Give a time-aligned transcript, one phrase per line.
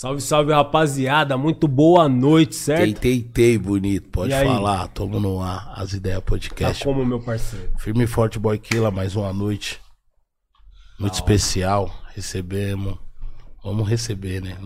[0.00, 1.36] Salve, salve, rapaziada.
[1.36, 2.84] Muito boa noite, certo?
[2.84, 4.08] Tei, tei, tei, bonito.
[4.08, 4.46] Pode E aí?
[4.46, 4.88] falar.
[4.88, 5.74] Tamo no ar.
[5.76, 6.82] As ideias Tá podcast.
[6.82, 7.68] como, meu parceiro?
[7.76, 8.90] Firme e forte, boy Killa.
[8.90, 9.78] Mais uma noite.
[10.98, 11.94] Muito especial.
[12.16, 12.96] Recebemos.
[13.62, 14.56] Vamos receber, né?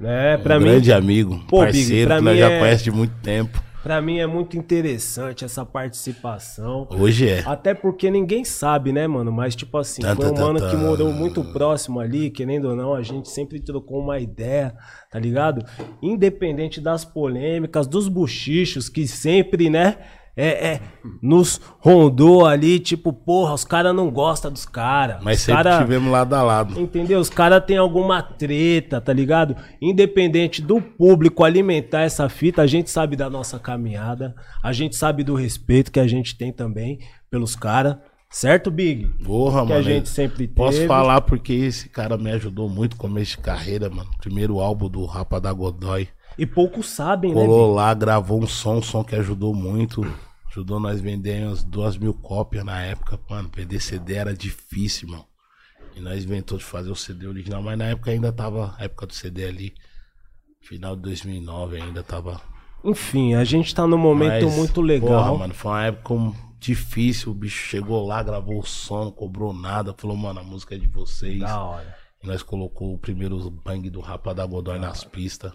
[0.00, 1.40] É, Um pra mim, grande amigo.
[1.48, 3.60] Pô, Big, parceiro pra que nós já é- conhece de muito tempo.
[3.84, 6.88] Pra mim é muito interessante essa participação.
[6.90, 7.42] Hoje é.
[7.44, 9.30] Até porque ninguém sabe, né, mano?
[9.30, 10.82] Mas, tipo assim, Tá, foi um tá, mano tá, que tá.
[10.82, 14.74] morou muito próximo ali, querendo ou não, a gente sempre trocou uma ideia,
[15.10, 15.66] tá ligado?
[16.02, 19.98] Independente das polêmicas, dos buchichos que sempre, né,
[20.36, 20.80] é, é,
[21.22, 25.22] nos rondou ali, tipo, porra, os caras não gostam dos caras.
[25.22, 26.80] Mas os sempre cara, tivemos lado a lado.
[26.80, 27.20] Entendeu?
[27.20, 29.56] Os caras têm alguma treta, tá ligado?
[29.80, 35.22] Independente do público alimentar essa fita, a gente sabe da nossa caminhada, a gente sabe
[35.22, 36.98] do respeito que a gente tem também
[37.30, 37.96] pelos caras,
[38.28, 39.06] certo, Big?
[39.24, 39.80] Porra, que mano.
[39.80, 40.54] a gente sempre teve.
[40.54, 44.10] Posso falar porque esse cara me ajudou muito no começo de carreira, mano.
[44.18, 46.08] Primeiro álbum do Rapa da Godoy.
[46.38, 47.40] E poucos sabem, né?
[47.40, 50.04] Colou lá, gravou um som, um som que ajudou muito.
[50.50, 53.18] Ajudou nós vender umas duas mil cópias na época.
[53.28, 55.26] Mano, perder CD era difícil, mano.
[55.96, 59.06] E nós inventou de fazer o CD original, mas na época ainda tava, a época
[59.06, 59.74] do CD ali,
[60.60, 62.40] final de 2009 ainda tava.
[62.82, 65.24] Enfim, a gente tá num momento Mas, muito legal.
[65.24, 66.14] Porra, mano, foi uma época
[66.58, 67.32] difícil.
[67.32, 69.94] O bicho chegou lá, gravou o som, não cobrou nada.
[69.96, 71.40] Falou, mano, a música é de vocês.
[71.40, 71.96] Da hora.
[72.22, 75.52] E nós colocou o primeiro bang do Rapa da Godoy nas pistas.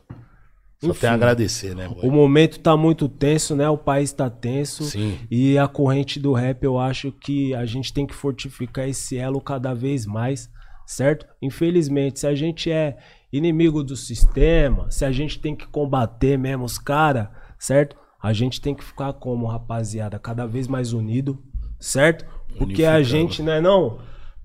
[0.81, 0.99] Só Enfim.
[1.02, 2.08] tem a agradecer, né, boy?
[2.08, 3.69] O momento tá muito tenso, né?
[3.69, 4.85] O país tá tenso.
[4.85, 5.17] Sim.
[5.30, 9.41] E a corrente do rap, eu acho que a gente tem que fortificar esse elo
[9.41, 10.50] cada vez mais,
[10.88, 11.25] certo?
[11.41, 12.97] Infelizmente, se a gente é
[13.31, 17.97] inimigo do sistema, se a gente tem que combater mesmo os caras, certo?
[18.22, 21.44] A gente tem que ficar como, rapaziada, cada vez mais unido,
[21.77, 22.25] certo?
[22.57, 24.00] Porque a gente, não é não?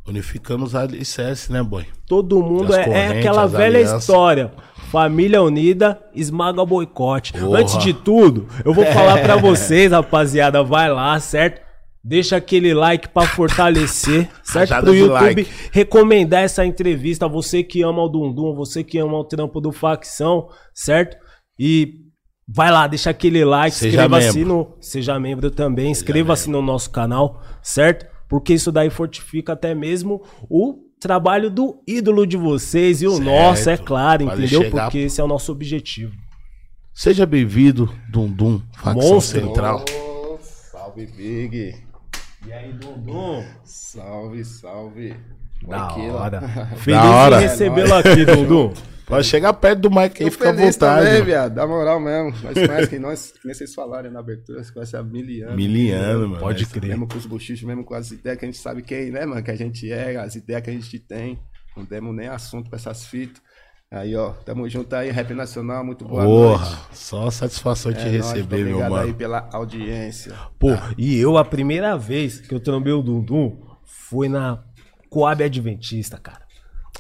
[0.07, 1.87] Unificando os alicerces, né, boy?
[2.07, 4.03] Todo mundo é, é aquela velha alianças.
[4.03, 4.53] história.
[4.95, 7.33] Família unida esmaga o boicote.
[7.33, 7.59] Porra.
[7.59, 11.61] Antes de tudo, eu vou falar pra vocês, rapaziada, vai lá, certo?
[12.03, 14.79] Deixa aquele like pra fortalecer, certo?
[14.85, 15.51] Pro YouTube like.
[15.73, 20.47] recomendar essa entrevista, você que ama o Dundum, você que ama o trampo do Facção,
[20.73, 21.17] certo?
[21.59, 21.95] E
[22.47, 28.07] vai lá, deixa aquele like, inscreva-se no, seja membro também, inscreva-se no nosso canal, certo?
[28.29, 33.25] Porque isso daí fortifica até mesmo o trabalho do ídolo de vocês e o Certo.
[33.25, 34.63] nosso, é claro, Fazer entendeu?
[34.63, 36.15] chegar- Porque esse é o nosso objetivo.
[36.95, 39.41] Seja bem-vindo, Dundum, facção Monstro.
[39.41, 39.85] central.
[39.95, 41.75] Ô, salve, Big.
[42.47, 43.45] E aí, Dundum?
[43.65, 45.15] Salve, salve.
[45.69, 46.41] Da hora.
[46.77, 47.37] Feliz hora.
[47.37, 48.73] em recebê-lo aqui, Dundum.
[49.07, 50.79] Pode chegar perto do mic aí, fica à vontade.
[50.79, 51.25] também, mano.
[51.25, 51.55] viado.
[51.55, 52.31] Dá moral mesmo.
[52.43, 55.57] Nós conhecemos que nós, que nem vocês falaram na abertura, nós conhecemos há mil anos.
[55.57, 56.41] Miliano, mano.
[56.41, 56.89] Pode Essa- crer.
[56.91, 59.43] Mesmo com os bochichos, mesmo com as ideias que a gente sabe quem, né, mano?
[59.43, 61.39] Que a gente é, as ideias que a gente tem.
[61.77, 63.43] Não demos nem assunto pra essas fitas.
[63.91, 66.83] Aí, ó, tamo junto aí, Rap Nacional, muito boa Porra, noite.
[66.93, 69.15] só satisfação te É receber, muito meu obrigado aí mano.
[69.15, 70.33] pela audiência.
[70.59, 74.65] Pô, e eu, a primeira vez que eu trombei o Dundum foi na
[75.11, 76.44] Coab Adventista, cara.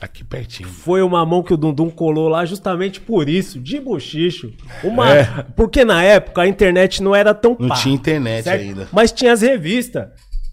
[0.00, 0.68] Aqui pertinho.
[0.68, 4.52] Foi uma mão que o Dundum colou lá justamente por isso, de bochicho.
[4.82, 5.14] Uma...
[5.14, 5.24] É.
[5.56, 8.60] Porque na época a internet não era tão Não pá, tinha internet certo?
[8.62, 8.88] ainda.
[8.92, 10.08] Mas tinha as revistas.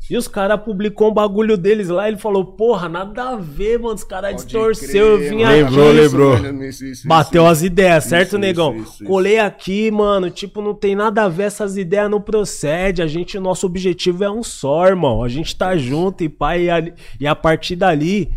[0.10, 3.96] E os caras publicou um bagulho deles lá, ele falou, porra, nada a ver, mano,
[3.96, 5.56] os caras distorceu, eu crer, vim mano.
[5.56, 6.64] Lembrou, aqui, lembrou.
[6.70, 7.52] Isso, bateu isso.
[7.52, 8.76] as ideias, certo, Isso, negão?
[8.76, 13.06] isso, isso, Colei aqui, mano, tipo, não tem nada a ver, essas ideias não procedem,
[13.06, 16.64] a gente, o nosso objetivo é um só, irmão, a gente tá junto e pai,
[16.64, 18.30] e, ali- e a partir dali,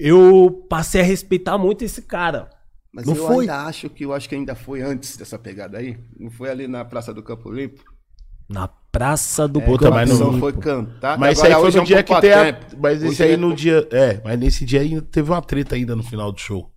[0.00, 2.50] eu passei a respeitar muito esse cara.
[2.92, 3.40] Mas Não eu foi?
[3.42, 5.96] ainda acho que eu acho que ainda foi antes dessa pegada aí.
[6.18, 7.82] Não foi ali na Praça do Campo Limpo?
[8.48, 10.40] Na Praça do Campo mas Só não- Limpo.
[10.40, 11.16] foi cantar.
[11.16, 12.60] Mas isso aí foi hoje no é um dia que tem a...
[12.80, 13.86] Mas esse aí é no dia...
[13.92, 16.68] É, mas nesse dia ainda teve uma treta ainda no final do show.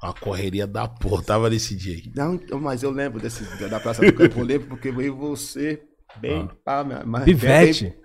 [0.00, 2.12] Uma correria da porra, tava nesse dia aí.
[2.14, 5.82] Não, então, mas eu lembro desse, da Praça do Campo Limpo, porque veio você
[6.20, 7.24] bem pá, minha mãe.
[7.24, 7.84] Pivete.
[7.84, 8.01] bem-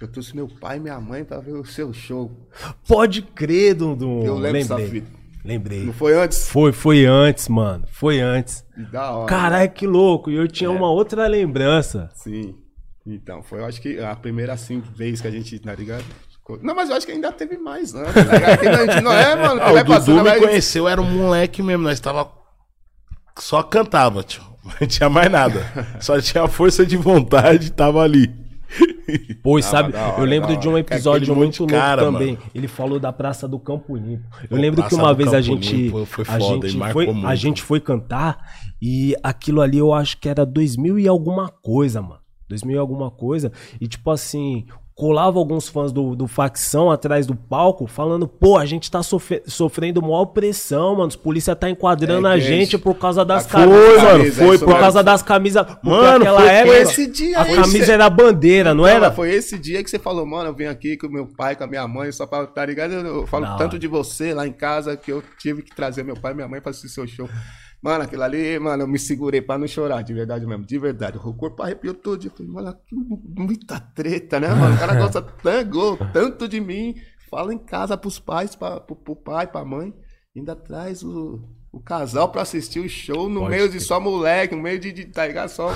[0.00, 2.30] Eu trouxe meu pai e minha mãe pra ver o seu show.
[2.88, 4.22] Pode crer, Dundum.
[4.24, 5.00] Eu lembro dessa Lembrei.
[5.02, 5.20] fita.
[5.44, 5.84] Lembrei.
[5.84, 6.48] Não foi antes?
[6.48, 7.84] Foi, foi antes, mano.
[7.92, 8.64] Foi antes.
[8.76, 9.26] E Da hora.
[9.26, 10.30] Caralho, que louco.
[10.30, 10.48] E eu É.
[10.48, 12.08] tinha uma outra lembrança.
[12.14, 12.54] Sim.
[13.06, 16.04] Então, foi, eu acho que a primeira, assim, vez que a gente, tá ligado?
[16.62, 19.60] Não, mas eu acho que ainda teve mais antes, a gente não é, mano.
[19.62, 22.28] Ah, o Dudu passando, me conheceu, era um moleque mesmo, nós tava...
[23.38, 24.42] Só cantava, tio.
[24.80, 25.64] Não tinha mais nada.
[26.00, 28.30] Só tinha força de vontade, tava ali.
[29.42, 32.34] Pois, sabe, da hora, eu lembro de um episódio muito louco cara, também.
[32.34, 32.50] mano.
[32.54, 34.24] Ele falou da Praça do Campo Limpo.
[34.42, 36.78] Eu Pô, lembro que uma vez a Campo gente, Limpo foi a foda, gente ele
[36.78, 37.36] marcou foi, a muito.
[37.36, 38.38] gente foi cantar
[38.80, 42.20] e aquilo ali eu acho que era 2000 e alguma coisa, mano.
[42.48, 43.52] 2000 e alguma coisa.
[43.80, 44.66] E tipo assim,
[45.00, 49.42] colava alguns fãs do, do facção atrás do palco, falando, pô, a gente tá sofre-
[49.46, 51.08] sofrendo maior pressão, mano.
[51.08, 54.02] Os polícia tá enquadrando É, a que gente esse- por causa das Foi, camisas.
[54.02, 55.66] mano, Foi, foi isso por causa das camisas.
[55.82, 59.10] Mano, foi- época, foi esse dia a camisa cê- era bandeira, não Não, era?
[59.10, 61.66] foi esse dia que você falou, mano, eu vim aqui com meu pai, com a
[61.66, 62.92] minha mãe, só pra, tá ligado?
[62.92, 66.14] Eu, falo Da tanto de você lá em casa que eu tive que trazer meu
[66.16, 67.26] pai e minha mãe pra assistir seu show.
[67.82, 71.16] Mano, aquilo ali, mano, eu me segurei pra não chorar, de verdade mesmo, de verdade.
[71.16, 72.22] O corpo arrepiou todo.
[72.24, 74.74] Eu falei, mano, que muita treta, né, mano?
[74.74, 76.94] O cara gosta tanto, tanto de mim.
[77.30, 79.94] Fala em casa pros pais, pra, pro, pro pai, pra mãe.
[80.36, 81.40] Ainda traz o,
[81.72, 84.92] o casal pra assistir o show no Pode meio de só moleque, no meio de,
[84.92, 85.48] de tá ligado?
[85.48, 85.70] Só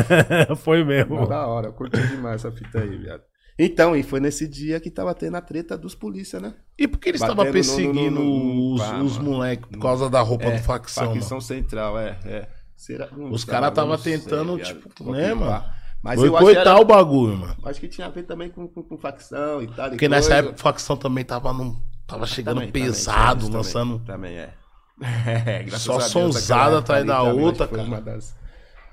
[0.56, 1.26] foi mesmo.
[1.26, 3.22] da hora, eu curti demais essa fita aí, viado.
[3.58, 6.54] Então, e foi nesse dia que tava tendo a treta dos polícia, né?
[6.78, 9.30] E por que eles estavam no- perseguindo no- no- os, pá, os mano.
[9.30, 11.20] moleques por causa da roupa do facção, mano?
[11.20, 12.48] Facção Central, é, é.
[12.76, 13.08] Será?
[13.10, 14.68] Não Os sei, cara mano, tava sei, tentando, viado.
[14.68, 15.64] tipo, Vou né, mano?
[16.00, 17.56] Mas eu acho que, Boicotar era, o bagulho, mano.
[17.64, 19.88] acho que tinha a ver também com, com, com facção e tal.
[19.88, 20.40] e Porque nessa coisa.
[20.40, 21.76] época a facção também tava num.
[22.06, 23.98] Tava chegando Também, também, pesado, isso lançando.
[24.04, 24.54] Também, também é.
[25.50, 27.88] É, graças Só a Deus, sonzada atrás da também, outra, foi cara.
[27.88, 28.34] Uma das...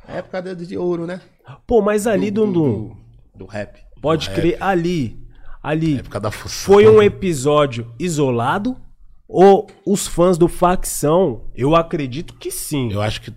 [0.07, 1.21] Época de, de ouro, né?
[1.67, 2.97] Pô, mas ali do, do- do,
[3.35, 3.84] do rap.
[4.05, 5.19] Pode crer, ali,
[5.63, 6.73] ali, Época da fução.
[6.73, 8.77] foi um episódio isolado?
[9.27, 12.91] Ou os fãs do facção, eu acredito que sim.
[12.93, 13.31] Eu acho que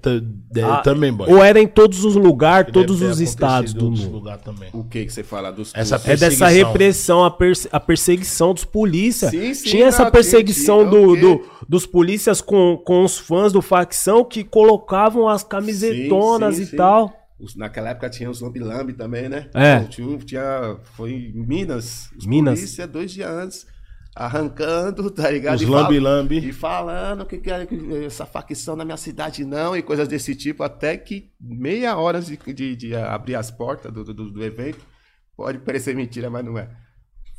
[0.63, 1.33] Ah, também, boy.
[1.33, 4.11] Ou era em todos os lugares, todos os estados em do mundo.
[4.11, 4.69] lugares também.
[4.75, 6.49] O que que você fala dos Essa É dessa Perseguição.
[6.49, 9.31] repressão, a, perse- a perseguição dos polícias.
[9.31, 13.17] Sim, sim, tinha essa não, perseguição tinha, tinha, do, do- dos polícias com, com os
[13.19, 17.15] fãs do facção que colocavam as camisetonas Sim, e tal.
[17.41, 19.49] Os- naquela época tinha os Lambi Lambi também, né?
[19.55, 19.81] É.
[19.85, 22.11] Tinha, tinha- foi em Minas.
[22.19, 22.59] Os Minas.
[22.59, 23.67] polícia, dois dias antes,
[24.15, 25.57] arrancando, tá ligado?
[25.57, 26.49] Os E fal- lambi-lambi.
[26.49, 30.63] E falando que, que, que essa facção na minha cidade não, e coisas desse tipo,
[30.63, 34.81] até que meia hora de, de, de abrir as portas do, do, do evento,
[35.37, 36.69] pode parecer mentira, mas não é.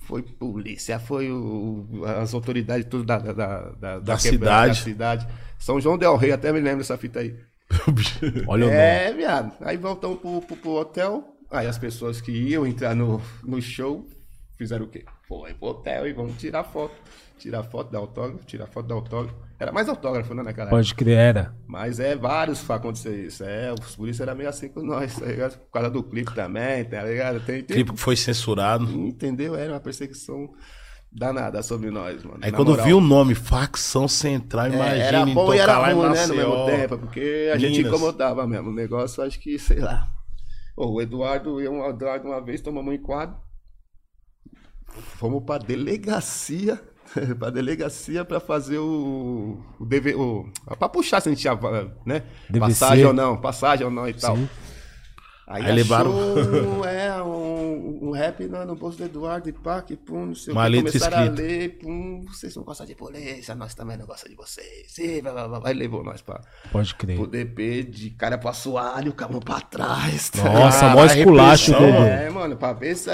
[0.04, 4.80] Foi polícia, foi o- as autoridades tudo da, da, da, da, Da quebrada, cidade.
[4.80, 4.84] da
[5.26, 5.28] cidade.
[5.60, 7.36] São João Del Rey, até me lembro dessa fita aí.
[8.48, 8.80] Olha o nome.
[8.80, 9.54] É, viado.
[9.62, 11.36] Aí voltamos pro, pro, pro hotel.
[11.52, 14.08] Aí as pessoas que iam entrar no, no show
[14.58, 15.06] fizeram o quê?
[15.28, 16.96] Foi pro hotel e vamos tirar foto.
[17.38, 19.36] Tirar foto da autógrafo, tirar foto da autógrafo.
[19.58, 20.70] Era mais autógrafo, né, naquela.
[20.70, 21.56] Pode crer, era.
[21.66, 23.44] Mas é vários pra acontecer isso.
[23.46, 25.58] É, os polícia era meio assim com nós, tá ligado?
[25.58, 27.40] Por causa do clipe também, tá ligado?
[27.40, 28.86] Tem, tem, Clipe que foi censurado.
[28.92, 29.56] Entendeu?
[29.56, 30.54] Era uma perseguição
[31.12, 32.40] danada sobre nós, mano.
[32.42, 32.86] Aí quando moral.
[32.86, 35.04] viu o nome, facção central, É, imagina.
[35.04, 37.92] era em bom e tocar era ruim, né, no mesmo tempo, porque a gente Minas.
[37.92, 38.70] incomodava mesmo.
[38.70, 40.08] O negócio, acho que, sei lá.
[40.78, 43.36] O Eduardo, eu e o Eduardo uma vez tomamos um enquadro.
[45.18, 46.80] Fomos pra delegacia.
[47.40, 49.58] pra delegacia pra fazer o.
[49.80, 50.46] o, DV, o
[50.78, 51.56] pra puxar se a gente tinha,
[52.06, 52.24] né?
[52.50, 52.60] DVC.
[52.60, 54.38] Passagem ou não, passagem ou não e tal.
[55.52, 56.14] Aí, Aí levaram-
[56.86, 60.54] é, um, um rap no, no bolso do Eduardo e pá, que pum, não sei
[60.54, 60.78] Uma o que.
[60.78, 64.96] Começaram a ler, pum, vocês não gostam de polícia, nós também não gostamos de vocês.
[65.00, 66.40] E blá, blá, blá, Aí levou nós pra,
[66.72, 67.18] Pode crer.
[67.18, 70.30] pro DP de cara pro assoalho, com a mão pra trás.
[70.30, 71.88] tá Nossa, mó esculacho, mano.
[72.06, 73.10] é, mano, pra ver se.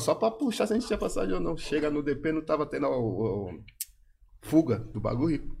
[0.00, 1.56] Só pra puxar se a gente tinha passagem ou não.
[1.56, 3.50] Chega no DP, não tava tendo o, o-
[4.42, 5.54] fuga do bagulho.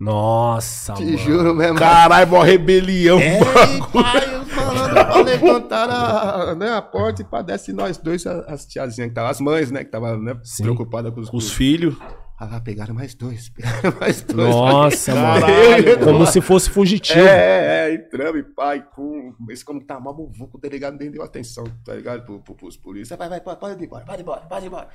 [0.00, 1.18] Nossa, Te mano.
[1.18, 1.78] juro mesmo.
[1.78, 3.18] Caralho, mó rebelião.
[3.20, 3.38] É,
[3.92, 4.29] pai,
[4.90, 9.30] pra levantar a, né, a porta e pra desce nós dois, as tiazinhas que estavam,
[9.30, 11.96] as mães, né, que estavam né, preocupadas com os, os filhos.
[12.40, 14.48] Ah, lá, pegaram mais dois, pegaram mais dois.
[14.48, 15.46] Nossa, mano.
[16.02, 17.20] Como se fosse fugitivo.
[17.20, 19.34] É, é, entramos e pai, com.
[19.50, 22.24] Esse como tá mal muvuco, o delegado nem deu atenção, tá ligado?
[22.24, 23.14] Pro, pro, pros polícia.
[23.14, 24.88] Vai, vai, pode, pode ir embora, pode ir embora, pode ir embora.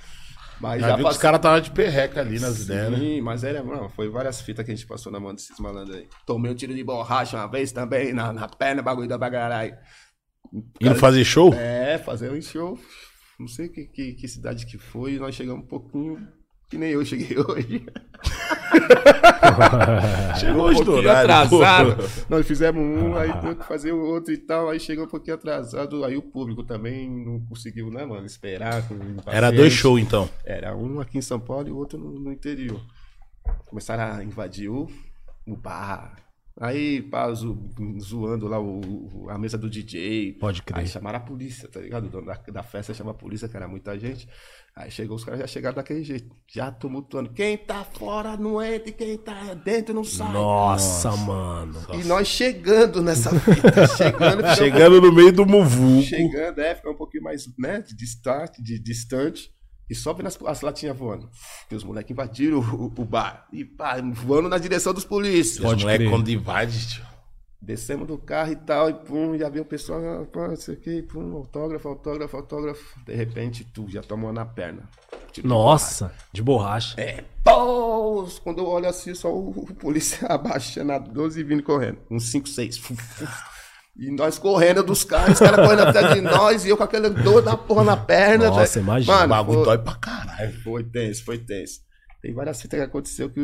[0.60, 2.98] Mas Já, já, os caras estavam de perreca ali nas ideias, né?
[2.98, 5.96] Sim, mas era, mano, foi várias fitas que a gente passou na mão desses malandros
[5.96, 6.08] aí.
[6.26, 9.78] Tomei um tiro de borracha uma vez também, na, na perna, bagulho da bagarai.
[10.80, 11.54] Indo fazer show?
[11.54, 12.80] É, fazer um show.
[13.40, 16.26] Não sei que, que, que cidade que foi, nós chegamos um pouquinho.
[16.70, 17.86] Que nem eu cheguei hoje.
[20.40, 21.96] Chegou um pouquinho atrasado.
[22.30, 24.70] Nós fizemos um, aí teve que fazer o outro e tal.
[24.70, 26.04] Aí chegou um pouquinho atrasado.
[26.04, 28.26] Aí o público também não conseguiu, né, mano?
[28.26, 28.84] Esperar.
[29.28, 30.30] Era dois shows então.
[30.46, 32.80] Era um aqui em São Paulo e o outro no, no interior.
[33.68, 34.88] Começaram a invadir o,
[35.48, 36.16] o bar.
[36.60, 37.70] Aí, pá, zo-
[38.00, 40.34] zoando lá o- a mesa do DJ.
[40.40, 40.80] Pode crer.
[40.80, 42.06] Aí chamaram a polícia, tá ligado?
[42.06, 44.28] O dono da, da festa chama a polícia, que era muita gente.
[44.78, 47.30] Aí chegou, os caras já chegaram daquele jeito, já tumultuando.
[47.32, 50.34] Quem tá fora não entra, e quem tá dentro não sai.
[50.34, 51.80] Nossa, mano.
[51.94, 56.02] E nós chegando nessa fita, chegando, Chegando no meio do muvuco.
[56.04, 59.50] chegando, é, ficar um pouquinho mais, né, de distante, de distante.
[59.90, 61.30] E só vendo as, as latinhas voando.
[61.70, 63.48] Que os moleques invadiram o, o bar.
[63.54, 65.64] E pá, voando na direção dos polícias.
[65.64, 67.15] Os moleques quando invade, tio.
[67.66, 70.76] Descemos do carro e tal, e pum, já viu o pessoal, ah, pô, não sei
[70.76, 73.00] o que, pum, autógrafo, autógrafo, autógrafo.
[73.04, 74.88] De repente, tu já tomou na perna.
[75.32, 76.94] Tipo, Nossa, de borracha.
[77.02, 78.28] É, pô!
[78.44, 81.98] Quando eu olho assim, só o, o polícia abaixando a 12 e vindo correndo.
[82.12, 82.82] Uns 5, 6.
[83.98, 87.10] E nós correndo dos caras, os caras correndo atrás de nós, e eu com aquela
[87.10, 88.50] dor da porra na perna.
[88.50, 88.84] Nossa, velho.
[88.84, 89.12] imagina.
[89.12, 90.62] O Mano, bagulho foi, dói pra caralho.
[90.62, 91.80] foi tenso, foi tenso.
[92.22, 93.40] Tem várias fitas que aconteceu que.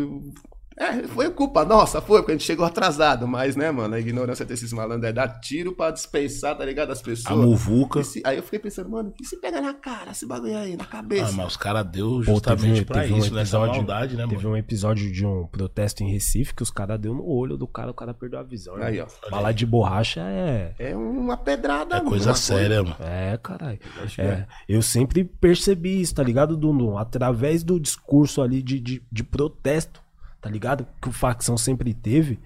[0.81, 4.43] É, foi culpa nossa, foi, porque a gente chegou atrasado, mas, né, mano, a ignorância
[4.43, 6.91] desses malandros é dar tiro pra dispensar, tá ligado?
[6.91, 7.39] As A pessoas.
[7.45, 7.99] muvuca.
[7.99, 10.75] E se- aí eu fiquei pensando, mano, e se pega na cara esse bagulho aí,
[10.75, 11.29] na cabeça?
[11.29, 14.15] Ah, mas os caras deu Pô, justamente teve, pra teve isso, um nessa episódio, maldade,
[14.17, 14.49] né, teve mano?
[14.49, 17.91] um episódio de um protesto em Recife que os caras deu no olho do cara,
[17.91, 18.75] o cara perdeu a visão.
[18.77, 19.07] Aí, irmão.
[19.27, 19.29] ó.
[19.29, 20.73] Bala de borracha é.
[20.79, 22.95] É uma pedrada, É mano, coisa séria, mano.
[22.99, 23.77] É, caralho.
[23.77, 26.97] Que É, eu sempre percebi isso, tá ligado, Dundum?
[26.97, 30.00] Através do discurso ali de, de, de protesto,
[30.41, 30.85] tá ligado?
[31.01, 32.39] Que o facção sempre teve.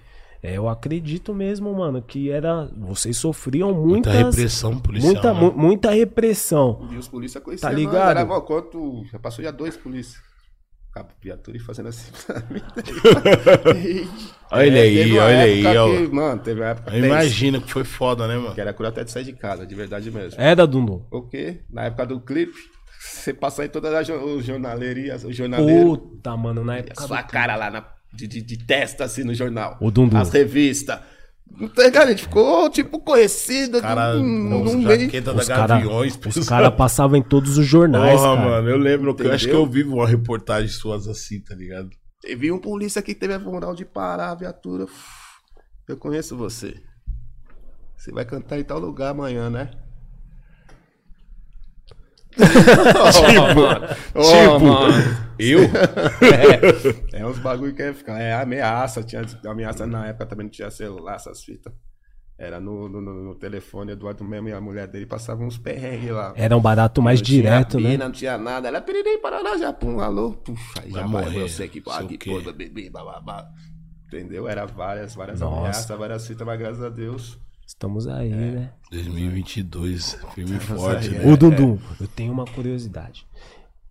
[0.44, 2.66] É, eu acredito mesmo, mano, que era.
[2.78, 4.36] Vocês sofriam Muita muitas.
[4.36, 5.12] repressão policial.
[5.14, 5.40] muita, né?
[5.40, 6.88] mu- muita repressão.
[6.92, 7.68] E os polícia conheciam.
[7.70, 8.12] Tá ligado?
[8.12, 10.20] Era, mano, quanto, já passou já dois polícia.
[10.94, 12.62] Cabo viatura e fazendo assim pra mim.
[14.52, 15.90] Olha É, aí, olha aí, época ó.
[15.90, 18.54] que, mano, teve uma época imagino que foi foda, né, mano?
[18.56, 20.40] que era cura até de sair de casa, de verdade mesmo.
[20.40, 21.00] Era, Dundum.
[21.10, 22.54] Porque na época do clipe,
[23.06, 27.02] você passou em todas as jo- os jornalerias, os jornaleiros, Puta, mano, na a época.
[27.08, 29.78] sua do- cara lá na- de, de, de testa assim no jornal.
[29.82, 30.18] O Dundum.
[30.18, 31.00] As revistas.
[31.48, 36.20] Não tem, cara, a gente ficou, tipo, conhecido Cara, jaqueta Os da caras Gaviões.
[36.36, 38.50] os cara passavam em todos os jornais, Porra, cara.
[38.50, 39.66] mano, eu lembro que eu acho que Entendeu?
[39.66, 41.90] eu vi uma reportagem suas assim, tá ligado?
[42.20, 44.88] Teve um polícia que teve a moral de parar a viatura.
[45.88, 46.74] Eu conheço você.
[47.96, 49.70] Você vai cantar em tal lugar amanhã, né?
[53.12, 54.94] Tipo, mano.
[54.94, 55.60] tipo, eu?
[57.14, 58.20] É, é uns bagulho que ia ficar.
[58.20, 59.04] É ameaça.
[59.04, 61.74] Tinha ameaça na época também não tinha celular, essas fitas.
[62.38, 66.34] Era no, no, no- telefone, Eduardo mesmo e a mulher dele passavam uns perrengues lá.
[66.36, 67.92] Era um barato mais Não tinha direto, né?
[67.92, 68.68] pina, Não tinha nada.
[68.68, 70.34] Ela piriri, parará, já, pum, alô.
[70.34, 73.48] Puxa, aí já vai, morrer, você que sei pague, pô, bebê, bababá.
[74.08, 74.50] Entendeu?
[74.50, 75.60] Era várias, várias Nossa.
[75.60, 77.40] ameaças, várias fitas, mas graças a Deus.
[77.66, 78.72] Estamos aí, né?
[78.92, 81.34] 2022, firme e forte, aí, né?
[81.34, 83.28] Ô, Dundum, eu tenho uma curiosidade.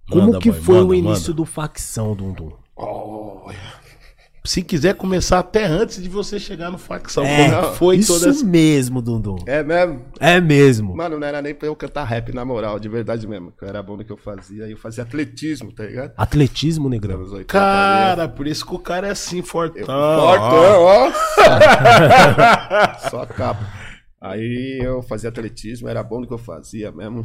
[0.09, 1.35] Como Manda, que boy, foi o manda, início manda.
[1.35, 2.52] do facção, Dundum?
[2.76, 3.83] Olha.
[4.46, 8.28] Se quiser começar até antes de você chegar no facção, É, que foi isso toda
[8.28, 8.44] essa...
[8.44, 9.36] mesmo, Dundum.
[9.46, 10.04] É mesmo?
[10.20, 10.94] É mesmo.
[10.94, 13.52] Mano, não era nem pra eu cantar rap, na moral, de verdade mesmo.
[13.58, 14.68] que Eu era bom no que eu fazia.
[14.68, 16.12] Eu fazia atletismo, tá ligado?
[16.14, 17.14] Atletismo, negrão.
[17.14, 19.86] Anos 80 Cara, por isso que o cara é assim, fortão.
[19.86, 21.08] Fortão, ó.
[21.08, 21.12] ó.
[23.08, 23.83] Só capa.
[24.26, 27.23] Aí eu fazia atletismo, era bom no que eu fazia mesmo.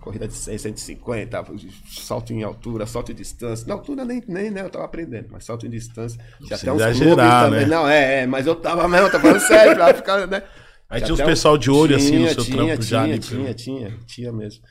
[0.00, 1.44] Corrida de 100, 150,
[1.88, 3.66] salto em altura, salto em distância.
[3.66, 6.20] Na altura nem, nem né, eu tava aprendendo, mas salto em distância.
[6.44, 7.60] Tinha até uns clubes exagerar, também.
[7.60, 7.66] né?
[7.66, 10.42] Não, é, é, mas eu tava mesmo, tô falando sério, pra ficar, né?
[10.90, 13.04] Aí Tinha tinha uns até pessoal de olho, assim, no seu tinha, trampo tinha, já
[13.18, 14.62] Tinha, pelo- tinha, tinha mesmo.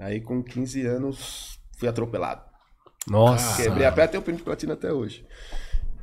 [0.00, 2.42] Aí com 15 anos fui atropelado.
[3.06, 3.62] Nossa.
[3.62, 5.24] Quebrei a perna, tenho primo de platina até hoje.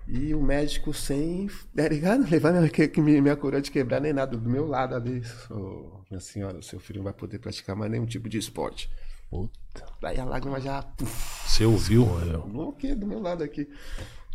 [0.07, 2.29] E o médico sem, tá ligado?
[2.29, 5.21] Levar minha, que, que minha coroa de quebrar nem nada do meu lado ali.
[5.51, 8.89] Ô, minha senhora, o seu filho não vai poder praticar mais nenhum tipo de esporte.
[9.29, 9.85] Puta.
[10.01, 12.05] Daí a lágrima já, puf, Você ouviu?
[12.47, 13.67] bloqueio do meu lado aqui.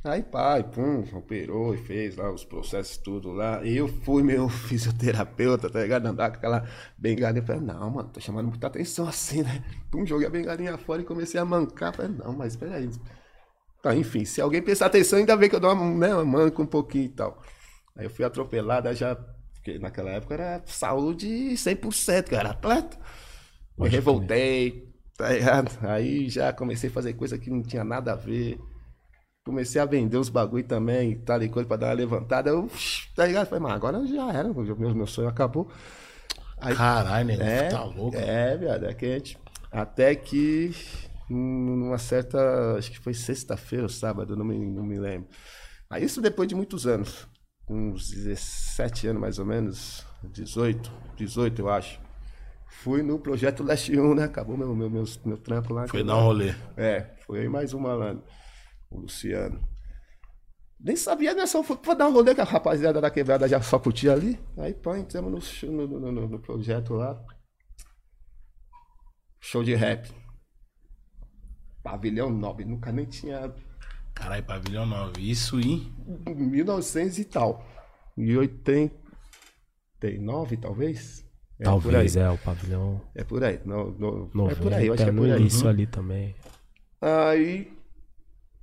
[0.05, 3.65] Aí pai, pum, operou e fez lá os processos tudo lá.
[3.65, 6.07] E eu fui meu fisioterapeuta, tá ligado?
[6.07, 7.41] Andar com aquela bengalinha.
[7.41, 9.65] Eu falei, não, mano, tô chamando muita atenção assim, né?
[9.91, 11.95] Pum, joguei a bengalinha fora e comecei a mancar.
[11.95, 12.91] Falei, não, mas peraí.
[13.83, 16.63] Tá, enfim, se alguém prestar atenção, ainda vê que eu dou uma, né, uma manca
[16.63, 17.43] um pouquinho e tal.
[17.97, 19.17] Aí eu fui atropelado, aí já.
[19.55, 22.97] Porque naquela época era saúde 100%, que eu era atleta.
[23.79, 25.71] Me Pode revoltei, tá ligado?
[25.87, 28.59] Aí já comecei a fazer coisa que não tinha nada a ver.
[29.45, 32.51] Comecei a vender os bagulho também, tal e coisa, pra dar uma levantada.
[32.51, 32.71] Eu,
[33.17, 33.49] tá ligado?
[33.49, 35.69] Falei, mas agora já era, meu, meu, sonho acabou.
[36.61, 38.17] Aí, Caralho, nego, é, tá louco.
[38.17, 39.37] é, viado, é quente.
[39.71, 40.71] Até que
[41.33, 45.29] numa certa, acho que foi sexta-feira ou sábado, não me, não me lembro.
[45.91, 47.27] Aí isso depois de muitos anos,
[47.69, 52.01] uns 17 anos mais ou menos, 18, 18 eu acho.
[52.83, 54.25] Fui no projeto Leste 1, né?
[54.25, 55.87] Acabou meu, meu, meu, meu trampo lá.
[55.87, 56.55] Foi dar um rolê.
[56.77, 58.25] É, foi aí mais um malandro,
[58.91, 59.61] o Luciano.
[60.81, 61.47] Nem sabia, né?
[61.47, 64.37] Só foi pra dar um rolê que a rapaziada da quebrada já só curtia ali.
[64.59, 67.23] Aí, pô, entramos no, no, no- no projeto lá.
[69.41, 70.09] Show de rap.
[71.83, 73.53] Pavilhão 9, nunca nem tinha
[74.15, 75.21] Caralho, pavilhão 9.
[75.21, 75.91] Isso em
[76.27, 77.67] 1900 e tal.
[78.17, 81.25] E 89, talvez?
[81.59, 82.25] É Talvez, por aí.
[82.25, 83.61] é, o pavilhão É por aí.
[83.65, 85.41] Não, não, 90, é por aí, eu acho que é no por aí.
[85.41, 86.35] início ali também.
[87.01, 87.73] Aí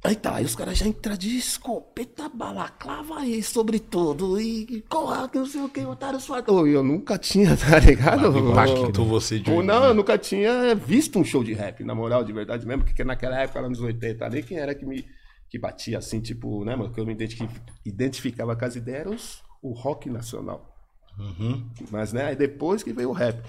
[0.01, 5.38] Aí tá, aí os caras já entram de escopeta, balaclava e sobretudo, e corra, que
[5.38, 6.41] não sei o que, otário sua.
[6.50, 8.38] Ô, Eu nunca tinha, tá ligado?
[8.38, 12.24] Impactou você de Ou não, eu nunca tinha visto um show de rap, na moral,
[12.24, 15.06] de verdade mesmo, porque naquela época, lá nos 80, ali, quem era que me
[15.50, 17.50] que batia assim, tipo, né, mano, que eu me identifi-
[17.84, 20.77] identificava com as ideias, era os- o rock nacional.
[21.18, 21.68] Uhum.
[21.91, 23.44] Mas, né, aí depois que veio o rap.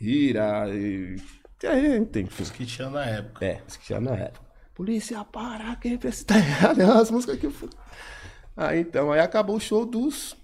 [0.00, 1.16] Ira, e.
[1.62, 3.44] e aí, tem Os que tinha na época.
[3.44, 4.47] é, isso que já na época.
[4.78, 7.68] Polícia, para, quem precisa tá errado, é as músicas que eu fui.
[8.56, 10.36] Aí então, aí acabou o show dos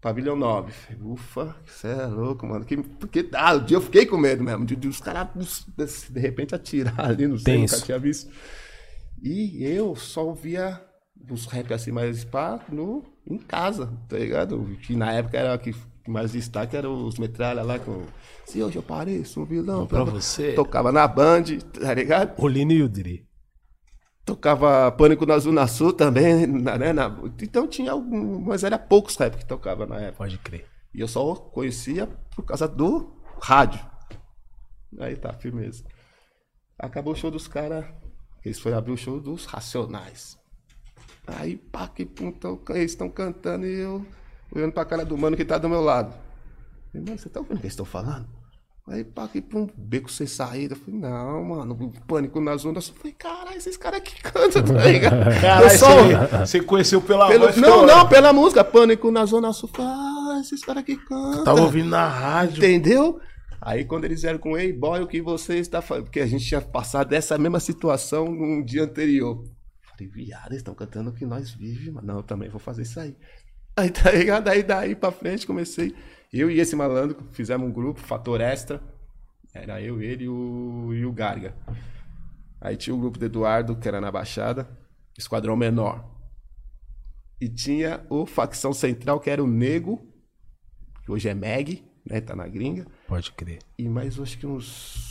[0.00, 0.72] Pavilhão 9.
[0.72, 2.64] Falei, Ufa, você é louco, mano.
[2.64, 5.28] Que, porque ah, o dia eu fiquei com medo mesmo, de, de os caras
[6.10, 7.74] de, repente atirar ali, não sei, Tenso.
[7.74, 8.28] nunca tinha visto.
[9.22, 10.84] E eu só ouvia
[11.30, 14.76] os rap assim mais pá no, em casa, tá ligado?
[14.82, 15.72] Que na época era o que
[16.08, 18.02] mais destaque era os metralha lá com.
[18.46, 20.54] Se hoje eu pareço um vilão Pra você.
[20.54, 22.34] Tocava na Band, tá ligado?
[22.42, 23.29] Olino e o Dri.
[24.34, 26.92] Tocava Pânico na Zona Sul também, né?
[26.92, 30.18] na- então tinha algum, mas era poucos rap que tocava na época.
[30.18, 30.66] Pode crer.
[30.94, 33.80] E eu só conhecia por causa do rádio.
[34.98, 35.84] Aí tá, firmeza.
[36.78, 37.84] Acabou o show dos caras.
[38.44, 40.38] Eles foram abrir o show dos Racionais.
[41.26, 44.04] Aí, pá, que pum, tão- eles estão cantando e eu
[44.54, 46.12] olhando pra cara do mano que tá do meu lado.
[46.92, 48.28] Falei, mano, você tá ouvindo o que eles estão falando?
[48.90, 50.74] Aí, pá, que pum, beco sem saída.
[50.74, 52.88] Eu falei, não, mano, pânico nas ondas.
[52.88, 55.30] Eu falei, caralho, esses caras que cantam, tá ligado?
[55.40, 57.56] Caralho, só- você, conheceu pela pelo- voz.
[57.56, 59.70] não, não, pela música, pânico na zona sul.
[59.78, 61.44] Ah, esses caras que cantam.
[61.44, 62.58] Tava ouvindo na rádio.
[62.58, 63.20] Entendeu?
[63.62, 66.04] Aí quando eles vieram com Ei Boy, o que você está fazendo?
[66.06, 69.44] Porque a gente tinha passado essa mesma situação no dia anterior.
[69.92, 72.06] Falei, viado, eles estão cantando o que nós vivemos, mano.
[72.08, 73.14] Não, eu também vou fazer isso aí.
[73.76, 74.48] Aí tá ligado?
[74.48, 75.94] Aí daí pra frente comecei.
[76.32, 78.80] Eu e esse malandro fizemos um grupo, Fator Extra.
[79.52, 81.56] Era eu, ele e o, e o Garga.
[82.60, 84.68] Aí tinha o grupo do Eduardo, que era na Baixada,
[85.18, 86.08] Esquadrão Menor.
[87.40, 90.06] E tinha o Facção Central, que era o Nego,
[91.04, 92.20] que hoje é Meg, né?
[92.20, 92.86] Tá na gringa.
[93.08, 93.58] Pode crer.
[93.76, 95.09] E mais acho que uns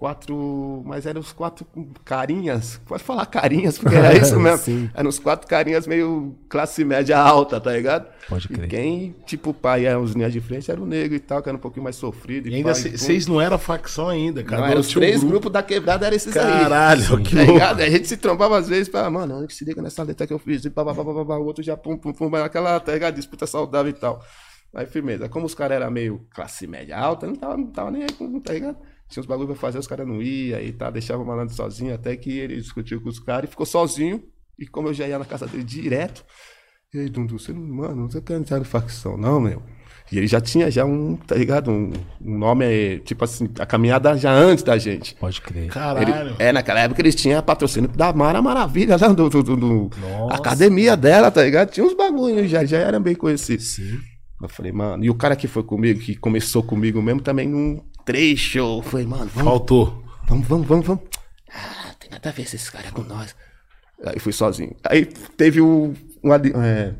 [0.00, 0.82] quatro.
[0.86, 1.66] Mas eram os quatro
[2.04, 2.80] carinhas.
[2.86, 4.90] Pode falar carinhas, porque era isso mesmo.
[4.94, 8.06] Eram os quatro carinhas meio classe média alta, tá ligado?
[8.28, 8.64] Pode crer.
[8.64, 11.42] E quem, tipo, o pai era os linhas de frente, era o negro e tal,
[11.42, 12.48] que era um pouquinho mais sofrido.
[12.48, 12.96] E ainda pai, pum.
[12.96, 14.62] vocês não eram facção ainda, cara.
[14.62, 15.28] Não, eram os três grupo.
[15.32, 16.42] grupos da quebrada, eram esses aí.
[16.62, 17.80] Caralho, que Tá ligado?
[17.82, 20.64] A gente se trombava às vezes pra, mano, se liga nessa letra que eu fiz,
[20.64, 22.80] e pá, pá, pá, pá, pá, pá, o outro já pum, pum, pum, mas aquela,
[22.80, 23.14] tá ligado?
[23.16, 24.24] Disputa saudável e tal.
[24.72, 25.28] Aí, firmeza.
[25.28, 28.38] Como os caras eram meio classe média alta, não tava, não tava nem aí, com-
[28.40, 28.76] tá ligado?
[29.10, 31.92] Tinha uns bagulho pra fazer, os caras não iam e tá, deixava o malandro sozinho,
[31.94, 34.22] até que ele discutiu com os caras e ficou sozinho.
[34.58, 36.24] E como eu já ia na casa dele direto,
[36.94, 39.62] e aí, Dundu, você não, mano, você quer entrar no facção, não, meu?
[40.12, 41.70] E ele já tinha já um, tá ligado?
[41.70, 45.14] Um, um nome, eh, tipo assim, a caminhada já antes da gente.
[45.14, 45.62] Pode crer.
[45.64, 46.34] Ele- Caralho.
[46.38, 50.34] é, naquela época eles tinham patrocínio da Mara Maravilha, lá do, do, do- do- Nossa.
[50.34, 51.70] academia dela, tá ligado?
[51.70, 53.74] Tinha uns bagulhos, já, já eram bem conhecidos.
[53.74, 53.98] Sim.
[54.42, 57.80] Eu falei, mano, e o cara que foi comigo, que começou comigo mesmo, também num
[58.12, 58.58] trecho.
[58.58, 60.04] Eu falei, mano, vamos, Faltou.
[60.28, 61.02] vamos, vamos, vamos, vamos.
[61.52, 63.34] Ah, tem nada a ver esses caras com nós.
[64.04, 64.74] Aí fui sozinho.
[64.84, 65.04] Aí
[65.36, 66.94] teve o um, é,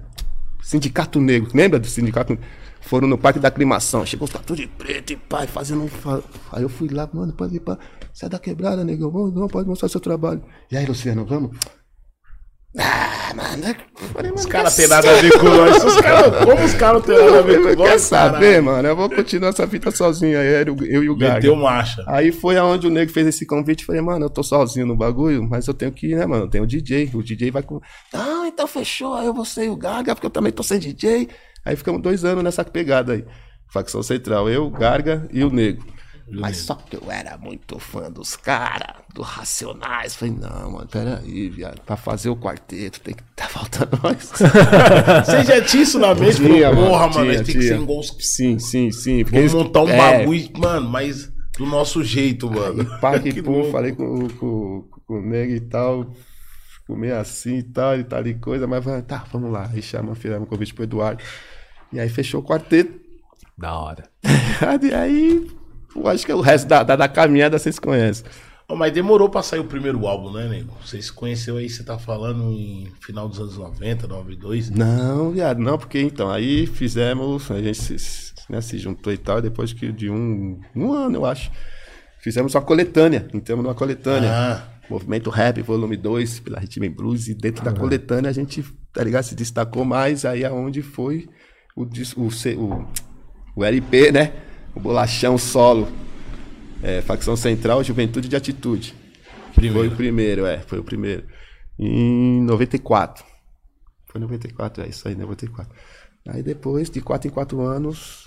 [0.63, 2.39] Sindicato Negro, lembra do Sindicato?
[2.83, 5.89] Foram no Parque da Aclimação, chegou os tatu de preto e pai, fazendo um.
[5.89, 7.79] fa- Aí eu fui lá, mano, pode ir pra.
[8.13, 10.43] Sai da quebrada, negão, vamos, não, pode mostrar seu trabalho.
[10.71, 11.57] E aí, Luciano, vamos?
[12.79, 13.65] Ah, mano,
[14.01, 15.85] eu falei, Os caras quer têm nada a ver com nós.
[15.85, 18.87] Os cara, como os caras não têm nada a ver com Quer nós, saber, mano?
[18.87, 20.39] Eu vou continuar essa fita sozinho.
[20.39, 21.35] Aí o- eu e o Gaga.
[21.35, 22.05] Meteu marcha.
[22.07, 23.85] Aí foi aonde o nego fez esse convite.
[23.85, 26.49] Falei, mano, eu tô sozinho no bagulho, mas eu tenho que ir, né, mano?
[26.49, 27.11] Tem o DJ.
[27.13, 27.81] O DJ vai com.
[28.15, 29.15] Ah, então fechou.
[29.15, 31.29] Aí eu vou ser o Garga, porque eu também tô sem DJ.
[31.65, 33.25] Aí ficamos dois anos nessa pegada aí.
[33.73, 35.85] Facção Central, eu, o Garga e o Nego.
[36.33, 40.15] Mas só que eu era muito fã dos caras, do Racionais.
[40.15, 41.81] Falei, não, mano, peraí, viado.
[41.83, 44.31] Pra fazer o quarteto tem que tá faltando nós.
[45.27, 46.37] Você já tinha isso na mente?
[46.37, 48.17] Tinha, Falou, Porra, mano, mano, tinha, tem que ser igual os...
[48.21, 49.23] sim, sim, sim.
[49.25, 52.85] porque Vamos eles- montar um é, bagulho, mano, mas do nosso jeito, mano.
[53.01, 56.15] Pá, que pum, falei com, com, com o nego e tal.
[56.89, 59.71] Meio assim e tal, e tal e coisa, mas tá, vamos lá.
[59.73, 61.23] Aí chama, fizemos um convite pro Eduardo.
[61.93, 62.99] E aí fechou o quarteto.
[63.57, 64.09] Da hora.
[64.83, 65.47] e aí,
[65.95, 68.25] eu acho que o resto da, da, da caminhada vocês conhecem.
[68.69, 70.73] Ô, Mas demorou pra sair o primeiro álbum, né, nego?
[70.85, 74.71] Você se conheceu aí, você tá falando em final dos anos 90, 92.
[74.71, 79.43] Não, viado, não, porque então, aí fizemos, a gente se, né, se juntou e tal,
[79.43, 81.51] depois que de um, um ano, eu acho,
[82.23, 84.31] fizemos uma coletânea, entramos numa coletânea.
[84.33, 89.05] Ah, Movimento Rap, volume 2, pela and Blues, e dentro da coletânea a gente, tá
[89.05, 91.29] ligado, se destacou mais, aí aonde foi
[91.77, 91.85] o,
[92.17, 92.85] o, C- o,
[93.55, 94.33] o LP, né?
[94.75, 95.89] O bolachão solo.
[96.83, 98.95] É, facção Central, Juventude de Atitude.
[99.73, 99.97] Foi o primeiro.
[99.97, 101.25] primeiro, é, foi o primeiro.
[101.79, 103.25] em 94.
[104.07, 105.73] Foi 94, é isso aí, 94.
[106.29, 108.25] Aí depois, de 4 em 4 anos,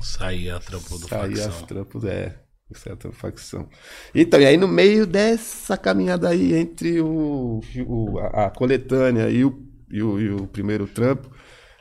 [0.00, 1.48] Saía a trampo do saía facção.
[1.50, 2.36] as trampos, é,
[2.74, 3.68] certa facção.
[4.14, 9.44] Então, e aí no meio dessa caminhada aí entre o, o- a, a coletânea e
[9.44, 11.28] o, e, o, e o primeiro trampo,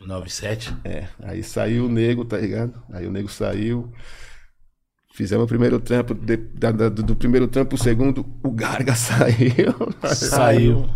[0.08, 0.76] 97.
[0.84, 2.82] é, aí saiu o nego, tá ligado?
[2.92, 3.92] Aí o nego saiu.
[5.16, 9.76] Fizemos o primeiro trampo, de- da- da- do, primeiro trampo, o segundo, o Garga saiu.
[10.16, 10.90] Saiu.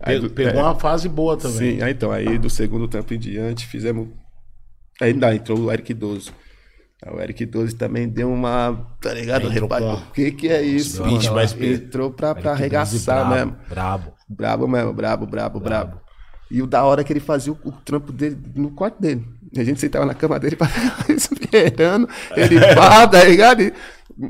[0.00, 0.64] Aí do- pegou é.
[0.64, 1.76] uma fase boa também.
[1.76, 4.08] Sim, aí então, aí do segundo tempo em diante fizemos.
[5.00, 6.30] Ainda entrou o Eric 12.
[7.04, 8.86] Aí O Eric 12 também deu uma.
[9.00, 9.48] Tá ligado?
[9.48, 13.56] Entrou Repa- com- O que que é isso, mais Entrou pra, pra arregaçar brabo, mesmo.
[13.68, 14.12] Brabo.
[14.28, 16.00] Brabo mesmo, brabo, brabo, brabo.
[16.52, 19.26] E o da hora é que ele fazia o, o trampo dele no quarto dele.
[19.56, 20.56] A gente sentava na cama dele
[21.08, 23.62] esperando ele pá, tá ligado?
[23.62, 23.72] E,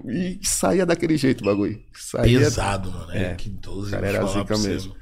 [0.08, 1.80] e saía daquele jeito o bagulho.
[1.92, 3.12] Saía, Pesado, mano.
[3.12, 3.34] É.
[3.34, 3.88] que 12.
[3.88, 4.94] o cara era zica mesmo.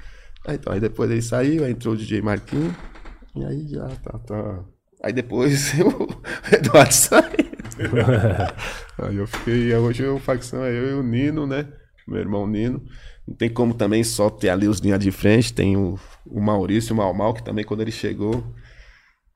[0.47, 2.73] Aí, então, aí depois ele saiu, aí entrou o DJ Marquinhos.
[3.35, 4.63] E aí já tá, tá.
[5.03, 7.51] Aí depois o Eduardo saiu.
[8.97, 9.75] aí eu fiquei.
[9.75, 11.67] Hoje o facção é eu e o Nino, né?
[12.07, 12.81] Meu irmão Nino.
[13.27, 15.53] Não tem como também só ter ali os linhas de frente.
[15.53, 18.43] Tem o, o Maurício, o Mal Mal, que também quando ele chegou.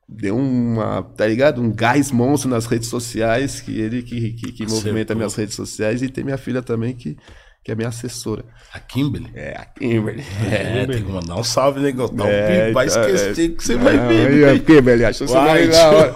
[0.08, 1.60] Deu uma, tá ligado?
[1.60, 6.04] Um gás monstro nas redes sociais, que ele que, que, que movimenta minhas redes sociais,
[6.04, 7.18] e tem minha filha também, que,
[7.64, 8.46] que é minha assessora.
[8.72, 9.32] A Kimberly.
[9.34, 10.24] É, a Kimberly.
[10.48, 12.08] É, tem que mandar um salve, negão.
[12.14, 13.56] Dá um É, vai então, esquecer é.
[13.56, 14.28] que você vai ver.
[14.28, 16.16] Aí, é porque, velho, achou você Vai, hora.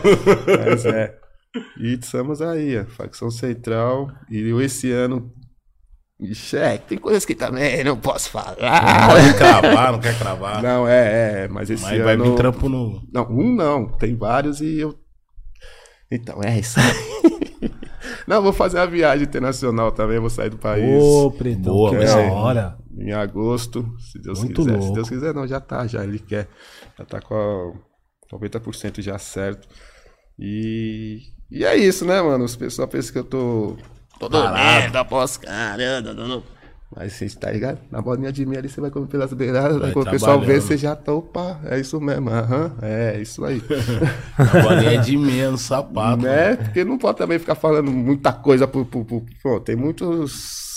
[0.69, 1.15] Mas é.
[1.79, 4.11] E estamos aí, a facção central.
[4.29, 5.33] E esse ano.
[6.21, 9.07] Ixi, é, tem coisas que também não posso Não falar.
[9.07, 10.61] pode cravar, não quer cravar.
[10.61, 12.03] Não, é, é, mas esse Mas ano.
[12.03, 13.01] vai vir trampo no.
[13.13, 14.95] Não, um não, tem vários e eu.
[16.11, 17.69] Então, é isso aí.
[18.27, 21.01] Não, vou fazer uma viagem internacional também, vou sair do país.
[21.01, 22.29] Ô, Pretão, Boa, que da ser.
[22.31, 22.77] hora.
[22.95, 24.71] Em agosto, se Deus Muito quiser.
[24.71, 24.87] louco.
[24.87, 26.47] Se Deus quiser, não, já tá, já ele quer.
[26.97, 27.33] Já tá com
[28.31, 29.67] a 90% já certo.
[30.37, 32.43] E, e é isso, né, mano?
[32.45, 33.77] Os pessoal pensam que eu tô.
[34.19, 36.13] Tô dormindo após caramba.
[36.13, 36.43] não, não.
[36.95, 37.77] Mas você tá ligado?
[37.91, 39.77] Na bolinha de meia ali você vai comer pelas beiradas.
[39.77, 42.31] Vai quando o pessoal vê, você já tá, opa, é isso mesmo.
[42.31, 43.61] Aham, é isso aí.
[44.37, 46.23] A bolinha de meia no sapato.
[46.23, 46.55] né?
[46.55, 48.85] Porque não pode também ficar falando muita coisa por.
[48.85, 50.68] por, por- pô, tem muitos.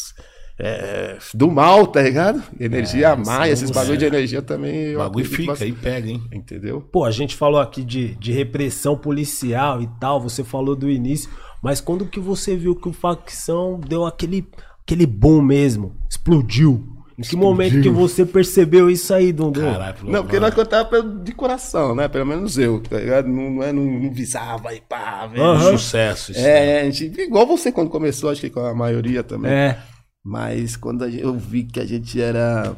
[0.59, 2.43] É, do mal, tá ligado?
[2.61, 3.99] Energia a mais, esses bagulho é.
[3.99, 4.95] de energia também.
[4.95, 5.71] O bagulho fica bastante.
[5.71, 6.23] aí, pega, hein?
[6.33, 6.81] Entendeu?
[6.81, 11.31] Pô, a gente falou aqui de, de repressão policial e tal, você falou do início,
[11.63, 14.47] mas quando que você viu que o facção deu aquele,
[14.85, 15.97] aquele boom mesmo?
[16.09, 16.89] Explodiu?
[17.19, 19.61] Em que momento que você percebeu isso aí, Dundum?
[19.71, 22.09] Caralho, Não, porque nós contava pelo- de coração, né?
[22.09, 23.29] Pelo menos eu, tá ligado?
[23.29, 25.45] Não, não, é- não, não visava e pá, velho.
[25.45, 25.73] Aham.
[25.73, 26.33] Sucesso.
[26.33, 26.41] Isso.
[26.41, 29.53] É, a gente, igual você quando começou, acho que com a maioria também.
[29.53, 29.79] É,
[30.25, 32.75] Mas quando gente- eu vi que a gente era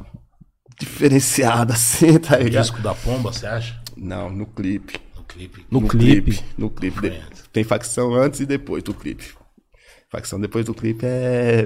[0.78, 2.62] diferenciado assim, tá O ligado?
[2.62, 3.80] disco da pomba, você acha?
[3.96, 4.94] Não, no clipe.
[5.16, 5.66] No clipe.
[5.70, 6.40] no, clipe.
[6.58, 7.00] No clipe.
[7.00, 7.20] De-.
[7.52, 9.32] Tem facção antes e depois do clipe.
[10.10, 11.64] Facção depois do clipe é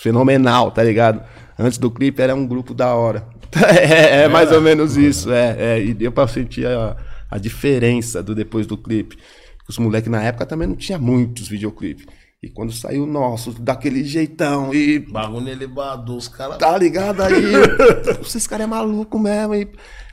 [0.00, 1.22] fenomenal, tá ligado?
[1.58, 3.26] Antes do clipe era um grupo da hora.
[3.56, 5.82] É, é mais ou menos isso, é, é.
[5.84, 6.94] E deu pra sentir a,
[7.30, 9.16] a diferença do depois do clipe.
[9.68, 12.04] Os moleques na época também não tinha muitos videoclipes.
[12.46, 16.58] E quando saiu o nosso, daquele jeitão, e Bagulho elevador, os caras.
[16.58, 17.34] tá ligado aí?
[18.22, 19.54] Esses caras é maluco mesmo.
[19.54, 19.68] E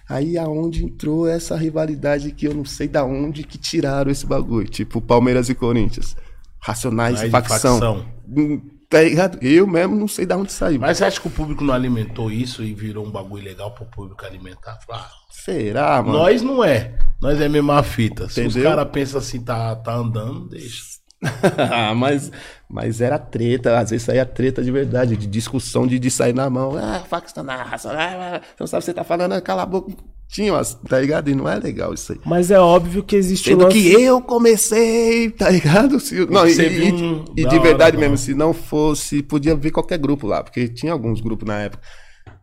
[0.10, 4.68] aí aonde entrou essa rivalidade que eu não sei da onde que tiraram esse bagulho.
[4.68, 6.16] Tipo Palmeiras e Corinthians.
[6.60, 7.74] Racionais e facção.
[7.80, 8.06] facção.
[8.28, 9.40] Hum, Tá ligado?
[9.42, 10.80] Eu mesmo não sei da onde saiu.
[10.80, 13.86] Mas você acha que o público não alimentou isso e virou um bagulho legal pro
[13.86, 14.78] público alimentar?
[14.92, 16.20] Ah, Será, mano?
[16.20, 16.94] nós não é.
[17.20, 18.30] Nós é a mesma fita.
[18.30, 18.70] Se os Entendeu?
[18.70, 20.93] caras pensam assim, tá, tá andando, deixa.
[21.96, 22.32] mas,
[22.70, 26.50] mas era treta, às vezes saía treta de verdade, de discussão, de, de sair na
[26.50, 26.78] mão.
[26.78, 27.92] Ah, facção na raça.
[27.92, 29.92] Ah, você não sabe o que você tá falando, cala a boca.
[30.28, 31.30] Tinha umas, tá ligado?
[31.30, 32.20] E não é legal isso aí.
[32.26, 33.80] Mas é óbvio que existe Sendo lance...
[33.80, 36.00] que eu comecei, tá ligado?
[36.00, 38.52] Se, não, e, Você e- um e da de hora, verdade da mesmo, se não
[38.52, 41.84] fosse, podia ver qualquer grupo lá, porque tinha alguns grupos na época.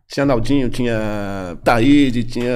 [0.07, 2.53] Tinha Naldinho, tinha Taíde, tinha.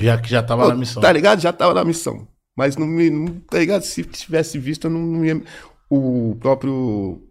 [0.00, 1.02] Já que já tava Pô, na missão.
[1.02, 1.40] Tá ligado?
[1.40, 2.26] Já tava na missão.
[2.60, 3.08] Mas não me.
[3.08, 3.80] Não, tá ligado?
[3.84, 5.42] Se tivesse visto, eu não, não ia.
[5.88, 7.22] O próprio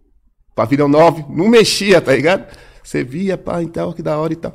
[0.56, 2.52] Pavilhão 9 não mexia, tá ligado?
[2.82, 4.52] Você via, pá, então, que da hora e tal.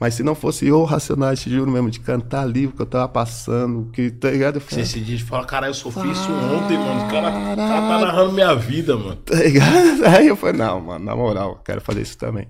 [0.00, 2.86] Mas se não fosse eu, Racionais, te juro mesmo, de cantar ali o que eu
[2.86, 4.58] tava passando, que, tá ligado?
[4.58, 7.06] Você esse dia fala, caralho, eu sofri isso ontem, mano.
[7.06, 9.14] O cara, cara tá narrando minha vida, mano.
[9.14, 10.06] tá ligado?
[10.10, 12.48] Aí eu falei, não, mano, na moral, quero fazer isso também.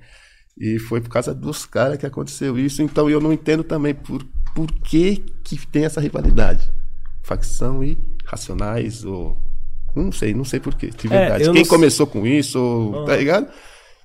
[0.58, 4.24] E foi por causa dos caras que aconteceu isso, então eu não entendo também por,
[4.54, 6.74] por que que tem essa rivalidade.
[7.26, 9.36] Facção e Racionais, ou...
[9.94, 11.44] Não sei, não sei por quê, de verdade.
[11.44, 13.48] eu Quem não começou com isso, ou- tá ligado?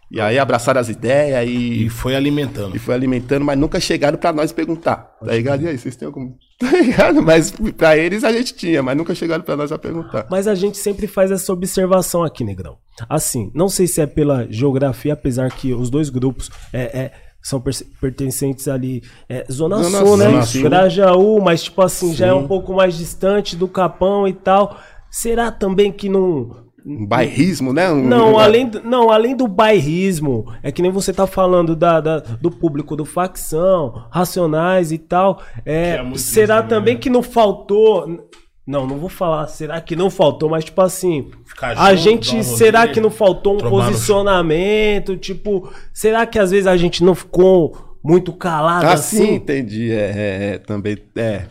[0.09, 2.75] E aí abraçaram as ideias E e, foi alimentando.
[2.75, 4.97] e foi alimentando, mas nunca chegaram pra nós perguntar.
[5.23, 5.63] Tá ligado?
[5.63, 6.33] E aí, vocês têm algum.
[6.59, 7.21] Tá ligado?
[7.23, 10.27] Mas pra eles a gente tinha, mas nunca chegaram pra nós a perguntar.
[10.29, 12.77] Mas a gente sempre faz essa observação aqui, Negrão.
[13.09, 17.61] Assim, não sei se é pela geografia, apesar que os dois grupos é, é, são
[17.99, 19.01] pertencentes ali.
[19.27, 20.41] É, Zona, Zona Sul, Sul, né?
[20.43, 20.61] sim.
[20.63, 22.35] Grajaú, mas tipo assim, já é Sim.
[22.37, 24.77] um pouco mais distante do Capão e tal.
[25.09, 26.69] Será também que não.
[26.83, 27.91] Um bairrismo, né?
[27.91, 32.01] Um- Não, além, do- não, além do bairrismo, é que nem você tá falando da,
[32.01, 35.41] da- do público do facção, racionais e tal.
[35.63, 36.69] É, Que é será isso, né?
[36.69, 38.27] também que não faltou.
[38.65, 42.43] Não, não vou falar, será que não faltou, mas tipo assim, Ficar a junto, gente,
[42.43, 45.17] será que não faltou um posicionamento?
[45.17, 49.33] Tipo, será que às vezes a gente não ficou muito calado Ah, sim, assim?
[49.35, 49.91] entendi.
[49.91, 50.97] É, é, é, também.
[51.15, 51.45] É.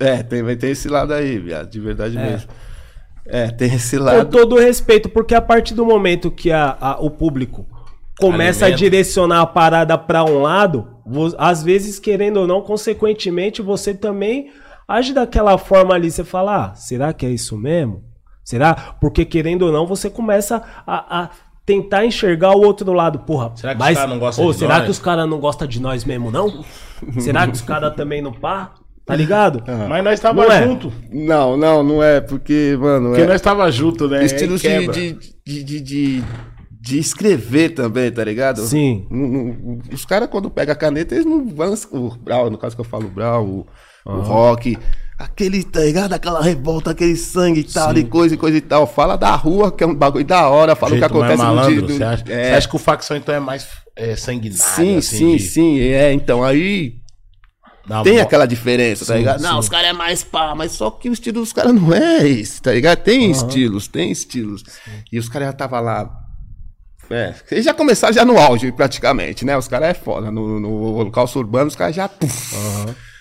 [0.00, 2.48] É, tem, tem esse lado aí, viado, de verdade mesmo.
[3.26, 4.30] É, tem esse Com lado.
[4.30, 7.66] todo o respeito, porque a partir do momento que a- a- o público
[8.18, 8.74] começa Alimenta.
[8.84, 10.88] a direcionar a parada pra um lado,
[11.36, 14.50] às vezes, querendo ou não, consequentemente, você também
[14.88, 16.10] age daquela forma ali.
[16.10, 18.02] Você fala, ah, será que é isso mesmo?
[18.42, 18.74] Será?
[19.00, 21.30] Porque querendo ou não, você começa a, a
[21.66, 23.18] tentar enxergar o outro lado.
[23.18, 24.84] Porra, Será que os mas, caras não gostam de será nós?
[24.84, 26.64] que os caras não gostam de nós mesmo, não?
[27.20, 28.72] será que os caras também não pá?
[29.04, 29.62] Tá ligado?
[29.88, 30.66] Mas nós tava Não é.
[30.66, 30.92] junto.
[31.10, 33.08] Não, não, não é, porque, mano.
[33.08, 33.26] Porque é...
[33.26, 34.22] nós tava junto, né?
[34.22, 35.12] estilos Aí de,
[35.46, 36.24] de, de, de,
[36.70, 38.60] de- escrever também, tá ligado?
[38.60, 39.06] Sim.
[39.90, 41.72] Os caras, quando pegam a caneta, eles não vão.
[41.92, 43.66] O Brau, no caso que eu falo, o Brau,
[44.04, 44.78] o, o Rock.
[45.18, 46.12] Aquele, tá ligado?
[46.12, 48.86] Aquela revolta, aquele sangue e tal, e coisa e coisa e tal.
[48.86, 50.76] Fala da rua, que é um bagulho da hora.
[50.76, 51.96] Fala o que Jeito mais acontece no malandro, dia.
[51.96, 52.54] você, acha, é.
[52.56, 54.62] acha que o facção então é mais é, sanguinário?
[54.62, 55.80] Sim, assim, sim, de- sim.
[55.80, 56.94] É, então aí
[57.88, 59.38] Não, tem aquela diferença, tá Sim, ligado?
[59.38, 59.44] sim.
[59.44, 62.24] Não, os caras é mais pá, mas só que o estilo dos caras não é
[62.28, 62.98] esse, tá ligado?
[63.00, 64.62] Tem estilos, tem estilos.
[65.10, 66.08] E os caras já tava lá.
[67.10, 69.56] É, eles já começaram já no auge, praticamente, né?
[69.58, 70.30] Os caras é foda.
[70.30, 72.08] No, no holocausto urbano, os caras já.
[72.08, 72.54] puf.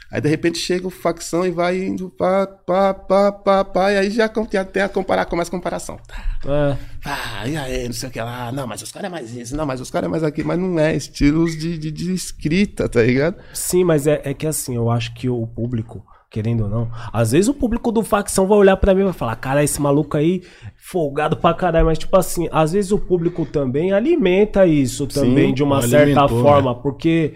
[0.10, 3.98] Aí de repente chega o facção e vai indo pá, pá, pá, pá, pá, e
[3.98, 4.30] aí já
[4.72, 6.00] tem a comparar, começa a comparação.
[6.46, 6.78] É.
[7.04, 8.52] Ah, e aí, não sei o que lá.
[8.52, 10.58] Não, mas os caras é mais isso, não, mas os caras é mais aqui, mas
[10.58, 13.36] não é estilos de, de, de escrita, tá ligado?
[13.54, 17.32] Sim, mas é, é que assim, eu acho que o público, querendo ou não, às
[17.32, 20.15] vezes o público do facção vai olhar pra mim e vai falar, cara, esse maluco
[20.15, 20.41] aí,
[20.78, 25.63] folgado pra caralho, mas tipo assim, às vezes o público também alimenta isso também de
[25.63, 27.36] uma certa alimentou, forma, porque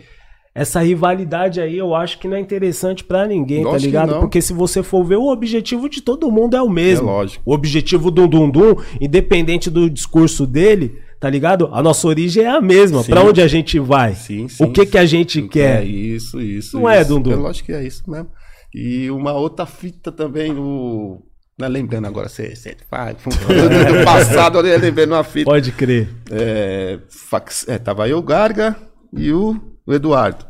[0.54, 4.20] essa rivalidade aí eu acho que não é interessante pra ninguém, tá Lógico ligado?
[4.20, 7.08] Porque se você for ver, o objetivo de todo mundo é o mesmo.
[7.08, 7.44] É lógico.
[7.46, 11.70] O objetivo do Dum Dum, independente do discurso dele, tá ligado?
[11.72, 13.02] A nossa origem é a mesma.
[13.02, 13.12] Sim.
[13.12, 14.14] Pra onde a gente vai?
[14.14, 14.64] Sim, sim.
[14.64, 15.86] O que que a gente É quer?
[15.86, 16.78] isso, isso.
[16.78, 17.10] Não é, isso.
[17.10, 17.32] Dundu?
[17.32, 18.28] É lógico que é isso mesmo.
[18.74, 21.22] E uma outra fita também, o.
[21.58, 23.16] Não é lembrando agora, você, você faz.
[23.24, 25.46] do passado, eu lembrando uma fita.
[25.50, 26.10] Pode crer.
[26.32, 28.76] É, fax- é, tava eu, o Garga
[29.14, 30.46] e o, o Eduardo.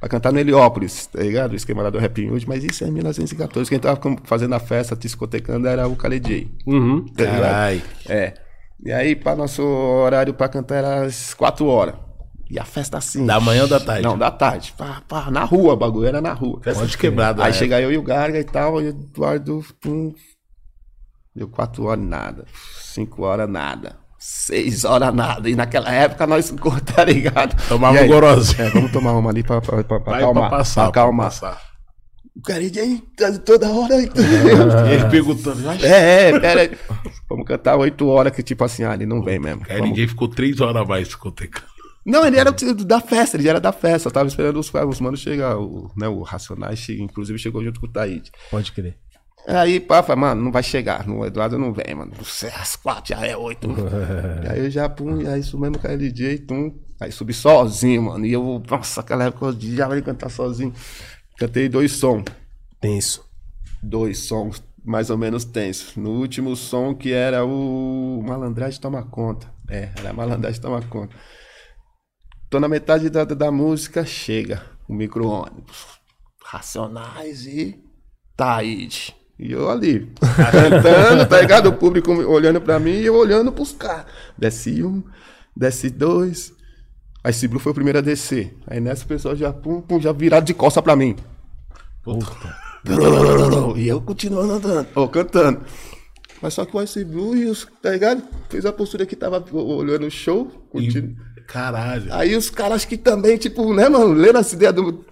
[0.00, 1.52] Pra cantar no Heliópolis, tá ligado?
[1.52, 3.70] O esquema lá do Rap Hood, mas isso é em 1914.
[3.70, 7.06] Quem tava fazendo a festa, discotecando, era o Khaled Uhum.
[7.06, 7.24] tá?
[7.24, 7.82] Carai.
[8.06, 8.34] É.
[8.84, 11.94] E aí, para nosso horário pra cantar era às 4 horas.
[12.50, 13.24] E a festa assim.
[13.24, 14.02] Da manhã ou da tarde?
[14.02, 14.74] Não, da tarde.
[14.76, 16.60] Pá, pá, na rua, o bagulho era na rua.
[16.62, 17.40] Festa de quebrado.
[17.42, 17.58] Aí né?
[17.58, 19.64] chega eu e o Garga e tal, e o Eduardo.
[19.80, 20.12] Pum,
[21.34, 22.44] deu 4 horas nada.
[22.82, 24.03] 5 horas nada.
[24.26, 25.48] 6 horas nada.
[25.50, 26.50] E naquela época nós,
[26.94, 27.54] tá ligado?
[27.68, 28.62] Tomava um gorozinho.
[28.62, 30.48] É, vamos tomar uma ali pra, pra, pra, pra acalmar.
[30.48, 30.80] pra passar.
[30.82, 31.30] pra acalmar.
[31.30, 31.62] pra passar.
[32.36, 33.94] O cara aí, tá toda hora.
[33.96, 35.60] Ele perguntando.
[35.62, 36.70] "Mas É, é, pera aí.
[37.28, 39.62] Vamos cantar 8 horas que tipo assim, ah, ele não vem mesmo.
[39.68, 41.66] Aí Vamos- ninguém ficou três horas a mais discotecando.
[42.04, 44.08] Não, ele era da festa, ele já era da festa.
[44.08, 47.86] Eu tava esperando os, os manos chegar, o, né, o Racionais, inclusive chegou junto com
[47.86, 48.30] o Taíde.
[48.50, 48.96] Pode crer.
[49.46, 51.06] Aí, pá, falei, mano, não vai chegar.
[51.06, 52.12] No Eduardo não vem, mano.
[52.18, 53.68] Você, às quatro, já é oito.
[54.42, 56.74] e aí eu já, pum, aí isso mesmo com a LJ, tum.
[56.98, 58.24] Aí subi sozinho, mano.
[58.24, 60.72] E eu, nossa, aquela época eu já ia cantar sozinho.
[61.36, 62.24] Cantei dois sons.
[62.80, 63.24] Tenso.
[63.82, 65.94] Dois sons, mais ou menos tensos.
[65.96, 69.52] No último som, que era o Malandragem Toma Conta.
[69.68, 71.14] É, era Malandragem Toma Conta.
[72.48, 76.00] Tô na metade da, da, da música, chega o micro-ônibus.
[76.42, 77.82] Racionais e
[78.36, 79.23] Taíde.
[79.38, 81.66] E eu ali, cantando, tá ligado?
[81.68, 84.06] O público olhando pra mim e eu olhando pros caras.
[84.38, 85.02] Desce um,
[85.56, 86.52] desce dois.
[87.22, 88.54] Aí Ciblu foi o primeiro a descer.
[88.66, 91.16] Aí nessa o pessoal já, pum, pum, já virado de costa pra mim.
[93.76, 95.62] E eu continuando andando, ou cantando.
[96.42, 98.22] Mas só que o Ice Blue e os, tá ligado?
[98.50, 100.46] Fez a postura que tava olhando o show.
[100.70, 101.16] continu-
[101.46, 102.12] Caralho.
[102.12, 105.04] Aí os caras que também, tipo, né, mano, lendo essa ideia do.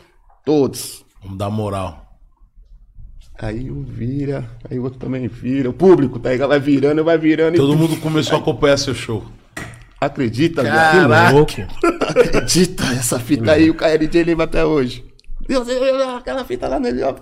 [0.45, 1.05] Todos.
[1.23, 2.02] Vamos dar moral.
[3.43, 5.69] Aí um vira, aí o outro também vira.
[5.69, 6.51] O público, tá ligado?
[6.51, 7.57] Vai virando, vai virando.
[7.57, 7.77] Todo e...
[7.77, 9.25] mundo começou a acompanhar seu show.
[10.01, 11.33] Acredita, Caraca.
[11.33, 11.53] louco.
[12.01, 15.05] Acredita, essa fita aí, o KLJ lembra até hoje.
[15.61, 15.69] Deus,
[16.17, 17.15] aquela fita lá nele, ó.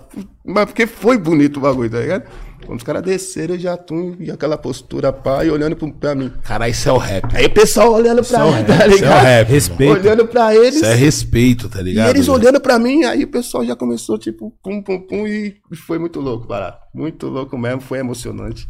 [0.45, 2.23] Mas porque foi bonito o bagulho, tá ligado?
[2.65, 6.13] Quando os caras desceram, eu já tum, e aquela postura pá, e olhando pro- pra
[6.13, 6.31] mim.
[6.43, 7.35] Cara, isso é o rap.
[7.35, 9.23] Aí o pessoal olhando pra é mim, tá Isso é o ligado?
[9.23, 9.39] rap.
[9.41, 9.53] irmão.
[9.53, 9.93] Respeito.
[9.93, 10.75] Olhando pra eles.
[10.75, 12.09] Isso é respeito, tá E ligado?
[12.11, 12.37] eles velho?
[12.37, 15.55] olhando pra mim, aí o pessoal já começou, tipo, pum, pum, pum, e
[15.87, 16.79] foi muito louco, parar.
[16.93, 18.67] Muito louco mesmo, foi emocionante.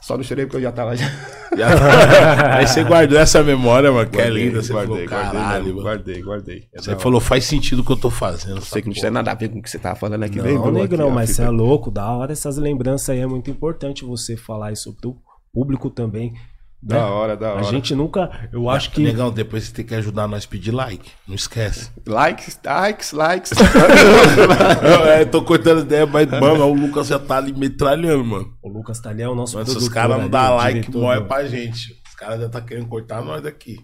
[0.00, 1.06] Só não chorei porque eu já tava já.
[2.56, 4.62] Aí você guardou essa memória, mano, que é Guardei, linda.
[4.62, 6.68] Você guardei, falou, guardei, caralho, guardei, guardei.
[6.72, 8.60] É Você falou, faz sentido o que eu tô fazendo.
[8.60, 10.38] Sei que não tinha nada a ver com o que você tava falando aqui.
[10.38, 14.04] Não, lembrou a mas você é louco, da hora essas lembranças aí é muito importante
[14.04, 15.16] você falar isso pro
[15.52, 16.34] público também.
[16.82, 16.96] Né?
[16.96, 17.60] Da hora, da hora.
[17.60, 20.70] A gente nunca, eu acho que Negão, depois você tem que ajudar nós a pedir
[20.70, 21.10] like.
[21.26, 21.90] Não esquece.
[22.06, 23.52] Likes, likes, likes.
[23.52, 28.52] eu, é, tô cortando ideia, mas, mano, o Lucas já tá ali metralhando, mano.
[28.62, 31.00] o Lucas Talhão é o nosso Mas os caras não ali, dão o like, diretor
[31.00, 31.98] morre pra gente.
[32.08, 33.76] Os caras já tá querendo cortar nós daqui.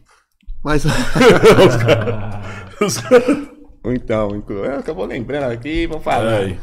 [0.64, 0.84] Mas.
[0.84, 0.92] Os
[2.96, 3.04] caras-
[3.86, 6.38] então, inclu- eu acabou lembrando aqui, vamos falar.
[6.38, 6.58] Aí.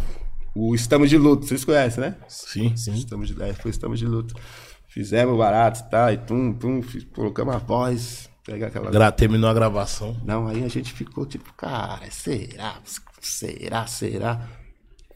[0.55, 2.15] O Estamos de Luto, vocês conhecem, né?
[2.27, 2.75] Sim.
[2.75, 2.93] Sim.
[2.95, 4.35] Estamos de, é, foi Estamos de Luto.
[4.93, 6.11] Fizemos barato, tá?
[6.11, 6.81] E tum, tum,
[7.15, 8.29] colocamos a voz.
[8.45, 8.91] Pegar aquela.
[8.91, 10.17] Gra- terminou a gravação.
[10.25, 12.75] Não, aí a gente ficou tipo, cara, será?
[13.21, 13.87] Será?
[13.87, 14.41] Será?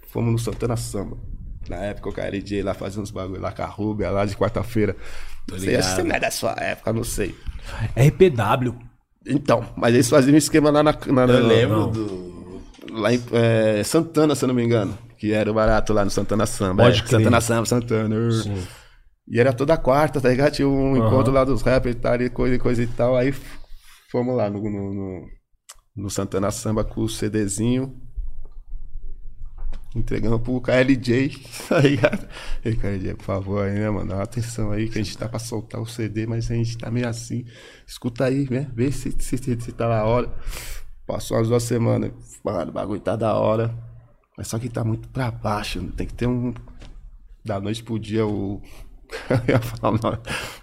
[0.08, 1.18] Fomos no Santana Samba.
[1.68, 4.96] Na época o KLJ lá fazia uns bagulho lá com a Rubia, lá de quarta-feira.
[5.52, 7.36] Não sei, acho que você não é da sua época, não sei.
[7.98, 8.76] RPW.
[9.28, 10.92] Então, mas eles faziam um esquema lá na.
[10.94, 12.62] na Eu na- lembro do.
[12.92, 14.98] Lá em é, Santana, se eu não me engano.
[15.18, 16.84] Que era o barato lá no Santana Samba.
[16.84, 17.18] Pode é, crer.
[17.20, 18.32] Santana Samba, Santana.
[18.32, 18.64] Sim.
[19.28, 20.54] E era toda quarta, tá ligado?
[20.54, 21.08] Tinha um Aham.
[21.08, 23.16] encontro lá dos rappers e tal, e coisa, e coisa e tal.
[23.16, 23.34] Aí
[24.12, 25.28] fomos lá no, no,
[25.96, 28.00] no, Santana Samba com o CDzinho.
[29.96, 32.28] Entregamos pro KLJ, tá ligado?
[32.64, 34.10] Ei, KLJ, por favor, aí, né, mano?
[34.10, 36.78] Dá uma atenção aí que a gente tá pra soltar o CD, mas a gente
[36.78, 37.46] tá meio assim.
[37.88, 38.70] Escuta aí, né?
[38.76, 40.32] Vê se, se, se, se tá na hora.
[41.08, 42.12] Passou as duas semanas.
[42.44, 43.74] Mano, o bagulho tá da hora.
[44.38, 45.82] Mas só que tá muito pra baixo.
[45.94, 46.54] Tem que ter um.
[47.44, 48.62] Da noite pro dia, o.
[49.30, 50.18] Eu ia falar o nome.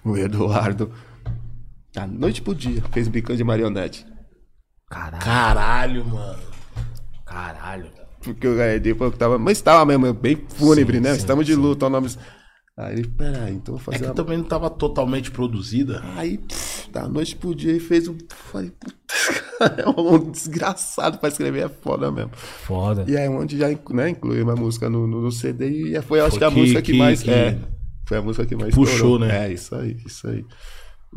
[0.04, 0.90] O Eduardo.
[1.94, 2.82] Da noite pro dia.
[2.92, 4.06] Fez brincando de marionete.
[4.88, 6.38] Caralho, Caralho, mano.
[7.24, 7.86] caralho.
[8.22, 9.38] Porque o HED falou que tava.
[9.38, 11.10] Mas tava mesmo, bem fúnebre, Sim, né?
[11.12, 12.08] sim, Estamos de luta, o nome.
[12.76, 14.14] Aí ele, peraí, então vou É fazer que uma...
[14.14, 16.02] também não tava totalmente produzida.
[16.16, 18.16] Aí, pff, da noite pro dia, ele fez um.
[18.30, 18.94] Falei, puta,
[19.58, 22.30] cara, é um desgraçado pra escrever, é foda mesmo.
[22.34, 23.04] Foda.
[23.08, 26.30] E é onde já né, inclui uma música no, no, no CD e foi, acho
[26.30, 27.22] Foi que, a que- música que, que- mais.
[27.22, 27.58] que É,
[28.12, 29.18] foi a música que mais puxou, estourou.
[29.20, 29.46] né?
[29.48, 30.44] É, isso aí, isso aí.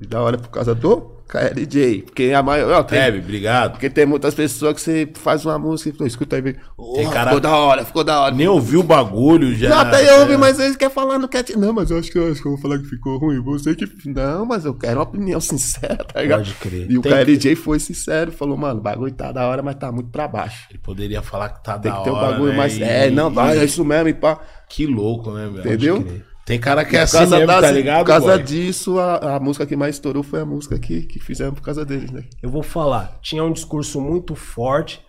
[0.02, 2.02] E da hora por causa do KLJ.
[2.02, 2.84] Porque a maioria.
[2.84, 3.72] Tem, obrigado.
[3.72, 6.54] porque tem muitas pessoas que você faz uma música e fala, escuta aí, vem.
[6.54, 8.36] Tem "Oh, cara- Ficou da hora, ficou da hora.
[8.36, 9.70] Nem ouviu o bagulho já.
[9.70, 11.46] Não, até ouve, mas eles querem falar, não quer.
[11.56, 13.42] Não, mas eu acho que eu, acho que eu vou falar que ficou ruim.
[13.42, 13.86] Você que.
[14.10, 16.40] Não, mas eu quero uma opinião sincera, tá ligado?
[16.40, 16.92] Pode crer.
[16.92, 19.94] E o Tem KLJ foi sincero, falou, mano, o bagulho tá da hora, mas tá
[19.94, 20.68] muito pra baixo.
[20.70, 22.58] Ele poderia falar que tá Tem da que ter um hora, bagulho né?
[22.58, 22.78] mais.
[22.78, 24.42] E- É, não, vai, é isso mesmo, e pá.
[24.68, 25.60] Que louco, né, velho?
[25.60, 26.06] Entendeu?
[26.46, 28.44] Tem cara que é Por assim mesmo, das- tá ligado, Por causa boy?
[28.44, 31.84] disso, a, a música que mais estourou foi a música que, que fizemos por causa
[31.84, 32.24] deles, né?
[32.42, 35.02] Eu vou falar, tinha um discurso muito forte.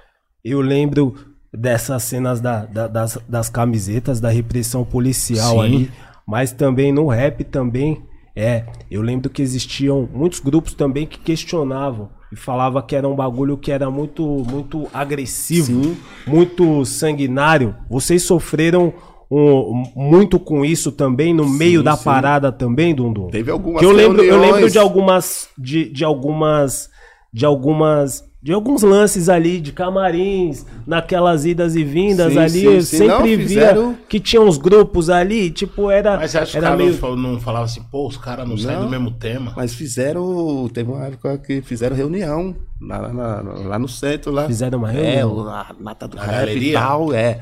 [0.43, 1.15] Eu lembro
[1.53, 5.61] dessas cenas da- da- das, das camisetas, da repressão policial Sim.
[5.61, 5.91] ali.
[6.27, 8.03] Mas também no rap também
[8.35, 8.65] é.
[8.91, 13.57] Eu lembro que existiam muitos grupos também que questionavam e falava que era um bagulho
[13.57, 15.97] que era muito muito agressivo, Sim.
[16.27, 17.77] muito sanguinário.
[17.89, 18.93] Vocês sofreram
[19.31, 22.05] um- muito com isso também no meio da sim.
[22.05, 23.29] parada também, Dundum?
[23.29, 24.73] Teve algumas Que eu lembro, eu lembro reuniões.
[24.73, 26.89] de algumas de, de algumas
[27.33, 32.65] de algumas de alguns lances ali de camarins, naquelas idas e vindas Sim, ali, sim,
[32.67, 32.97] eu sim.
[32.99, 36.57] sempre Não, fizeram- via que tinha uns grupos ali, tipo era Mas você acha que
[36.59, 38.85] era caras meio não, falavam assim, pô, os caras não, saem Não.
[38.85, 39.53] do mesmo tema?
[39.57, 40.69] Mas fizeram.
[40.73, 44.47] Teve uma época que fizeram reunião lá, lá, lá- lá no centro lá.
[44.47, 45.35] Fizeram uma É, reunião?
[45.35, 46.71] o- a nata do Na rap galeria?
[46.71, 47.41] e tal, é.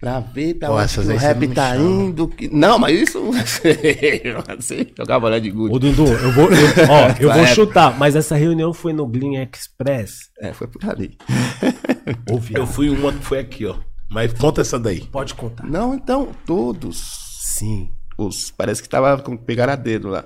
[0.00, 1.84] Pra ver pra Pô, onde o você rap tá chama.
[1.84, 2.28] indo.
[2.28, 2.48] Que...
[2.54, 3.18] Não, mas isso.
[4.56, 5.90] assim, jogava lá de Ô good.
[5.90, 10.30] Dudu, eu vou, eu, ó, eu vou chutar, mas essa reunião foi no Glean Express.
[10.40, 11.18] É, foi por ali.
[12.30, 12.54] Ouvi.
[12.54, 13.74] Eu fui uma que foi aqui, ó.
[14.08, 15.00] Mas conta essa daí.
[15.00, 15.66] Pode contar.
[15.66, 17.40] Não, então, todos.
[17.40, 17.90] Sim.
[18.16, 20.24] Os, parece que tava com pegar a dedo lá.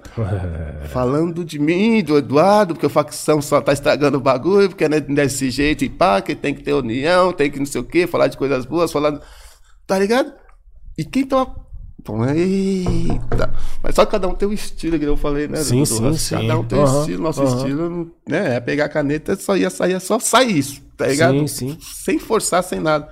[0.88, 5.00] Falando de mim, do Eduardo, porque o facção só tá estragando o bagulho, porque é
[5.00, 8.06] desse jeito e pá, que tem que ter união, tem que não sei o quê,
[8.06, 9.20] falar de coisas boas, falando.
[9.86, 10.32] Tá ligado?
[10.96, 11.62] E quem tava.
[12.04, 13.52] Pô, eita.
[13.82, 15.62] Mas só cada um tem um estilo, que eu falei, né?
[15.62, 15.86] Sim, Dudu?
[16.18, 16.58] sim, Cada sim.
[16.60, 17.56] um tem um Aham, estilo, nosso aham.
[17.56, 18.56] estilo, né?
[18.56, 21.46] É pegar a caneta, só ia sair, só sai isso, tá ligado?
[21.46, 21.78] Sim, sim.
[21.80, 23.08] Sem forçar, sem nada.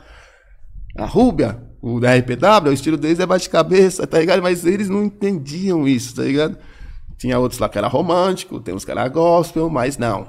[0.97, 4.43] A Rúbia, o da RPW, o estilo deles é bate-cabeça, tá ligado?
[4.43, 6.59] Mas eles não entendiam isso, tá ligado?
[7.17, 10.27] Tinha outros lá que era romântico, tem uns que era gospel, mas não.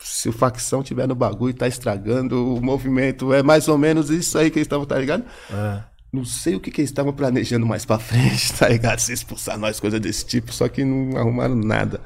[0.00, 3.32] Se o facção tiver no bagulho, tá estragando o movimento.
[3.32, 5.24] É mais ou menos isso aí que eles estavam, tá ligado?
[5.50, 5.82] É.
[6.12, 8.98] Não sei o que, que eles estavam planejando mais pra frente, tá ligado?
[9.00, 12.00] Se expulsar nós, coisa desse tipo, só que não arrumaram nada.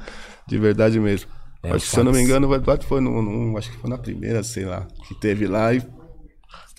[0.47, 1.31] De verdade mesmo.
[1.63, 3.77] É, acho que, se eu não me engano, o Eduardo foi no, no- Acho que
[3.79, 5.81] foi na primeira, sei lá, que teve lá e.
[5.81, 5.93] Teve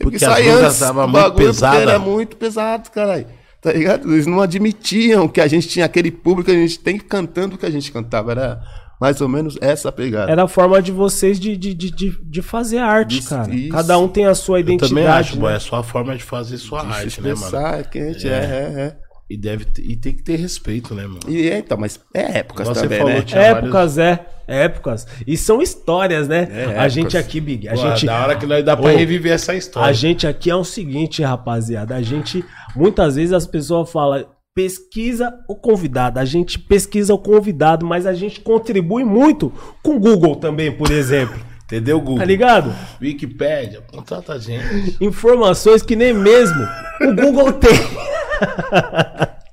[0.02, 1.78] Porque que as sair músicas antes tava muito pesada.
[1.80, 3.28] Era muito pesado, caralho.
[3.62, 4.12] Tá ligado?
[4.12, 7.66] Eles não admitiam que a gente tinha aquele público, a gente tem cantando o que
[7.66, 8.32] a gente cantava.
[8.32, 8.62] Era
[9.04, 10.32] mais ou menos essa a pegada.
[10.32, 13.54] Era a forma de vocês de, de, de, de, de fazer arte, Isso, cara.
[13.54, 13.70] isso.
[13.70, 15.10] Cada um tem a sua Eu também identidade.
[15.20, 15.58] acho, boy, né?
[15.58, 17.58] é só a forma de fazer sua De arte, né, mano?
[17.58, 18.98] é quente, é, é, é.
[19.30, 21.20] E, deve ter- e tem que ter respeito, né, mano?
[21.28, 23.26] E é, então, mas é épocas Você também, falou, né?
[23.34, 24.26] Épocas, é.
[24.48, 25.08] Épocas.
[25.28, 26.48] E são histórias, né?
[26.52, 26.94] É, a épocas.
[26.94, 28.06] gente aqui, Big, a Pô, gente.
[28.06, 29.90] Da hora que nós dá pra Ô, reviver essa história.
[29.90, 31.96] A gente aqui é o seguinte, rapaziada.
[31.96, 32.44] A gente.
[32.76, 34.26] Muitas vezes as pessoas falam.
[34.56, 39.52] Pesquisa o convidado, a gente pesquisa o convidado, mas a gente contribui muito
[39.82, 41.40] com o Google também, por exemplo.
[41.66, 42.20] Entendeu, Google?
[42.20, 42.76] Tá ligado?
[43.02, 44.96] Wikipédia, contrata a gente.
[45.02, 46.62] Informações que nem mesmo
[47.02, 47.72] o Google tem.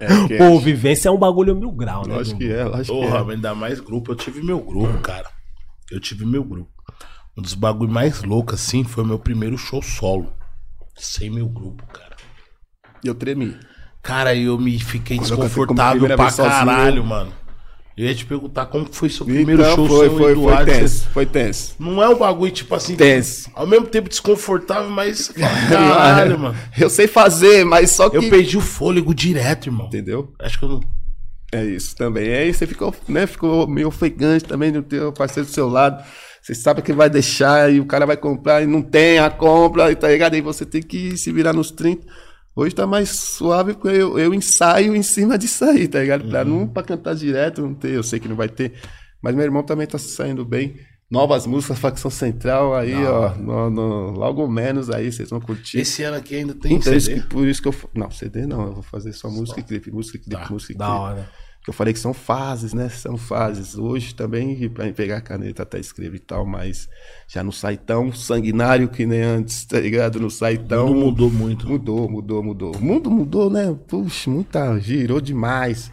[0.01, 0.37] É.
[0.39, 2.17] Pô, vivência é um bagulho mil grau, né?
[2.17, 2.51] Lógico Dudu?
[2.51, 3.23] que é, lógico que Porra, é.
[3.23, 4.13] mas ainda mais grupo.
[4.13, 5.31] Eu tive meu grupo, cara.
[5.91, 6.71] Eu tive meu grupo.
[7.37, 10.33] Um dos bagulho mais loucos, assim, foi meu primeiro show solo.
[10.97, 12.17] Sem meu grupo, cara.
[13.05, 13.57] E eu tremi.
[14.03, 17.33] Cara, eu me fiquei Quando desconfortável primeira pra vez sozinho, caralho, mano.
[17.97, 20.73] Eu ia te perguntar como foi seu primeiro Então, show foi, seu, foi, foi Eduardo.
[20.73, 21.75] tenso, foi tenso.
[21.79, 23.51] Não é um bagulho, tipo assim, Tenso.
[23.55, 25.29] ao mesmo tempo desconfortável, mas.
[25.69, 26.57] Caralho, mano.
[26.79, 28.17] Eu sei fazer, mas só que...
[28.17, 29.87] Eu perdi o fôlego direto, irmão.
[29.87, 30.33] Entendeu?
[30.39, 30.81] Acho que eu não.
[31.53, 32.33] É isso também.
[32.33, 36.03] Aí você ficou, né, ficou meio ofegante também de ter o parceiro do seu lado.
[36.41, 39.91] Você sabe que vai deixar e o cara vai comprar e não tem a compra,
[39.91, 40.35] e tá ligado?
[40.35, 42.07] Aí você tem que se virar nos 30.
[42.55, 46.29] Hoje tá mais suave porque eu, eu ensaio em cima disso aí, tá ligado?
[46.29, 48.75] Pra não pra cantar direto, não ter, eu sei que não vai ter.
[49.23, 50.77] Mas meu irmão também tá se saindo bem.
[51.11, 53.35] Novas músicas, facção central aí, ó.
[53.35, 55.79] no- no- logo menos aí, vocês vão curtir.
[55.79, 57.21] Esse ano aqui ainda tem Então, isso CD.
[57.23, 57.75] que- por isso que eu.
[57.95, 60.73] Não, CD não, eu vou fazer só música e clipe, música e clipe, Tá, música
[60.73, 61.01] e Da clipe.
[61.01, 61.31] hora.
[61.63, 62.89] Que eu falei que são fases, né?
[62.89, 63.77] São fases.
[63.77, 66.89] Hoje também, pra pegar a caneta até escrever e tal, mas
[67.29, 70.19] já não sai tão sanguinário que nem antes, tá ligado?
[70.19, 70.87] Não sai tão.
[70.87, 71.69] Não mudou muito.
[71.69, 72.75] Mudou, mudou, mudou.
[72.77, 73.77] O mundo mudou, né?
[73.89, 74.79] Puxa, muita.
[74.81, 75.93] Girou demais.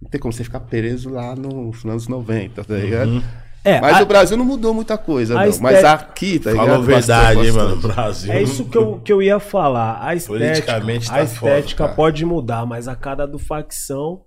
[0.00, 3.22] Não tem como você ficar preso lá nos anos 90, tá ligado?
[3.64, 5.48] É, Mas a- o Brasil não mudou muita coisa, a não.
[5.48, 6.66] estética- Mas aqui, tá ligado?
[6.68, 7.76] Falou verdade, Bastante, hein, mano.
[7.82, 8.32] Brasil.
[8.32, 9.98] É isso que eu, que eu ia falar.
[10.06, 10.44] A estética,
[10.76, 14.20] Politicamente a tá estética foda, pode mudar, mas a cara do facção.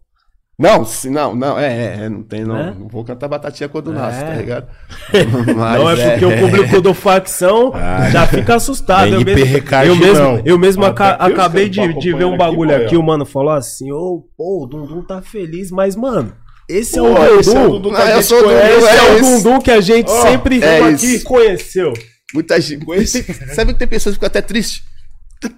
[0.62, 2.55] Não, se, não, não, é, é, é, não tem, não.
[2.55, 2.76] Né?
[2.80, 3.95] Não vou cantar batatinha quando É.
[3.95, 4.68] nasce, tá ligado?
[5.55, 7.74] não é porque o público do facção
[8.12, 9.07] já fica assustado.
[9.14, 9.41] Eu mesmo,
[9.84, 13.26] eu mesmo, eu mesmo aca- acabei de, de ver um bagulho aqui, aqui, o mano
[13.26, 16.32] falou assim: Ô, pô, o Dundum tá feliz, mas, mano,
[16.70, 17.95] esse é o esse é o Dundum.
[17.95, 18.78] Ah, eu sou conhece.
[18.78, 19.20] Esse é, é o.
[19.22, 21.93] Dundum que a gente Ó, sempre é aqui conheceu.
[22.34, 22.86] Muita gente.
[22.86, 24.84] tem- sabe que tem pessoas que ficam até tristes?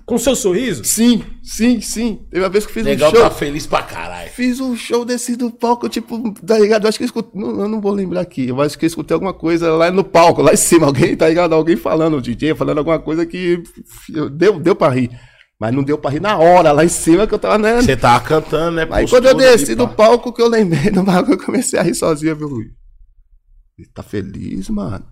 [0.06, 0.84] Com seu sorriso?
[0.86, 2.26] Sim, sim, sim.
[2.32, 3.24] Teve uma vez que eu fiz Legal um show.
[3.24, 4.30] tá feliz pra caralho.
[4.32, 6.84] Fiz um show desse do palco, tipo, tá ligado?
[6.86, 7.42] Eu acho que eu escutei.
[7.42, 8.48] Não, eu não vou lembrar aqui.
[8.48, 10.86] Eu acho que eu escutei alguma coisa lá no palco, lá em cima.
[10.88, 11.54] Alguém, tá ligado?
[11.54, 13.62] Alguém falando, o DJ falando alguma coisa que
[14.14, 15.10] eu- deu, deu pra rir.
[15.60, 17.82] Mas não deu pra rir na hora, lá em cima que eu tava, né?
[17.82, 18.88] Você tava cantando, né?
[18.90, 21.96] Aí quando eu desci do palco que eu lembrei do bagulho, eu comecei a rir
[21.96, 22.50] sozinho, viu?
[23.78, 25.06] Ele tá feliz, mano?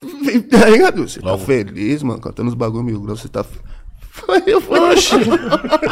[0.50, 1.08] Tá ligado?
[1.08, 1.38] Você Logo.
[1.38, 2.20] tá feliz, mano?
[2.20, 3.44] Cantando os bagulho mil graus, você tá.
[4.46, 4.78] Eu fui.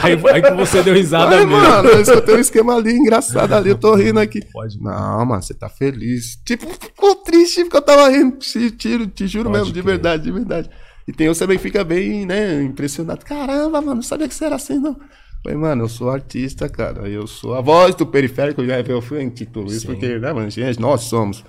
[0.03, 1.63] Aí, aí que você deu risada Ai, mesmo.
[1.63, 4.41] mano, eu escutei um esquema ali engraçado ali, eu tô rindo aqui.
[4.53, 4.81] Pode.
[4.81, 6.37] Não, mano, você tá feliz.
[6.45, 8.37] Tipo, ficou triste porque eu tava rindo.
[8.39, 10.71] Te, tiro, te juro Pode mesmo, de verdade, de verdade.
[11.07, 13.25] E tem você também fica bem, né, impressionado.
[13.25, 14.97] Caramba, mano, não sabia que você era assim, não.
[15.45, 17.09] Falei, mano, eu sou artista, cara.
[17.09, 20.81] Eu sou a voz do periférico, já eu fui intitulo isso, porque, né, mano, gente,
[20.81, 21.45] nós somos.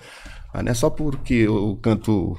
[0.53, 2.37] Mas não é só porque eu canto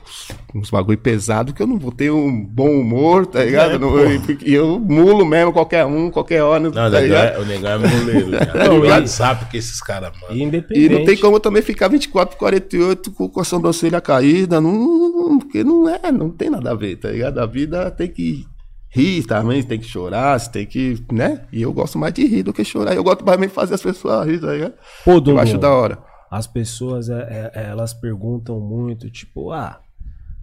[0.55, 3.75] uns bagulho pesado que eu não vou ter um bom humor, tá ligado?
[3.75, 7.27] É, Não- porque eu mulo mesmo qualquer um, qualquer hora, Não, tá o negão ligado?
[7.37, 8.31] é, o negão é moleiro.
[8.33, 8.75] cara.
[8.75, 10.37] E- WhatsApp que esses caras, mano.
[10.43, 10.87] Independente.
[10.87, 14.61] E não tem como eu também ficar 24 por 48 com, com a sobrancelha caída,
[14.61, 17.39] não, porque não é, não tem nada a ver, tá ligado?
[17.39, 18.45] A vida tem que
[18.91, 21.43] rir também, tem que chorar, você tem que, né?
[21.53, 22.97] E eu gosto mais de rir do que chorar.
[22.97, 24.73] Eu gosto mais de fazer as pessoas rir, tá ligado?
[25.05, 26.08] Pô, Eu Dundum, acho da hora.
[26.31, 29.81] As pessoas é, é, elas perguntam muito, tipo, ah,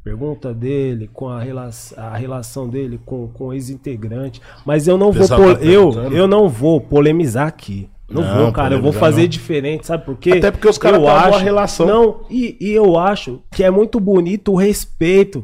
[0.03, 4.41] pergunta dele com a, rela a relação dele com, com o ex-integrante.
[4.65, 7.89] Mas eu não vou tá eu, eu não vou polemizar aqui.
[8.07, 9.27] Não, Não, vou, cara, eu vou fazer não.
[9.27, 10.33] diferente, sabe por quê?
[10.33, 11.87] Até porque os caras acho- relação.
[11.87, 15.43] Não, e, e eu acho que é muito bonito o respeito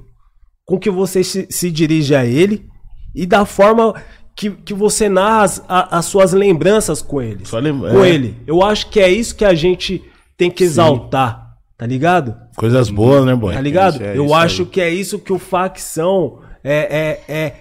[0.64, 2.70] com que você se, se dirige a ele
[3.16, 3.96] e da forma
[4.36, 7.44] que, que você narra as, a- as suas lembranças com ele.
[7.52, 8.10] Lembra- Com é.
[8.12, 8.36] ele.
[8.46, 10.04] Eu acho que é isso que a gente
[10.42, 12.36] tem que exaltar, tá ligado?
[12.56, 13.54] Coisas boas, né, boy?
[13.54, 14.02] Tá ligado?
[14.02, 14.68] É Eu acho aí.
[14.68, 17.54] que é isso que o facção é, é, é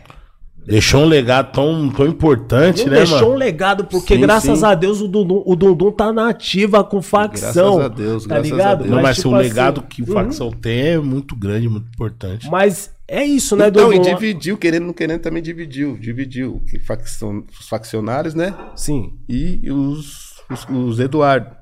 [0.65, 3.33] Deixou um legado tão, tão importante, não né, deixou mano?
[3.33, 4.65] um legado, porque Sim, graças sim.
[4.65, 7.77] a Deus o Dundum, o Dundum tá na ativa com facção.
[7.77, 8.79] Graças a Deus, tá graças a ligado?
[8.79, 8.91] Deus.
[8.91, 10.15] Não, mas, tipo o assim, legado que o uhum.
[10.15, 12.49] facção tem é muito grande, muito importante.
[12.51, 14.15] Mas é isso, né, Então, e Dundum?
[14.15, 15.99] dividiu, querendo ou não querendo, também dividiu.
[15.99, 18.55] Dividiu que facção, os faccionários, né?
[18.75, 19.13] Sim.
[19.29, 21.60] E os, os, os Eduardo.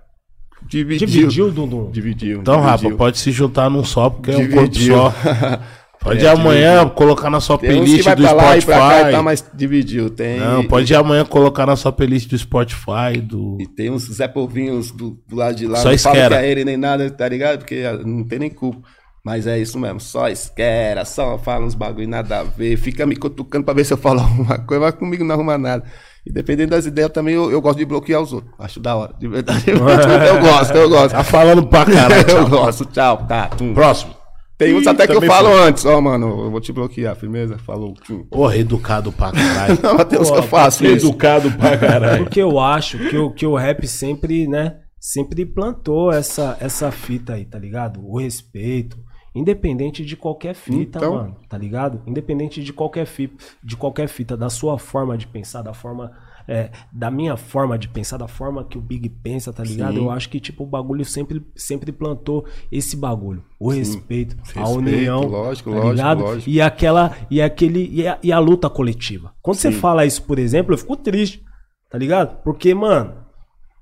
[0.66, 1.06] Dividiu.
[1.06, 1.90] Dividiu Dundum.
[1.90, 2.40] Dividiu.
[2.40, 2.96] Então, dividiu.
[2.96, 4.94] pode se juntar num só, porque é um corpo Dividiu.
[4.96, 5.14] só.
[6.00, 6.94] Pode É, amanhã dividiu.
[6.94, 8.88] colocar na sua Tem uns que playlist vai do pra lá e pra cá e
[8.98, 9.10] Spotify.
[9.16, 10.08] tá, mas dividiu.
[10.10, 13.58] Tem, Não, pode ir amanhã colocar na sua playlist do Spotify, do.
[13.60, 15.78] E tem uns Zé Povinhos do, do lado de lá.
[15.78, 17.58] Só não falo que é ele nem nada, tá ligado?
[17.58, 18.80] Porque ah, não tem nem culpa.
[19.24, 23.16] Mas é isso mesmo, só esquera, só fala uns bagulho nada a ver, fica me
[23.16, 25.82] cutucando pra ver se eu falo alguma coisa, mas comigo não arruma nada.
[26.28, 28.52] E dependendo das ideias também, eu, eu gosto de bloquear os outros.
[28.58, 29.64] Acho da hora, de verdade.
[29.70, 31.12] eu gosto, eu gosto.
[31.12, 32.28] Tá falando pra caralho.
[32.28, 33.46] eu gosto, tchau, tá.
[33.46, 33.72] tum.
[33.72, 34.14] Próximo.
[34.58, 35.60] Tem uns Ih, até que eu falo foi.
[35.68, 37.56] antes, ó, mano, eu vou te bloquear, firmeza?
[37.58, 37.94] Falou.
[38.30, 39.78] Porra, educado pra caralho.
[39.82, 41.06] Não, uns que eu faço isso.
[41.06, 42.24] educado pra caralho.
[42.24, 47.34] Porque eu acho que o, que o rap sempre, né, sempre plantou essa, essa fita
[47.34, 48.00] aí, tá ligado?
[48.04, 48.98] O respeito,
[49.38, 51.14] independente de qualquer fita, Então.
[51.14, 52.02] mano, tá ligado?
[52.06, 56.10] Independente de qualquer fita, de qualquer fita, da sua forma de pensar, da forma
[56.50, 59.92] é, da minha forma de pensar, da forma que o Big pensa, tá ligado?
[59.96, 60.04] Sim.
[60.04, 64.70] Eu acho que tipo o bagulho sempre sempre plantou esse bagulho, o respeito, a Respeito,
[64.70, 66.20] união, lógico, tá lógico, ligado?
[66.22, 66.48] lógico.
[66.50, 69.34] E aquela e aquele e a, e a luta coletiva.
[69.42, 71.44] Quando você fala isso, por exemplo, eu fico triste,
[71.90, 72.42] tá ligado?
[72.42, 73.12] Porque, mano,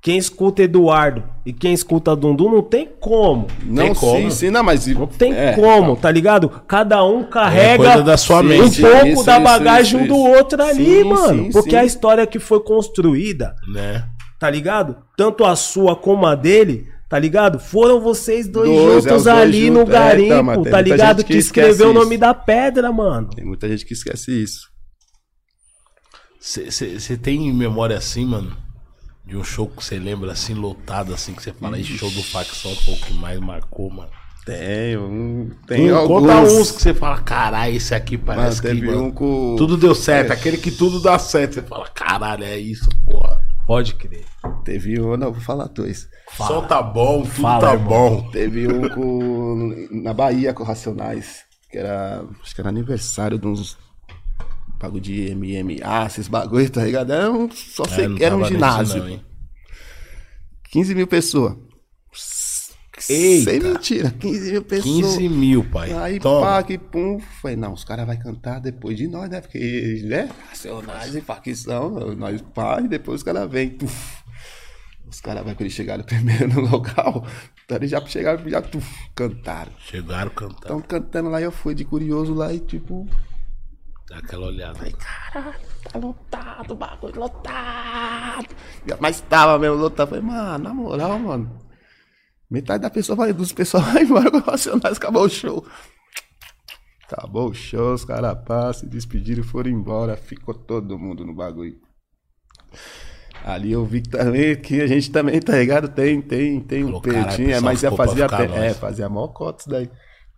[0.00, 3.48] quem escuta Eduardo e quem escuta Dundum não tem como.
[3.64, 4.18] Não, como.
[4.18, 4.86] sim, sim, não, mas.
[4.86, 6.48] Não tem é, como, tá ligado?
[6.68, 8.80] Cada um carrega coisa da sua um mente.
[8.80, 10.38] pouco Isso, da isso, bagagem isso, um do isso.
[10.38, 11.44] outro ali, Sim, mano.
[11.44, 11.76] sim, porque sim.
[11.76, 14.04] a história que foi construída, né?
[14.38, 14.96] tá ligado?
[15.16, 17.58] Tanto a sua como a dele, tá ligado?
[17.58, 19.80] Foram vocês dois, Dois, é, os juntos dois ali no.
[19.80, 21.24] É, garimpo, então, mas tem tá ligado?
[21.24, 22.20] Que, que escreveu o nome isso.
[22.20, 23.30] da pedra, mano.
[23.34, 24.68] Tem muita gente que esquece isso.
[26.40, 28.56] Você tem memória assim, mano?
[29.26, 32.22] De um show que você lembra assim, lotado, assim, que você fala, esse show do
[32.22, 34.08] facção foi o que mais marcou, mano.
[34.44, 36.20] Tem, um, tem Um, alguns.
[36.22, 38.68] conta uns que você fala, caralho, esse aqui Mano, parece que.
[38.68, 39.56] teve mano, um com.
[39.58, 40.34] Tudo deu certo, É.
[40.34, 41.54] aquele que tudo dá certo.
[41.54, 43.40] Você fala, caralho, é isso, porra.
[43.66, 44.24] Pode crer.
[44.64, 46.08] Teve um, não, vou falar dois.
[46.36, 48.20] Só tá bom, tudo Fala, tá irmão.
[48.22, 48.30] bom.
[48.30, 49.88] Teve um com.
[49.90, 51.40] Na Bahia com Racionais.
[51.68, 52.22] Que era.
[52.40, 53.76] Acho que era aniversário de uns.
[54.78, 57.10] Bagulho de MMA, esses bagulho, tá ligado?
[57.12, 58.98] Era um, só sei É, que era um ginásio.
[59.02, 59.24] não, hein?
[60.70, 61.56] 15 mil pessoas.
[63.08, 63.50] Eita.
[63.50, 64.84] Sem mentira, 15 mil pessoas.
[65.16, 65.92] 15 mil, pai.
[65.92, 66.46] Aí, Toma.
[66.46, 67.20] pá, que pum.
[67.42, 69.40] Falei, não, os caras vão cantar depois de nós, né?
[69.40, 70.30] Porque, né?
[70.48, 73.76] Racionais e facção, nós pá, e depois os caras vêm.
[75.06, 77.24] Os caras, quando eles chegaram primeiro no local,
[77.64, 79.72] então eles já chegaram, já tuf, cantaram.
[79.78, 80.58] Chegaram cantando.
[80.64, 83.06] Então, cantando lá, eu fui de curioso lá e, tipo,
[84.08, 84.78] Dá aquela olhada.
[84.78, 88.54] caralho, tá lotado, o bagulho lotado.
[89.00, 90.08] Mas tava mesmo lotado.
[90.08, 91.66] Falei, mano, na moral, mano.
[92.48, 95.66] Metade da pessoa vai, dos pessoal vai embora com o Racionais, acabou o show.
[97.04, 100.16] Acabou o show, os caras pá, se despediram e foram embora.
[100.16, 101.80] Ficou todo mundo no bagulho.
[103.44, 105.88] Ali eu vi também que a gente também, tá ligado?
[105.88, 108.78] Tem, tem, tem um peitinho, mas fazia ficar, até, é, nós.
[108.78, 109.90] fazia mó cota isso daí.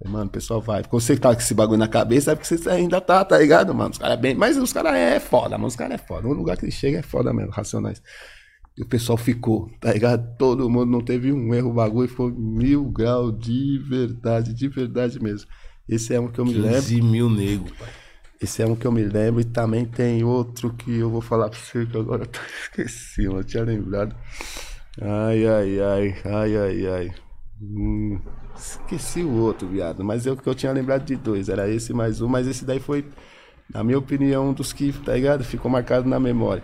[0.05, 0.83] Mano, o pessoal vai.
[0.83, 3.37] Porque você que tá com esse bagulho na cabeça, é porque você ainda tá, tá
[3.39, 3.91] ligado, mano?
[3.91, 4.35] Os caras é bem.
[4.35, 5.67] Mas os caras é foda, mano.
[5.67, 6.29] Os caras é foda.
[6.29, 8.01] O lugar que ele chega é foda mesmo, racionais.
[8.77, 10.37] E o pessoal ficou, tá ligado?
[10.39, 15.21] Todo mundo não teve um erro, o bagulho foi mil graus de verdade, de verdade
[15.21, 15.49] mesmo.
[15.89, 16.75] Esse é um que eu me lembro.
[16.83, 17.89] 15 mil nego, pai.
[18.41, 19.41] Esse é um que eu me lembro.
[19.41, 23.27] E também tem outro que eu vou falar pra você que agora eu tô- esqueci,
[23.27, 23.41] mano.
[23.41, 24.15] Eu tinha lembrado.
[25.03, 27.11] Ai, ai, ai, ai, ai, ai.
[27.61, 28.21] Hum,
[28.57, 30.05] esqueci o outro, viado.
[30.05, 31.49] Mas eu que eu tinha lembrado de dois.
[31.49, 33.07] Era esse mais um, mas esse daí foi,
[33.73, 35.45] na minha opinião, um dos que, tá ligado?
[35.45, 36.63] Ficou marcado na memória.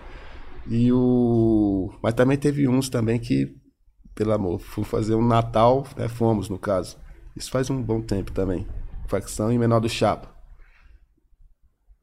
[0.69, 1.93] E o.
[2.03, 3.55] Mas também teve uns também que,
[4.15, 6.09] pelo amor, fui fazer um Natal, né?
[6.09, 6.97] Fomos, no caso.
[7.37, 8.67] Isso faz um bom tempo também.
[9.09, 10.33] Facção e menor do Chapa.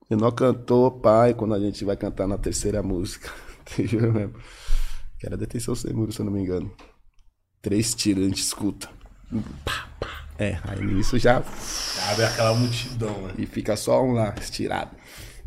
[0.09, 3.29] Menor cantor, pai, quando a gente vai cantar na terceira música.
[3.65, 4.35] Te juro mesmo.
[5.17, 6.71] Que era Detenção Sem se eu não me engano.
[7.62, 8.89] Três tiros a gente escuta.
[9.64, 10.07] Pá, pá.
[10.39, 11.43] É, aí nisso já.
[12.09, 13.34] Abre aquela multidão, né?
[13.38, 14.89] E fica só um lá, estirado.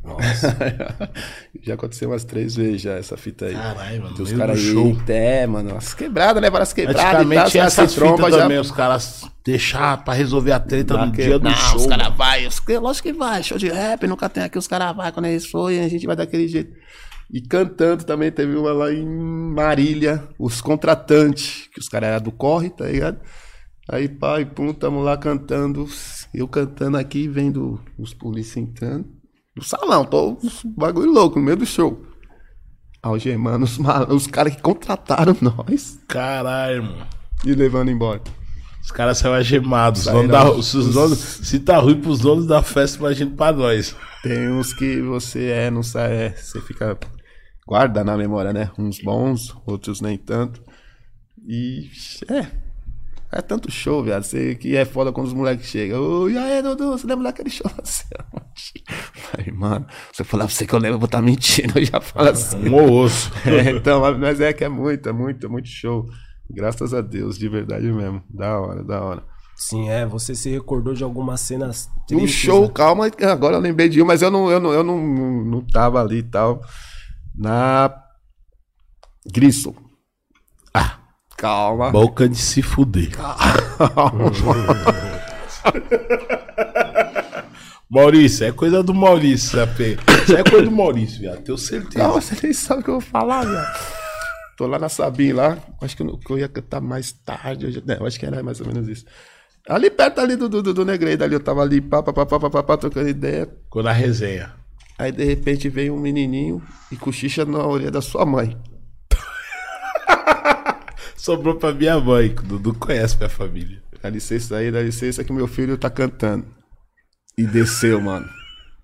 [0.05, 0.55] Nossa.
[1.63, 3.55] já aconteceu umas três vezes já essa fita aí.
[3.55, 4.97] Caralho, mano, meio caras show.
[5.09, 5.77] É, mano.
[5.77, 6.51] As quebradas, né?
[6.51, 7.03] Várias quebradas.
[7.03, 11.45] Antigamente essas tromba já- também, os caras deixar pra resolver a treta no dia do
[11.49, 11.77] não, show.
[11.77, 14.95] Os caras vai, os, lógico que vai, show de rap, nunca tem aqui, os caras
[14.95, 16.77] vai, quando eles forem, a gente vai daquele jeito.
[17.33, 22.33] E cantando também, teve uma lá em Marília, os contratantes, que os caras eram do
[22.33, 23.19] corre, tá ligado?
[23.91, 25.87] Aí, pai, pum, tamo lá cantando,
[26.33, 29.07] eu cantando aqui, vendo os polícia entrando.
[29.57, 30.39] No salão, tô
[30.77, 32.03] bagulho louco, no meio do show.
[33.03, 37.07] Algemando os, mal- os caras que contrataram nós Caralho, mano.
[37.45, 38.23] e levando embora.
[38.83, 40.01] Os caras saíram algemados.
[40.01, 43.53] Os Saíram- da- se, os donos- se tá ruim pros donos da festa, imagina pra
[43.53, 43.95] nós.
[44.23, 46.99] Tem uns que você é, não sabe, é, você fica.
[47.67, 48.71] Guarda na memória, né?
[48.79, 50.63] Uns bons, outros nem tanto.
[51.47, 51.91] E.
[52.31, 52.65] É.
[53.33, 54.23] É tanto show, viado.
[54.23, 56.01] Você que é foda quando os moleques chegam.
[56.01, 57.69] Ô, e aí, Dudu, você lembra daquele show?
[57.83, 58.05] Você,
[59.15, 61.79] Falei, mano, se eu falar pra você que eu lembro, eu vou estar mentindo.
[61.79, 62.69] Eu já falo assim.
[62.69, 63.33] Um osso.
[63.45, 66.07] É, então, mas- é que é muito, é muito, é muito show.
[66.49, 68.23] Graças a Deus, de verdade mesmo.
[68.31, 69.25] Da hora, da hora.
[69.57, 70.07] Sim, é.
[70.07, 72.71] Você se recordou de algumas cenas Um tristes, show, né?
[72.73, 75.61] calma, agora eu lembrei de um, mas eu não, eu não, eu não, não, não
[75.67, 76.61] tava ali e tal.
[77.37, 77.93] Na
[79.27, 79.75] Grissom.
[80.73, 80.99] Ah,
[81.37, 81.91] calma.
[81.91, 83.11] Boca de se fuder.
[87.91, 89.81] Maurício, é coisa do Maurício, AP.
[90.25, 91.43] Isso é coisa do Maurício, viado.
[91.43, 91.99] Tenho certeza.
[91.99, 93.79] Calma, você nem sabe o que eu vou falar, viado.
[94.57, 95.59] Tô lá na Sabim lá.
[95.81, 97.67] Acho que eu, que eu ia cantar mais tarde.
[97.67, 99.05] Hoje, né, eu acho que era mais ou menos isso.
[99.69, 102.27] Ali perto ali do, do, do, do Negreiro, ali eu tava ali, pá, pá, pá,
[102.27, 103.47] pá, pá, pá, pá, trocando ideia.
[103.65, 104.53] Ficou na resenha.
[104.99, 108.57] Aí de repente veio um menininho e cochicha na orelha da sua mãe.
[111.17, 113.83] Sobrou pra minha mãe, que o Dudu conhece minha família.
[114.03, 116.45] Dá licença aí, dá licença que meu filho tá cantando.
[117.37, 118.29] E desceu, mano.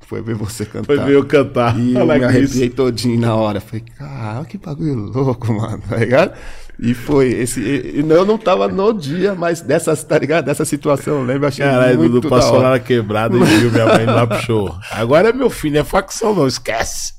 [0.01, 0.87] Foi ver você cantar.
[0.87, 1.79] Foi ver eu cantar.
[1.79, 2.55] E eu Olha me isso.
[2.55, 3.61] arrepiei todinho na hora.
[3.61, 6.37] Falei, cara, que bagulho louco, mano, tá ligado?
[6.83, 7.61] E foi esse.
[7.61, 10.47] E, eu não tava no dia, mas dessas, tá ligado?
[10.47, 13.87] Dessa situação, eu lembro, achei Caralho, muito Dudu passou lá na quebrada e viu minha
[13.87, 14.75] mãe lá pro show.
[14.91, 17.13] Agora é meu filho, é facção não, esquece.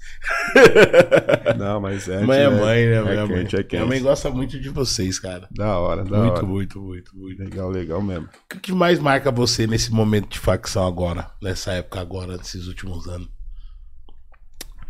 [1.58, 2.22] Não, mas é.
[2.22, 2.96] Mãe é mãe, né?
[2.96, 3.40] É Minha mãe.
[3.40, 3.76] quente, é quente.
[3.76, 5.48] Minha mãe gosta muito de vocês, cara.
[5.52, 6.46] Da hora, da Muito, hora.
[6.46, 7.40] muito, muito, muito.
[7.44, 8.26] Legal, legal mesmo.
[8.26, 11.30] O que que mais marca você nesse momento de facção agora?
[11.42, 13.30] Nessa época agora, nesses últimos anos?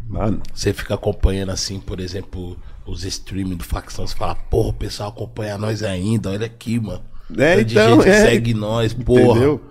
[0.08, 4.74] Mano, Você fica acompanhando assim, por exemplo, os streams do facção, você fala, porra, o
[4.74, 7.02] pessoal acompanha nós ainda, olha aqui, mano.
[7.38, 8.26] É, Tanto de então, gente que é.
[8.26, 9.22] segue nós, porra.
[9.32, 9.62] entendeu?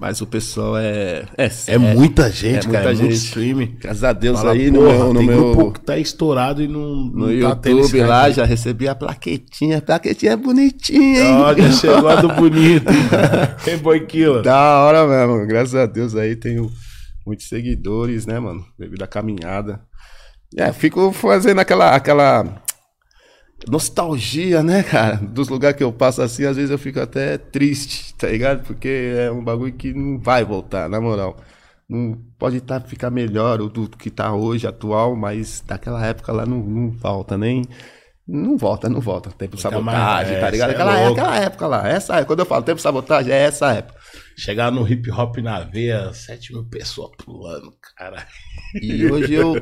[0.00, 1.24] Mas o pessoal é.
[1.36, 3.24] É, É, muita gente, é cara, muita é muito gente.
[3.26, 3.68] stream.
[3.78, 5.12] Graças a Deus Fala, aí no meu.
[5.12, 5.54] No tem meu...
[5.54, 8.34] grupo que tá estourado e não, No não tá esse YouTube lá hype.
[8.36, 9.78] já recebi a plaquetinha.
[9.78, 11.34] A plaquetinha é bonitinha, hein?
[11.58, 12.86] Já chegou a do bonito.
[13.64, 14.42] Tem boiquila.
[14.42, 15.46] Da hora mesmo.
[15.46, 16.70] Graças a Deus aí tenho
[17.26, 18.64] muitos seguidores, né, mano?
[18.78, 19.80] Devido à caminhada.
[20.56, 22.62] É, fico fazendo aquela, aquela
[23.68, 25.16] nostalgia, né, cara?
[25.16, 28.64] Dos lugares que eu passo assim, às vezes eu fico até triste, tá ligado?
[28.64, 31.36] Porque é um bagulho que não vai voltar, na moral.
[31.88, 36.58] Não pode tá, ficar melhor do que tá hoje, atual, mas daquela época lá não,
[36.58, 37.64] não volta nem.
[38.26, 39.30] Não volta, não volta.
[39.30, 40.70] Tempo de sabotagem, mais, tá é, ligado?
[40.70, 41.88] é Aquela, é aquela época lá.
[41.88, 42.24] Essa.
[42.24, 44.01] Quando eu falo tempo de sabotagem, é essa época.
[44.36, 48.26] Chegar no hip hop na veia, 7 mil pessoas pulando, cara.
[48.80, 49.54] E hoje eu.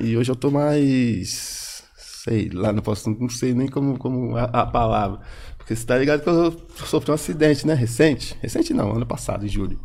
[0.00, 1.84] e hoje eu tô mais.
[1.96, 3.10] Sei lá, não posso.
[3.10, 5.20] Não sei nem como, como a, a palavra.
[5.58, 7.74] Porque você tá ligado que eu sofri um acidente, né?
[7.74, 8.36] Recente.
[8.40, 9.80] Recente não, ano passado, em julho.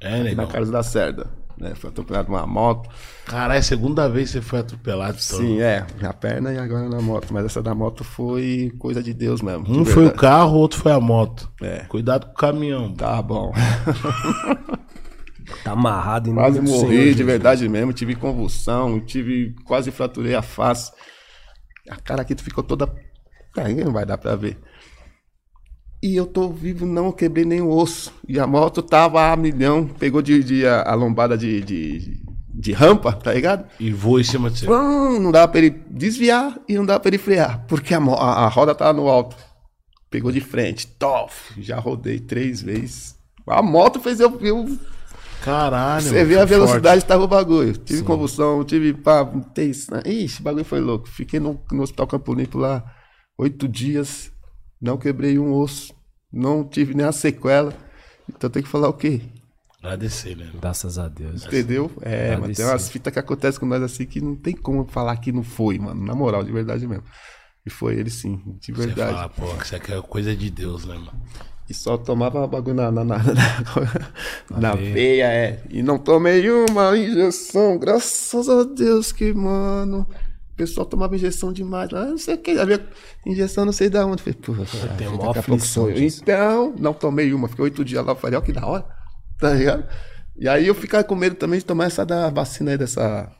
[0.00, 0.46] É, Aqui na.
[0.46, 1.30] Carlos da Cerda.
[1.60, 1.74] Né?
[1.74, 2.88] Foi atropelado uma moto.
[3.26, 5.18] Caralho, é segunda vez que você foi atropelado.
[5.18, 5.38] Então.
[5.38, 5.86] Sim, é.
[6.00, 7.32] Na perna e agora na moto.
[7.32, 9.64] Mas essa da moto foi coisa de Deus mesmo.
[9.68, 11.50] Um foi o carro, o outro foi a moto.
[11.60, 11.84] É.
[11.88, 12.94] Cuidado com o caminhão.
[12.94, 13.52] Tá bom.
[15.64, 17.92] Tá amarrado em Quase morri, Senhor de verdade mesmo.
[17.92, 19.54] Tive convulsão, tive.
[19.64, 20.92] Quase fraturei a face.
[21.88, 22.86] A cara aqui ficou toda.
[23.56, 24.58] Aí não vai dar pra ver.
[26.02, 28.12] E eu tô vivo, não quebrei nenhum osso.
[28.28, 32.22] E a moto tava a milhão, pegou de, de a, a lombada de, de,
[32.54, 33.66] de rampa, tá ligado?
[33.80, 34.66] E voa em cima de você.
[34.66, 38.44] Prum, Não dava pra ele desviar e não dava pra ele frear, porque a, a,
[38.44, 39.36] a roda tava no alto.
[40.10, 43.16] Pegou de frente, tof, já rodei três vezes.
[43.46, 44.66] A moto fez eu, eu
[45.42, 46.02] Caralho.
[46.02, 47.76] você vê a velocidade, tava o bagulho.
[47.76, 49.24] Tive convulsão, tive pá,
[49.54, 51.08] tem, ixi, o bagulho foi louco.
[51.08, 52.84] Fiquei no, no Hospital Campo Limpo lá
[53.38, 54.32] oito dias,
[54.80, 55.94] não quebrei um osso,
[56.32, 57.72] não tive nem a sequela.
[58.28, 59.22] Então tem que falar o quê?
[59.82, 60.50] Agradecer, né?
[60.60, 61.46] Graças a Deus.
[61.46, 61.90] Entendeu?
[62.02, 65.16] É, mano, tem umas fitas que acontecem com nós assim que não tem como falar
[65.18, 66.04] que não foi, mano.
[66.04, 67.04] Na moral, de verdade mesmo.
[67.64, 69.12] E foi ele sim, de Você verdade.
[69.12, 71.12] fala, pô, que isso aqui é coisa de Deus, né, mano?
[71.68, 74.92] E só tomava bagulho na, na, na, na, na veia.
[74.94, 75.62] veia, é.
[75.68, 80.08] E não tomei uma injeção, graças a Deus que, mano.
[80.58, 81.92] Pessoal tomava injeção demais.
[81.94, 82.84] Ah, não sei o que, havia
[83.24, 84.22] injeção não sei da onde.
[84.22, 85.90] Falei, pô, tenho daqui mó a pouco aflição.
[85.90, 88.84] Então, não tomei uma, fiquei oito dias lá, falei, ó, que da hora,
[89.38, 89.88] tá ligado?
[90.36, 93.32] E aí eu ficava com medo também de tomar essa da vacina aí, dessa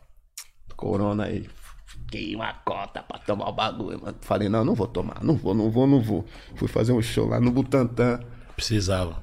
[0.76, 1.48] corona aí.
[1.86, 4.16] Fiquei uma cota pra tomar o bagulho, mano.
[4.20, 6.24] Falei, não, não vou tomar, não vou, não vou, não vou.
[6.54, 8.20] Fui fazer um show lá no Butantã.
[8.54, 9.22] Precisava.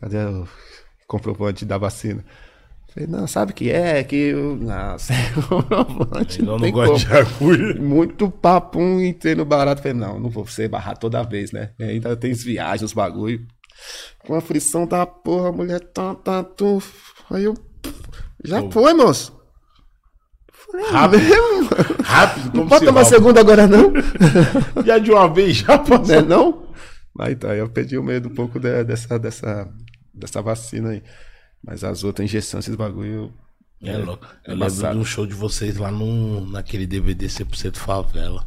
[0.00, 0.48] Cadê o
[1.06, 2.24] comprovante da vacina?
[2.94, 4.04] Falei, não, sabe o que é?
[4.04, 4.54] Que eu.
[4.56, 6.38] Nossa, é comprovante.
[6.40, 7.74] Eu não tem gosto de agulha.
[7.82, 9.82] Muito papum entrei no barato.
[9.82, 11.70] Falei, não, não vou ser barrar toda vez, né?
[11.78, 13.44] E ainda tem as viagens, os bagulho.
[14.24, 16.80] Com a frição da porra, a mulher tá, tá, tu.
[17.30, 17.54] Aí eu.
[18.44, 19.36] Já foi, moço.
[20.52, 21.22] Falei, Rápido.
[21.22, 21.96] mesmo, mano.
[22.04, 23.92] Rápido, Não como pode se tomar segunda agora, não?
[24.86, 26.06] Já de uma vez, já passou.
[26.06, 26.68] né, não?
[27.14, 29.68] Mas então, eu perdi o medo um pouco de- dessa, dessa,
[30.12, 31.02] dessa vacina aí.
[31.66, 33.32] Mas as outras injeções, esses bagulho.
[33.82, 34.26] É louco.
[34.46, 34.82] Eu embaçado.
[34.82, 38.46] lembro de um show de vocês lá no, naquele DVD 100% Favela.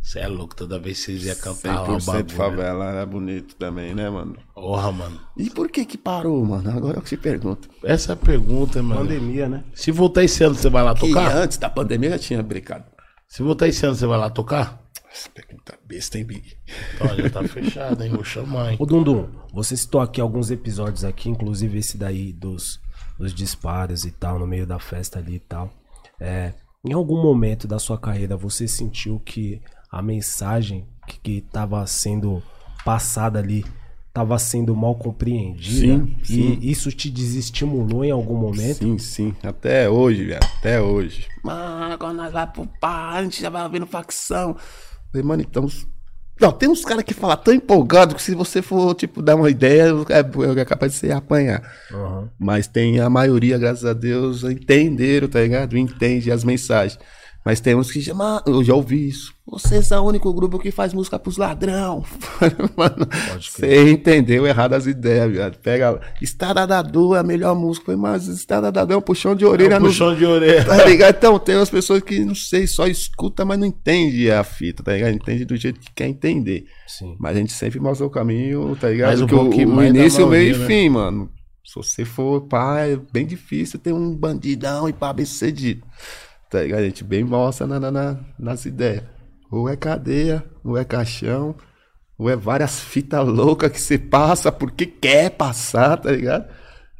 [0.00, 2.30] Você é louco, toda vez que vocês iam cantar lá o 100% bagulho.
[2.30, 4.36] favela era bonito também, né, mano?
[4.54, 5.20] Porra, mano.
[5.36, 6.70] E por que que parou, mano?
[6.70, 7.68] Agora eu te pergunto.
[7.84, 9.02] Essa é a pergunta, mano.
[9.02, 9.64] Pandemia, né?
[9.74, 11.36] Se voltar esse ano, você vai lá Que tocar?
[11.36, 12.84] antes da pandemia já tinha brincado.
[13.26, 14.82] Se voltar esse ano, você vai lá tocar?
[15.10, 16.56] Essa pergunta besta, hein, Big?
[17.16, 18.10] Já tá fechado, hein?
[18.10, 18.76] Vou chamar, hein?
[18.78, 22.80] Ô Dundum, você citou aqui alguns episódios aqui, inclusive esse daí dos,
[23.18, 25.72] dos disparos e tal, no meio da festa ali e tal.
[26.20, 26.52] É,
[26.84, 32.42] em algum momento da sua carreira você sentiu que a mensagem que, que tava sendo
[32.84, 33.64] passada ali
[34.12, 36.04] tava sendo mal compreendida?
[36.04, 36.58] Sim, sim.
[36.60, 38.78] E isso te desestimulou em algum momento?
[38.78, 39.36] Sim, sim.
[39.42, 40.40] Até hoje, velho.
[40.58, 41.28] Até hoje.
[41.42, 44.56] Mano, agora nós vamos pro par, a gente já vai vendo facção.
[45.12, 45.66] Falei, mano, então.
[46.40, 49.50] Não, tem uns caras que falam tão empolgado que se você for, tipo, dar uma
[49.50, 51.62] ideia, é, é capaz de você apanhar.
[51.92, 52.30] Aham.
[52.38, 55.76] Mas tem a maioria, graças a Deus, entenderam, tá ligado?
[55.76, 56.98] Entende as mensagens.
[57.48, 59.32] Mas tem uns que mano, eu já ouvi isso.
[59.46, 62.04] Vocês são o único grupo que faz música pros ladrão.
[62.76, 63.08] Mano,
[63.40, 65.56] você entendeu errado as ideias, viado.
[65.56, 65.98] Pega.
[66.20, 67.86] Estrada da Dor é a melhor música.
[67.86, 70.26] Falei, mas Estrada da Dor é um puxão de orelha É um no- puxão de
[70.26, 70.62] orelha.
[70.66, 71.16] Tá ligado?
[71.16, 74.92] Então, tem umas pessoas que, não sei, só escuta, mas não entende a fita, tá
[74.92, 75.14] ligado?
[75.14, 76.66] Entende do jeito que quer entender.
[76.86, 77.16] Sim.
[77.18, 79.08] Mas a gente sempre mostra o caminho, tá ligado?
[79.08, 80.66] Mais um Que o- o, início, o meio e né?
[80.66, 81.30] fim, mano.
[81.64, 85.82] Se você for pá, é bem difícil ter um bandidão e pá bem sucedido.
[86.50, 86.80] Tá ligado?
[86.80, 89.02] A gente bem mostra na, na- na- nas ideias.
[89.50, 91.54] Ou é cadeia, ou é caixão,
[92.18, 96.46] ou é várias fitas loucas que você passa porque quer passar, tá ligado?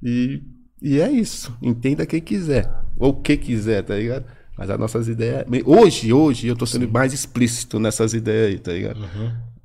[0.03, 0.43] E,
[0.81, 1.57] e é isso.
[1.63, 2.71] Entenda quem quiser.
[2.97, 4.25] Ou o que quiser, tá ligado?
[4.57, 5.45] Mas as nossas ideias.
[5.65, 9.01] Hoje, hoje, eu tô sendo mais explícito nessas ideias aí, tá ligado?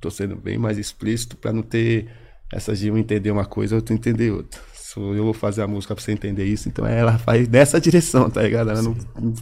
[0.00, 2.08] Tô sendo bem mais explícito pra não ter
[2.52, 4.60] essas de um entender uma coisa, outro entender outra.
[4.94, 8.30] Se eu vou fazer a música pra você entender isso, então ela faz nessa direção,
[8.30, 8.70] tá ligado?
[8.70, 8.94] Ela não,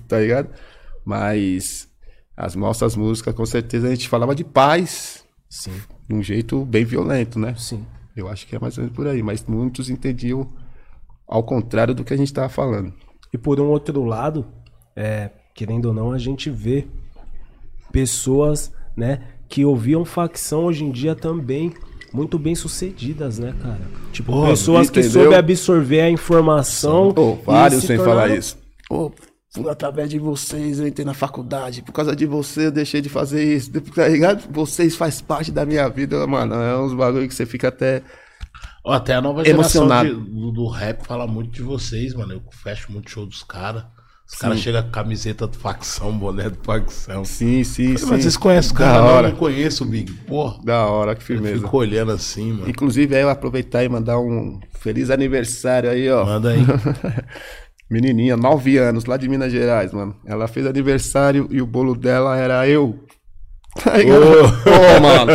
[0.09, 0.49] tá ligado?
[1.05, 1.87] Mas
[2.35, 5.73] as nossas músicas, com certeza, a gente falava de paz Sim.
[6.09, 7.55] de um jeito bem violento, né?
[7.59, 7.85] Sim.
[8.17, 10.49] Eu acho que é mais ou menos por aí, mas muitos entendiam
[11.29, 12.91] ao contrário do que a gente tava falando.
[13.31, 14.47] E por um outro lado,
[14.97, 16.87] é, querendo ou não, a gente vê
[17.93, 21.75] pessoas, né, que ouviam facção hoje em dia também
[22.13, 23.81] muito bem sucedidas, né, cara?
[24.13, 25.23] Tipo, Porra, pessoas que entendeu?
[25.23, 27.13] soube absorver a informação.
[27.13, 28.59] Pô, e vários se sem tornaram- falar isso.
[28.89, 29.13] Pô,
[29.55, 31.83] fui através de vocês eu entrei na faculdade.
[31.83, 33.71] Por causa de você eu deixei de fazer isso.
[33.95, 34.45] Tá ligado?
[34.51, 36.55] Vocês faz parte da minha vida, mano.
[36.55, 38.03] É uns bagulho que você fica até.
[38.85, 42.33] Até a nova geração de- do, do rap fala muito de vocês, mano.
[42.35, 43.85] Eu fecho muito show dos caras.
[44.33, 47.25] Os caras chegam com camiseta do facção, boné do facção.
[47.25, 48.07] Sim, sim, sim.
[48.09, 48.99] Mas vocês conhecem o Da cara?
[48.99, 49.29] Não, hora.
[49.29, 50.11] eu não conheço, Big.
[50.13, 50.59] Porra.
[50.65, 51.61] Da hora, que firmeza.
[51.61, 52.69] fico olhando assim, mano.
[52.69, 56.25] Inclusive, aí eu aproveitar e mandar um feliz aniversário aí, ó.
[56.25, 56.61] Manda aí.
[57.91, 60.17] Menininha, 9 anos, lá de Minas Gerais, mano.
[60.25, 62.99] Ela fez aniversário e o bolo dela era eu.
[63.85, 64.25] Tá ligado?
[64.65, 65.33] Pô, mano.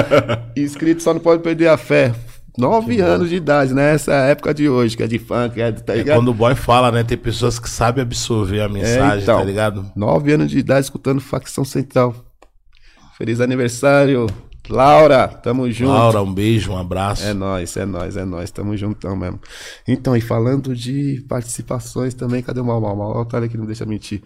[0.57, 2.13] Inscrito só não pode perder a fé.
[2.57, 3.93] 9 anos de idade, né?
[3.93, 6.17] Essa época de hoje, que é de funk, é, tá É ligado?
[6.17, 7.03] quando o boy fala, né?
[7.03, 9.37] Tem pessoas que sabem absorver a mensagem, então.
[9.39, 9.91] tá ligado?
[9.95, 12.15] 9 anos de idade escutando Facção Central.
[13.17, 14.27] Feliz aniversário,
[14.69, 15.27] Laura.
[15.27, 15.91] Tamo junto.
[15.91, 17.23] Laura, um beijo, um abraço.
[17.25, 18.51] É nóis, é nóis, é nóis.
[18.51, 19.39] Tamo juntão mesmo.
[19.87, 22.95] Então, e falando de participações também, cadê o Mal Mal?
[22.95, 24.21] Mal tá ali que não deixa mentir.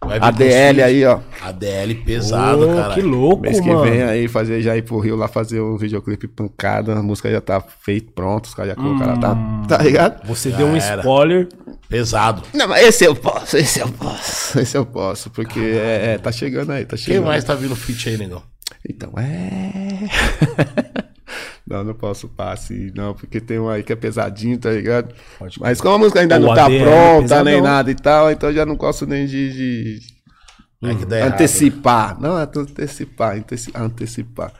[0.00, 1.20] ADL aí, ó.
[1.42, 2.94] ADL pesado, Ô, cara.
[2.94, 3.82] que louco, Mês que mano.
[3.82, 7.40] vem aí fazer já ir pro Rio lá fazer um videoclipe pancada, a música já
[7.40, 9.36] tá feita, pronto, os caras já colocaram, tá,
[9.68, 10.26] tá ligado?
[10.26, 11.00] Você deu um era.
[11.00, 11.48] spoiler.
[11.88, 12.42] Pesado.
[12.54, 16.30] Não, mas esse eu posso, esse eu posso, esse eu posso, porque é, é, tá
[16.30, 17.26] chegando aí, tá Quem chegando.
[17.26, 18.42] mais tá vindo feat aí, negão?
[18.88, 20.08] Então, é...
[21.70, 25.14] não, não posso passe, não, porque tem um aí que é pesadinho, tá ligado?
[25.38, 27.44] Pode Mas como a música ainda O não tá ADL é pronta, pesadão.
[27.44, 29.52] nem nada e tal, então eu já não gosto nem de...
[29.52, 30.20] de-
[30.82, 31.32] é errado.
[31.34, 32.20] antecipar.
[32.20, 34.52] Não, é antecipar, anteci- antecipar.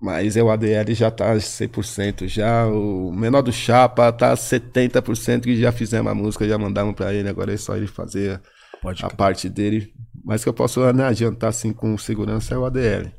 [0.00, 2.66] Mas é o ADL já tá 100% já.
[2.66, 7.28] O menor do Chapa tá 70% que já fizemos a música, já mandamos pra ele.
[7.28, 8.40] Agora é só ele fazer
[8.82, 9.92] Pode a parte dele.
[10.24, 13.10] Mas que eu posso né, adiantar assim com segurança é o ADL.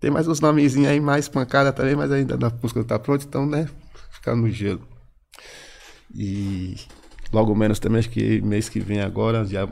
[0.00, 3.24] Tem mais uns nomezinhos aí, mais pancada também, mas ainda a música não tá pronta,
[3.24, 3.68] então, né?
[4.10, 4.86] Ficar no gelo.
[6.14, 6.76] E
[7.32, 9.68] logo menos também, acho que mês que vem agora, já.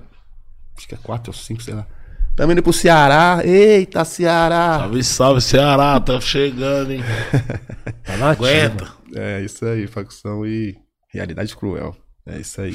[0.76, 1.86] Acho que é 4 ou 5, sei lá.
[2.30, 3.40] Estamos indo pro Ceará.
[3.44, 4.78] Eita, Ceará!
[4.78, 7.02] Salve, salve, Ceará, tá chegando, hein?
[8.04, 8.46] Tá na ativa.
[8.48, 8.92] Aguenta.
[9.14, 10.78] É isso aí, facção e
[11.12, 11.94] realidade cruel.
[12.24, 12.74] É isso aí.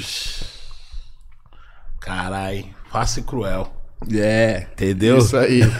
[2.00, 3.85] Carai, fácil e cruel.
[4.14, 5.18] É, Entendeu?
[5.18, 5.60] isso aí.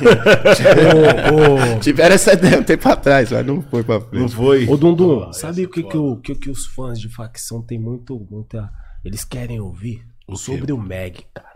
[1.32, 4.20] Ô, ô, Tiveram essa ideia um tempo atrás, mas não foi pra frente.
[4.22, 4.66] Não foi?
[4.66, 7.62] Ô, Dundum, Ah, sabe o que, é que, o, que, que os fãs de facção
[7.62, 8.70] tem muito, muita.
[9.04, 10.38] Eles querem ouvir O quê?
[10.38, 11.48] sobre o Meg, cara.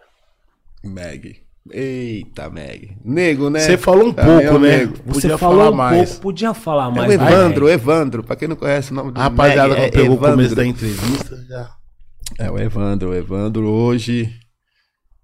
[0.84, 1.42] Meg.
[1.72, 2.96] Eita, Meg.
[3.04, 3.60] Nego, né?
[3.60, 4.76] Você falou um é pouco, um né?
[4.78, 4.94] nego.
[5.06, 6.08] Você Podia falou falar um mais.
[6.10, 7.14] pouco, podia falar É mais.
[7.14, 7.74] o vai, Evandro, Meg.
[7.74, 8.22] Evandro.
[8.24, 10.30] Pra quem não conhece o nome do A rapaziada, Meg, quando pegou o Evandro.
[10.36, 11.70] começo da entrevista, já.
[12.38, 13.10] É o Evandro.
[13.10, 14.32] O Evandro hoje.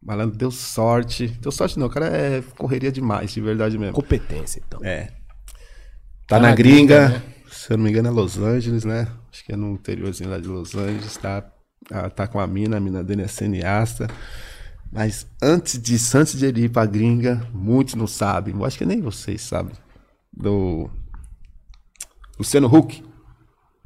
[0.07, 1.27] Malandro deu sorte.
[1.27, 3.93] Deu sorte não, o cara é correria demais, de verdade mesmo.
[3.93, 4.79] Competência, então.
[4.85, 5.07] É.
[5.07, 7.23] Tá Tá na na gringa, gringa, né?
[7.51, 9.09] se eu não me engano é Los Angeles, né?
[9.33, 11.43] Acho que é no interiorzinho lá de Los Angeles, tá,
[11.89, 14.07] tá, tá com a mina, a mina dele é cineasta.
[14.93, 18.87] Mas antes disso, antes de ele ir pra gringa, muitos não sabem, eu acho que
[18.87, 19.75] nem vocês sabem,
[20.33, 20.89] do
[22.39, 23.03] Luciano Huck,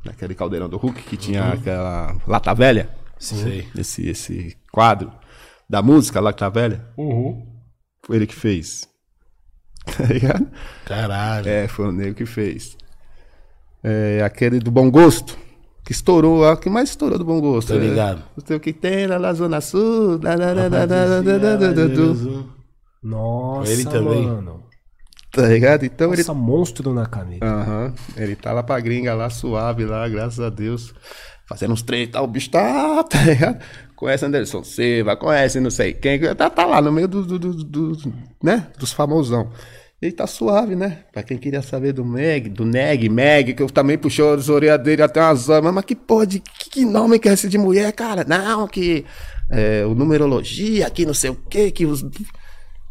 [0.05, 3.67] naquele caldeirão do Huck, que tinha aquela Lata Velha, Sei.
[3.75, 5.11] esse, esse quadro
[5.71, 6.85] da música Lata Velha,
[8.05, 8.89] foi ele que fez.
[9.97, 10.47] Tá ligado?
[10.85, 11.49] Caralho.
[11.49, 12.77] É, foi o nego que fez.
[13.83, 15.39] É, aquele do Bom Gosto,
[15.85, 17.69] que estourou, é o que mais estourou do Bom Gosto.
[17.73, 18.23] Tá ligado.
[18.37, 20.19] O teu que tem lá na Zona Sul.
[20.19, 22.45] da, da, da, da, da, da, da, da, da, da.
[23.03, 24.27] Nossa, Ele também.
[24.27, 24.63] mano.
[25.33, 25.85] Tá ligado?
[25.87, 26.19] Então ele.
[26.23, 27.47] Nossa, monstro na caneta.
[27.47, 27.95] Aham.
[28.17, 30.93] Ele tá lá pra gringa, lá suave, lá, graças a Deus.
[31.49, 33.59] Fazendo uns treinos e tal, o bicho tá, tá ligado?
[34.01, 36.19] Conhece Anderson Silva, conhece não sei quem.
[36.35, 38.67] Tá, tá lá no meio do, do, do- do- né?
[38.79, 39.51] dos famosão.
[40.01, 41.01] Ele tá suave, né?
[41.13, 44.83] Pra quem queria saber do Meg, do Neg, Meg, que eu também puxou as orelhas
[44.83, 45.71] dele até umas horas.
[45.75, 48.25] Mas que porra de que, que nome que é esse de mulher, cara?
[48.27, 49.05] Não, que
[49.51, 52.03] é, o numerologia, que não sei o quê, que os.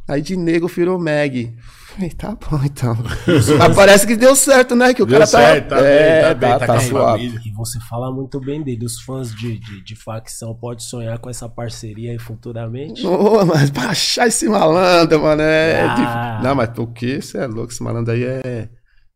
[0.07, 1.55] Aí de nego virou Meg.
[1.89, 2.95] Falei, tá bom então.
[3.57, 4.93] Mas parece que deu certo, né?
[4.93, 5.75] Que o Deu cara certo, tá.
[5.77, 7.23] tá bem, é, tá bem, tá suave.
[7.23, 7.41] família.
[7.45, 8.85] E você fala muito bem dele.
[8.85, 13.05] Os fãs de, de, de facção podem sonhar com essa parceria aí futuramente.
[13.05, 15.81] Ô, mas pra achar esse malandro, mano, é.
[15.81, 15.87] Ah.
[15.95, 16.43] difícil.
[16.43, 17.21] Não, mas o que?
[17.21, 18.69] Você é louco, esse malandro aí é.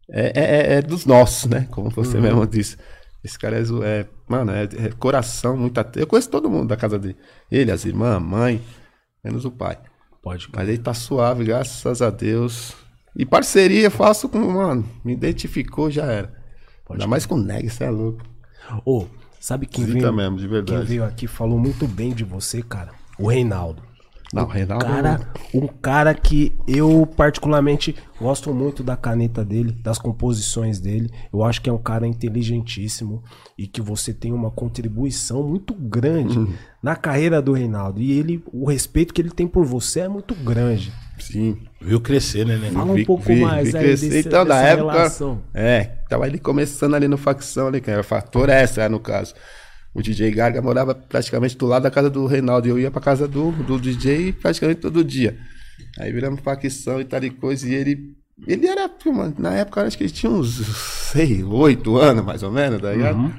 [0.10, 1.68] É, é, é dos nossos, né?
[1.72, 2.78] Como você mesmo disse.
[3.24, 5.90] Esse cara é, é mano, é, é coração, muita.
[5.96, 7.16] Eu conheço todo mundo da casa dele.
[7.52, 8.62] Ele, as irmãs, a mãe,
[9.24, 9.78] menos o pai.
[10.24, 10.48] Pode.
[10.56, 12.74] Mas ele tá suave, graças a Deus.
[13.14, 16.34] E parceria faço com, mano, me identificou, já era.
[16.90, 18.24] Ainda mais com o Neg, você é louco.
[18.86, 19.06] Ô,
[19.40, 20.86] sabe quem Zica veio, mesmo, de quem verdade.
[20.86, 22.92] veio aqui falou muito bem de você, cara?
[23.20, 23.84] O Reinaldo.
[24.34, 24.84] Não, Reinaldo.
[24.86, 25.20] Cara,
[25.54, 31.10] um cara que eu particularmente gosto muito da caneta dele, das composições dele.
[31.32, 33.24] Eu acho que é um cara inteligentíssimo
[33.58, 36.54] e que você tem uma contribuição muito grande Uhum.
[36.82, 38.02] na carreira do Reinaldo.
[38.02, 40.92] E ele, o respeito que ele tem por você é muito grande.
[41.20, 41.58] Sim.
[41.80, 42.72] Viu crescer, né, né?
[42.72, 44.10] Fala um Vi- pouco vi- mais vi aí crescer.
[44.10, 45.42] desse, Então, na dessa época- relação.
[45.54, 49.34] É, tava ele começando ali no facção ali, que era fator essa, no caso.
[49.94, 52.68] O DJ Garga morava praticamente do lado da casa do Reinaldo.
[52.68, 55.38] E eu ia pra casa do, do DJ praticamente todo dia.
[56.00, 57.68] Aí viramos facção e tal e coisa.
[57.68, 58.16] E ele.
[58.48, 58.90] Ele era,
[59.38, 60.56] na época, acho que ele tinha uns,
[61.12, 63.32] sei, oito anos mais ou menos, tá ligado?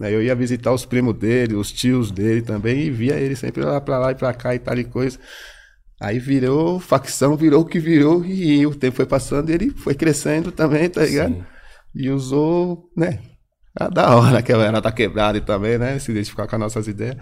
[0.00, 3.62] Aí eu ia visitar os primos dele, os tios dele também, e via ele sempre
[3.62, 5.18] lá pra lá e pra cá e tal e coisa.
[6.00, 9.94] Aí virou facção, virou o que virou, e o tempo foi passando e ele foi
[9.94, 11.34] crescendo também, tá ligado?
[11.34, 11.44] Sim.
[11.94, 13.20] E usou, né?
[13.78, 15.98] A da hora que ela tá quebrada e também, né?
[15.98, 17.16] Se identificar com as nossas ideias.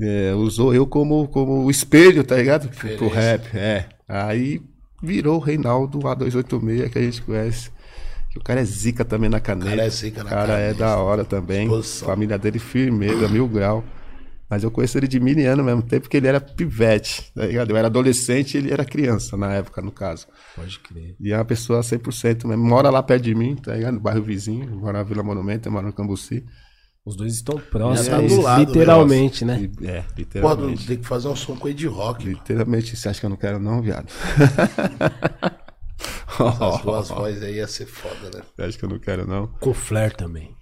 [0.00, 2.68] É, usou eu como, como o espelho, tá ligado?
[2.68, 3.86] Pro, pro rap, é.
[4.06, 4.60] Aí
[5.02, 7.70] virou o Reinaldo A286 que a gente conhece.
[8.36, 9.66] O cara é zica também na caneta.
[9.66, 10.78] O cara é zica na O cara é caneta.
[10.78, 11.62] da hora também.
[11.66, 12.06] Disposição.
[12.08, 13.82] Família dele firmeza, mil grau.
[14.50, 17.70] Mas eu conheço ele de mil anos mesmo tempo, porque ele era pivete, tá ligado?
[17.70, 20.26] Eu era adolescente e ele era criança na época, no caso.
[20.56, 21.14] Pode crer.
[21.20, 22.64] E é uma pessoa 100% mesmo.
[22.64, 23.94] Mora lá perto de mim, tá ligado?
[23.94, 24.68] No bairro vizinho.
[24.76, 26.44] Mora na Vila Monumento, eu moro no Cambuci.
[27.04, 28.08] Os dois estão próximos.
[28.08, 29.60] tá do lado, literalmente, né?
[29.80, 30.86] E- É, Pô, literalmente.
[30.86, 32.24] tem que fazer um som com Ed Rock.
[32.24, 32.36] mano.
[32.38, 34.08] Literalmente, você acha que eu não quero não, viado?
[36.38, 38.42] As duas vozes aí ia ser foda, né?
[38.56, 39.46] Você acha que eu não quero não?
[39.60, 40.54] Com Flair também.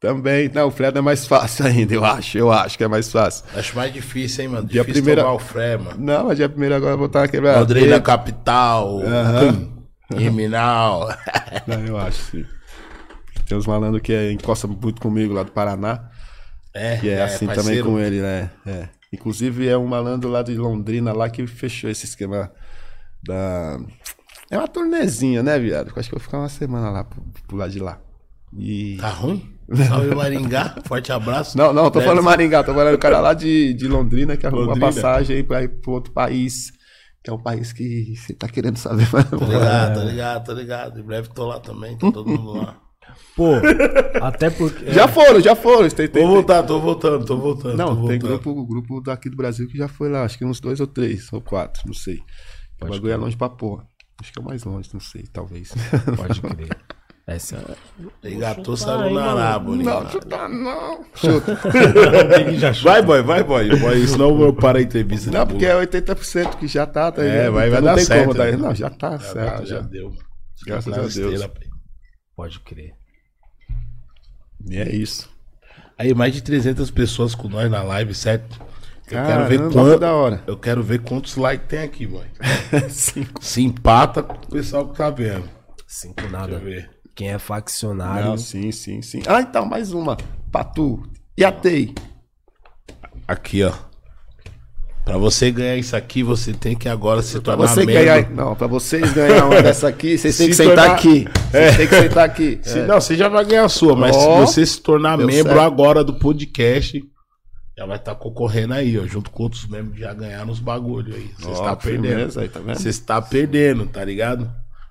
[0.00, 0.48] Também.
[0.52, 2.38] Não, o Fred é mais fácil ainda, eu acho.
[2.38, 3.44] Eu acho que é mais fácil.
[3.54, 4.66] Acho mais difícil, hein, mano?
[4.66, 5.96] Dia Difícil primeira- tomar o Fré, mano.
[5.98, 7.60] Não, mas dia primeiro agora eu vou estar quebrado.
[7.60, 9.00] Londrina capital.
[9.02, 9.68] Aham.
[10.08, 11.08] Criminal.
[11.68, 12.44] Não, eu acho, sim.
[13.46, 16.08] Tem uns malandros que é, encosta muito comigo lá do Paraná.
[16.74, 18.50] É, Que é, assim também com ele, né?
[18.66, 18.88] É.
[19.12, 22.50] Inclusive é um malandro lá de Londrina lá que fechou esse esquema
[23.22, 23.78] da.
[24.50, 25.92] É uma turnezinha, né, viado?
[25.96, 27.98] Acho que eu vou ficar uma semana lá pro, pro lado de lá.
[28.56, 28.96] E.
[29.00, 29.49] Tá ruim?
[29.88, 30.74] Salve Maringá.
[30.86, 31.56] Forte abraço.
[31.56, 34.46] Não, não, tô Deve- falando Maringá, tô falando o cara lá de, de Londrina que
[34.46, 34.86] arrumou Londrina.
[34.86, 36.72] uma passagem pra ir pro outro país.
[37.22, 39.06] Que é um país que você tá querendo saber.
[39.12, 41.00] mas- Tô ligado, tô ligado, tô ligado.
[41.00, 42.76] Em breve tô lá também, tá todo mundo lá.
[43.36, 43.50] Pô,
[44.22, 44.92] até porque.
[44.92, 45.88] Já foram, já foram.
[45.88, 47.76] Tem, tem, Vou tem- voltar, tô voltando, tô voltando.
[47.76, 48.40] Não, tô tem voltando.
[48.40, 51.30] grupo, grupo daqui do Brasil que já foi lá, acho que uns dois ou três,
[51.32, 52.20] ou quatro, não sei.
[52.80, 53.84] O bagulho é longe pra porra.
[54.20, 55.72] Acho que é mais longe, não sei, talvez.
[56.16, 56.68] Pode crer.
[57.30, 59.20] Essa mano.
[59.20, 59.76] Arábio.
[59.76, 61.04] não, chuta não.
[61.14, 61.58] Chuta.
[62.82, 63.76] Vai, boy, vai, boy.
[63.78, 65.30] boy senão eu paro a entrevista.
[65.30, 68.04] Não, porque é 80% que já tá, tá É, vai- Então vai não dar tem
[68.04, 68.52] certo, como né?
[68.56, 69.66] Não, já tá já, certo.
[69.66, 69.80] já Já.
[69.82, 70.12] deu.
[70.66, 71.16] Graças a Deus.
[71.16, 71.62] esteira, pai.
[72.34, 72.94] Pode crer.
[74.68, 75.30] E é isso.
[75.96, 78.58] Aí, mais de 300 pessoas com nós na live, certo?
[78.60, 80.42] Eu quero Caramba, ver que quanto, da hora.
[80.46, 82.26] Eu quero ver quantos likes tem aqui, boy.
[82.90, 83.44] Cinco.
[83.44, 85.48] Se empata com o pessoal que tá vendo.
[85.86, 86.52] Cinco Deixa nada.
[86.54, 86.90] eu ver.
[87.14, 88.30] Quem é faccionário.
[88.30, 89.22] Não, sim, sim, sim.
[89.26, 90.16] Ah, então, mais uma.
[90.50, 91.02] Patu.
[91.36, 91.94] E a TEI?
[93.26, 93.72] Aqui, ó.
[95.04, 97.94] Pra você ganhar isso aqui, você tem que agora se Pra tornar você membro.
[98.04, 98.30] ganhar.
[98.30, 101.26] Não, pra vocês ganhar uma dessa aqui, vocês têm Se que sentar tornar- aqui.
[101.50, 102.60] Vocês têm que sentar aqui.
[102.62, 105.54] Se- Não, você já vai ganhar a sua, mas Ó, se você se tornar membro
[105.54, 105.60] certo.
[105.60, 107.02] agora do podcast,
[107.76, 111.14] já vai estar concorrendo aí, ó, junto com outros membros que já ganharam os bagulho
[111.14, 111.30] aí.
[111.38, 112.38] Você Ó, está perdendo.
[112.40, 112.78] aí, tá vendo?
[112.78, 114.50] Você está perdendo, tá ligado?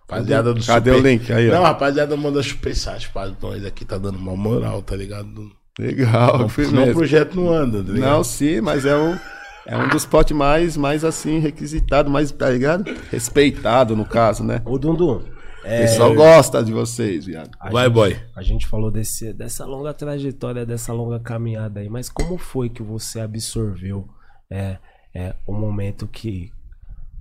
[0.10, 1.32] Rapaziada do Cadê o link?
[1.32, 1.54] Aí, ó.
[1.54, 5.52] Não, rapaziada, manda superchat pra nós aqui, tá dando uma moral, tá ligado?
[5.80, 8.10] Legal, Senão o projeto não anda, tá ligado?
[8.12, 9.18] Não, sim, mas é um,
[9.66, 12.84] é um dos potes mais, mais assim, requisitado, mais, tá ligado?
[13.10, 14.62] Respeitado, no caso, né?
[14.66, 15.24] Ô, Dundum, O
[15.64, 17.52] é, pessoal gosta de vocês, viado.
[17.60, 18.18] a Vai, gente- boy.
[18.36, 22.82] A gente falou desse, dessa longa trajetória, dessa longa caminhada aí, mas como foi que
[22.84, 24.06] você absorveu
[24.52, 24.78] é,
[25.16, 26.52] é, o momento que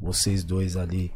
[0.00, 1.12] vocês dois ali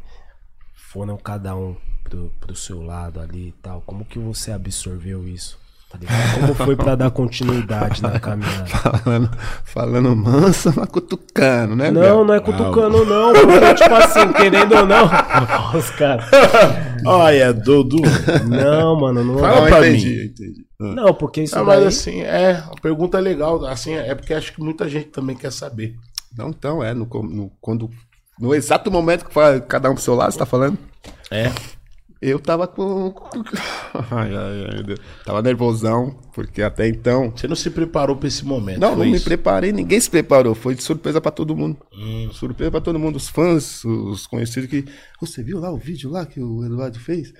[0.93, 3.81] foram cada um pro, pro seu lado ali e tal?
[3.85, 5.57] Como que você absorveu isso?
[5.89, 5.99] Tá?
[6.39, 8.65] Como foi pra dar continuidade na caminhada?
[8.65, 9.29] Falando,
[9.63, 13.31] falando mansa, mas cutucando, né, Não, não é cutucando, não.
[13.31, 15.05] Porque, tipo assim, querendo ou não.
[15.77, 16.25] Os caras.
[17.05, 17.97] Olha, Dudu.
[18.49, 20.25] Não, mano, não Fala Não, pra entendi, mim.
[20.25, 20.65] entendi.
[20.81, 20.95] Ah.
[20.95, 24.33] Não, porque isso Não, mas daí- assim, é, a pergunta é legal, assim, é porque
[24.33, 25.93] acho que muita gente também quer saber.
[26.35, 27.87] Não, então, é, no, no- quando,
[28.39, 30.77] no exato momento que fala cada um pro seu lado, você tá falando?
[31.31, 31.51] É.
[32.21, 33.13] Eu tava com.
[34.11, 34.99] Ai, ai, ai, Deus.
[35.25, 37.33] Tava nervosão, porque até então.
[37.35, 38.79] Você não se preparou pra esse momento.
[38.79, 39.25] Não, não me isso?
[39.25, 40.55] preparei, ninguém se preparou.
[40.55, 41.77] Foi de surpresa pra todo mundo.
[41.93, 42.29] Hum.
[42.31, 44.85] Surpresa pra todo mundo, os fãs, os conhecidos que.
[45.21, 47.33] "Ô, Você viu lá o vídeo lá que o Eduardo fez?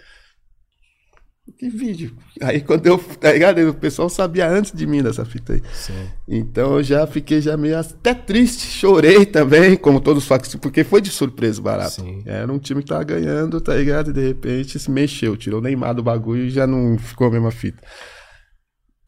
[1.57, 2.15] Que vídeo?
[2.41, 2.97] Aí quando eu.
[2.97, 3.59] Tá ligado?
[3.69, 5.61] O pessoal sabia antes de mim dessa fita aí.
[5.73, 6.07] Sim.
[6.25, 10.85] Então eu já fiquei já meio até triste, chorei também, como todos os factos, porque
[10.85, 12.01] foi de surpresa barato.
[12.01, 12.23] Sim.
[12.25, 14.11] Era um time que tava ganhando, tá ligado?
[14.11, 17.31] E de repente se mexeu, tirou o Neymar do bagulho e já não ficou a
[17.31, 17.83] mesma fita.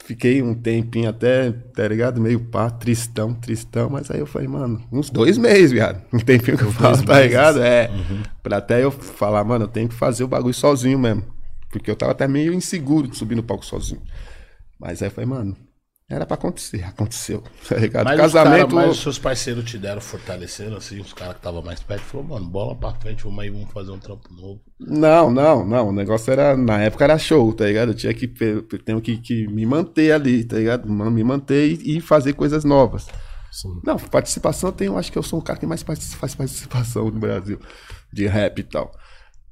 [0.03, 2.21] Fiquei um tempinho até, tá ligado?
[2.21, 5.99] Meio pá, tristão, tristão, mas aí eu falei, mano, uns dois meses, viado.
[6.13, 7.59] Um tempinho que eu falo, tá ligado?
[7.59, 7.89] É.
[8.43, 11.34] Pra até eu falar, mano, eu tenho que fazer o bagulho sozinho mesmo.
[11.79, 14.01] Porque eu tava até meio inseguro de subir no palco sozinho.
[14.79, 15.57] Mas aí eu falei, mano,
[16.07, 17.43] era pra acontecer, aconteceu.
[17.67, 18.05] Tá ligado?
[18.05, 18.67] Mas, Casamento.
[18.67, 21.81] os cara, mas os seus parceiros te deram fortalecendo, assim, os caras que estavam mais
[21.81, 24.61] perto, falou, mano, bola pra frente, vamos aí, vamos fazer um trampo novo.
[24.79, 25.89] Não, não, não.
[25.89, 26.55] O negócio era.
[26.55, 27.89] Na época era show, tá ligado?
[27.89, 28.27] Eu tinha que.
[28.27, 30.87] Tenho que, que me manter ali, tá ligado?
[30.89, 33.07] Me manter e, e fazer coisas novas.
[33.51, 33.79] Sim.
[33.83, 37.19] Não, participação eu tenho, acho que eu sou o cara que mais faz participação no
[37.19, 37.59] Brasil,
[38.11, 38.91] de rap e tal.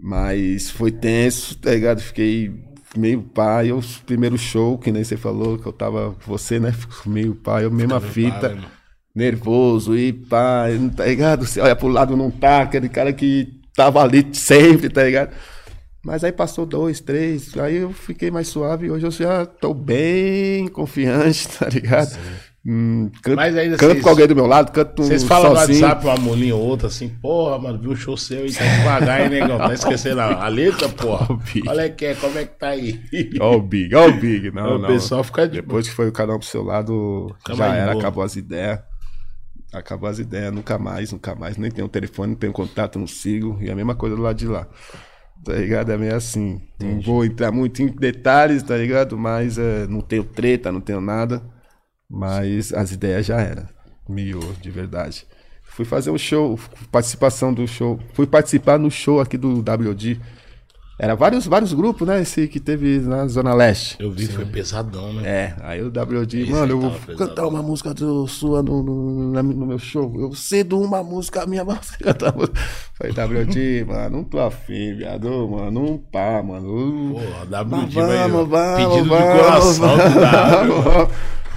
[0.06, 2.02] Mas foi tenso, tá ligado?
[2.02, 2.52] Fiquei
[2.98, 6.76] meio pai, eu, primeiro show, que nem você falou, que eu tava com você, né?
[7.06, 8.68] Meio pai, eu mesma fita, Para, né?
[9.16, 11.46] nervoso, e pá, tá ligado?
[11.46, 15.34] Você olha pro lado, não tá, aquele cara que tava ali sempre, tá ligado?
[16.04, 20.68] Mas aí passou dois, três, aí eu fiquei mais suave, hoje eu já tô bem
[20.68, 22.20] confiante, tá ligado?
[22.66, 25.80] Hum, canto, Mas ainda canto vocês- com alguém do meu lado, canto Vocês falam sozinho.
[25.82, 28.64] no WhatsApp uma molinha ou outra assim, porra, mano, viu o show seu e tá
[28.64, 29.58] devagar, hein, negão?
[29.58, 31.28] Tá esquecendo a, a letra, porra?
[31.68, 33.02] Olha que é, como é que tá aí?
[33.42, 34.50] Ó o Big, ó o Big.
[34.52, 34.88] Não, o não.
[34.88, 38.02] pessoal fica de Depois que foi o canal pro seu lado, Fica já era, boa.
[38.02, 38.80] acabou as ideias.
[39.74, 41.58] Acabou as ideias, nunca mais, nunca mais.
[41.58, 43.58] Nem tenho telefone, não tenho contato, não sigo.
[43.60, 44.68] E a mesma coisa do lado de lá.
[45.44, 45.92] Tá ligado?
[45.92, 46.62] É meio assim.
[46.80, 49.18] Não vou entrar muito em detalhes, tá ligado?
[49.18, 51.42] Mas é, não tenho treta, não tenho nada.
[52.16, 53.64] Mas as ideias já eram.
[54.08, 55.26] Mil, de verdade.
[55.64, 56.60] Fui fazer um show,
[56.92, 58.00] participação do show.
[58.14, 60.20] Fui participar no show aqui do WD.
[61.00, 62.22] Era vários, vários grupos, né?
[62.22, 63.98] Esse que teve na Zona Leste.
[64.00, 65.28] Eu vi, foi pesadão, né?
[65.28, 67.18] É, aí o WD, Esse mano, eu vou pesado.
[67.18, 70.14] cantar uma música do, sua no, no, no meu show.
[70.20, 72.60] Eu cedo uma música, minha música cantar uma música.
[72.94, 73.12] Falei,
[73.44, 77.16] WD, mano, não tô afim, viado, mano, não pá, mano.
[77.16, 78.32] Porra, Mas WD, velho.
[78.32, 80.82] vamos, vamos, Pedido vamos, de coração do W.
[80.84, 81.14] vamos.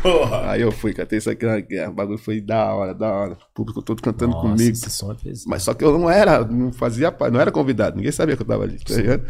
[0.06, 0.50] Porra.
[0.50, 1.90] Aí eu fui, cantei isso aqui na guerra.
[1.90, 3.32] O bagulho foi da hora, da hora.
[3.32, 4.72] O público todo cantando Nossa, comigo.
[4.72, 5.48] esse som é pesado.
[5.48, 8.42] Mas só que eu não era, não fazia parte, não era convidado, ninguém sabia que
[8.42, 9.26] eu tava ali, tá ligado?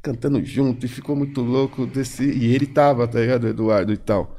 [0.00, 2.24] Cantando junto e ficou muito louco desse.
[2.24, 4.36] E ele tava, tá ligado, Eduardo e tal.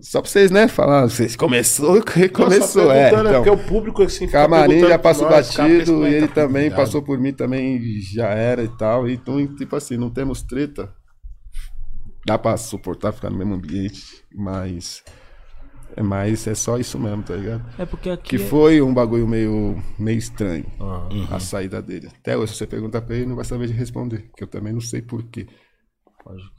[0.00, 2.00] Só pra vocês, né, falar, vocês começou,
[2.32, 3.10] começou, Nossa, é.
[3.10, 6.70] perguntando, Então, porque o público assim Camarim já passou nós, batido e ele tá também
[6.70, 9.08] passou por mim, também já era e tal.
[9.08, 10.92] Então, tipo assim, não temos treta.
[12.28, 14.02] Dá pra suportar ficar no mesmo ambiente,
[14.34, 15.02] mas.
[15.96, 17.64] É mais, é só isso mesmo, tá ligado?
[17.78, 18.36] É porque aqui.
[18.36, 22.08] Que é- foi um bagulho meio, meio estranho Ah, a saída dele.
[22.20, 24.72] Até hoje, se você perguntar pra ele, não vai saber de responder, que eu também
[24.72, 25.46] não sei porquê.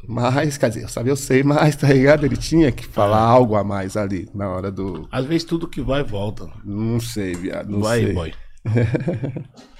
[0.07, 2.25] Mas, quer dizer, eu sabia, eu sei mais, tá ligado?
[2.25, 5.07] Ele tinha que falar algo a mais ali, na hora do.
[5.11, 6.49] Às vezes tudo que vai, volta.
[6.65, 7.69] Não sei, viado.
[7.69, 8.13] Não vai, sei.
[8.13, 8.33] boy.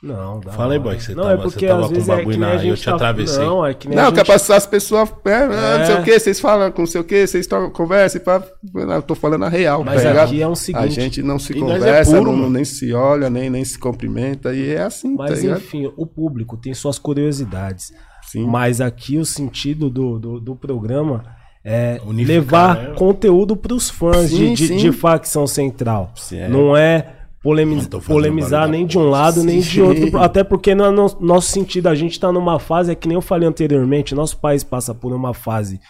[0.00, 1.92] Não, dá Fala aí, boy, que você não, tava- é você porque tava às com
[1.94, 3.44] vezes um é bagulho que nem na- a gente eu te tá- atravessei.
[3.44, 4.52] Não, é que nem Não, a quer gente...
[4.52, 5.12] as pessoas.
[5.24, 5.98] É, ah, não sei É.
[5.98, 8.40] o que, vocês falam com não sei o que, vocês tocam, conversam pá.
[8.74, 10.26] Eu tô falando a real, Mas tá ligado?
[10.28, 12.92] aqui é um A seguinte- gente não se nós é conversa, puro, não- nem se
[12.92, 15.58] olha, nem, nem se cumprimenta, e é assim, tá Mas ligado?
[15.58, 17.92] enfim, o público tem suas curiosidades.
[18.30, 18.46] Sim.
[18.46, 21.24] Mas aqui o sentido do, do, do programa
[21.64, 22.94] é Unificar, levar né?
[22.94, 24.76] conteúdo para os fãs Sim, de, de, sim.
[24.76, 26.12] de facção central.
[26.14, 26.52] Certo.
[26.52, 27.14] Não é
[27.48, 29.80] polemi- Não tô fazendo polemizar nem de um lado nem de Sim.
[29.82, 30.18] outro.
[30.18, 33.20] Até porque no no- nosso sentido, a gente está numa fase, é que nem eu
[33.22, 35.80] falei anteriormente, nosso país passa por uma fase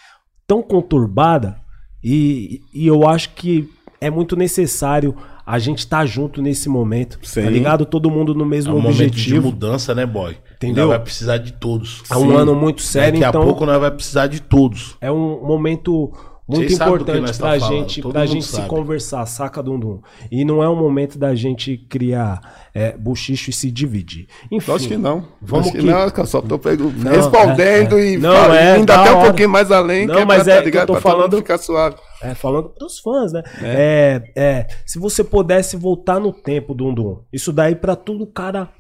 [0.46, 1.56] tão conturbada
[2.02, 3.68] e, e eu acho que
[4.00, 7.18] é muito necessário a gente estar junto nesse momento.
[7.22, 7.42] Sim.
[7.42, 7.84] Tá ligado?
[7.86, 9.46] Todo mundo no É mesmo um momento de objetivo.
[9.46, 10.36] mudança, né, boy?
[10.56, 10.84] Entendeu?
[10.86, 12.02] Nós vai precisar de todos.
[12.11, 14.96] É um ano muito sério, Daqui então a pouco nós vai precisar de todos.
[15.00, 16.12] é um momento
[16.49, 20.01] muito Vocês importante tá falando, gente, pra gente se conversar, saca, Dundum?
[20.32, 22.40] E não é um momento da gente criar
[22.74, 24.26] é, buchicho e se dividir.
[24.51, 25.28] Enfim, Acho que não.
[25.42, 28.12] Vamos Acho que, que- não, eu só tô pegu- Não, respondendo é, é.
[28.12, 29.26] e Não, fal- é, indo da até um hora.
[29.26, 31.59] pouquinho mais além, Não, que é mas pra, é tá eu tô Pra falando- ficar
[31.59, 31.96] suave.
[32.22, 33.42] É, falando pros fãs, né?
[33.62, 34.22] É.
[34.34, 38.70] É, se você pudesse voltar no tempo, Dundum, isso daí pra todo cara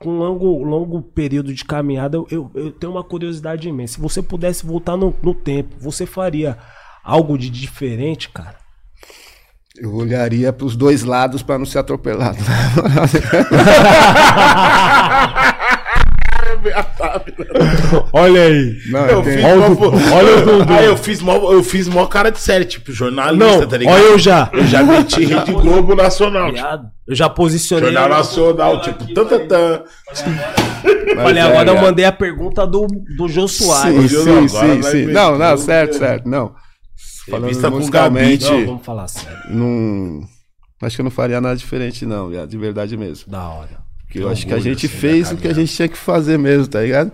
[0.00, 3.94] com longo, longo período de caminhada, eu, eu, eu tenho uma curiosidade imensa.
[3.96, 6.56] Se você pudesse voltar no, no tempo, você faria
[7.04, 8.56] algo de diferente, cara?
[9.76, 12.38] Eu olharia pros dois lados pra não ser atropelado.
[18.12, 18.76] Olha aí.
[18.90, 20.72] Não, Eu eu fiz olha o Dudu.
[20.72, 23.94] Aí eu fiz mó, eu fiz mó cara de série, tipo jornalista, Não, tá ligado?
[23.94, 24.48] olha eu já.
[24.52, 26.52] Eu já meti Rede Globo Nacional.
[26.52, 26.90] tipo.
[27.06, 27.92] Eu já posicionei.
[27.92, 29.82] Jornal Nacional, tipo, tan, tan, tan.
[31.36, 31.80] É, agora eu é.
[31.80, 32.86] mandei a pergunta do,
[33.16, 34.12] do Jô Sim, Soares.
[34.12, 35.06] eu sim, não, sim, sim.
[35.06, 36.28] ver Não, não, certo, certo.
[36.28, 36.52] Não.
[37.28, 39.38] Falando Revista com musicalmente, Não, vamos falar sério.
[39.50, 40.28] não...
[40.82, 43.30] Acho que eu não faria nada diferente, não, viado, de verdade mesmo.
[43.30, 43.82] Da hora.
[44.06, 46.38] Porque eu acho que a gente assim, fez o que a gente tinha que fazer
[46.38, 47.12] mesmo, tá ligado?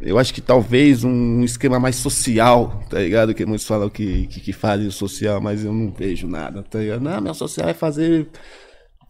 [0.00, 3.34] Eu acho que talvez um esquema mais social, tá ligado?
[3.34, 6.78] Que muitos falam que, que, que fazem o social, mas eu não vejo nada, tá
[6.78, 7.02] ligado?
[7.02, 8.26] Não, meu social é fazer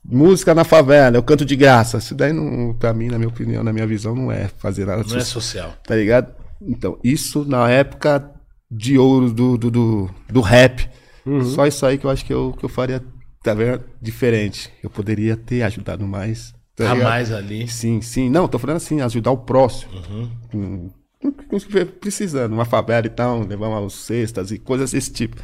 [0.05, 1.99] música na favela, eu canto de graça.
[1.99, 4.99] Isso daí, não, pra mim, na minha opinião, na minha visão, não é fazer nada
[4.99, 5.74] Não é social social.
[5.87, 6.35] tá ligado?
[6.61, 8.28] Então, isso na época
[8.77, 10.89] de ouro do, do, do, do rap.
[11.55, 13.03] Só isso aí que eu acho que eu, que eu faria
[13.43, 13.83] tá vendo?
[14.01, 14.70] diferente.
[14.83, 16.55] Eu poderia ter ajudado mais.
[16.77, 17.68] Tá A mais ali.
[17.68, 18.29] Sim, sim.
[18.29, 19.93] Não, tô falando assim, ajudar o próximo.
[21.53, 25.37] Estiver precisando, uma favela e tal, levar umas cestas e coisas desse tipo.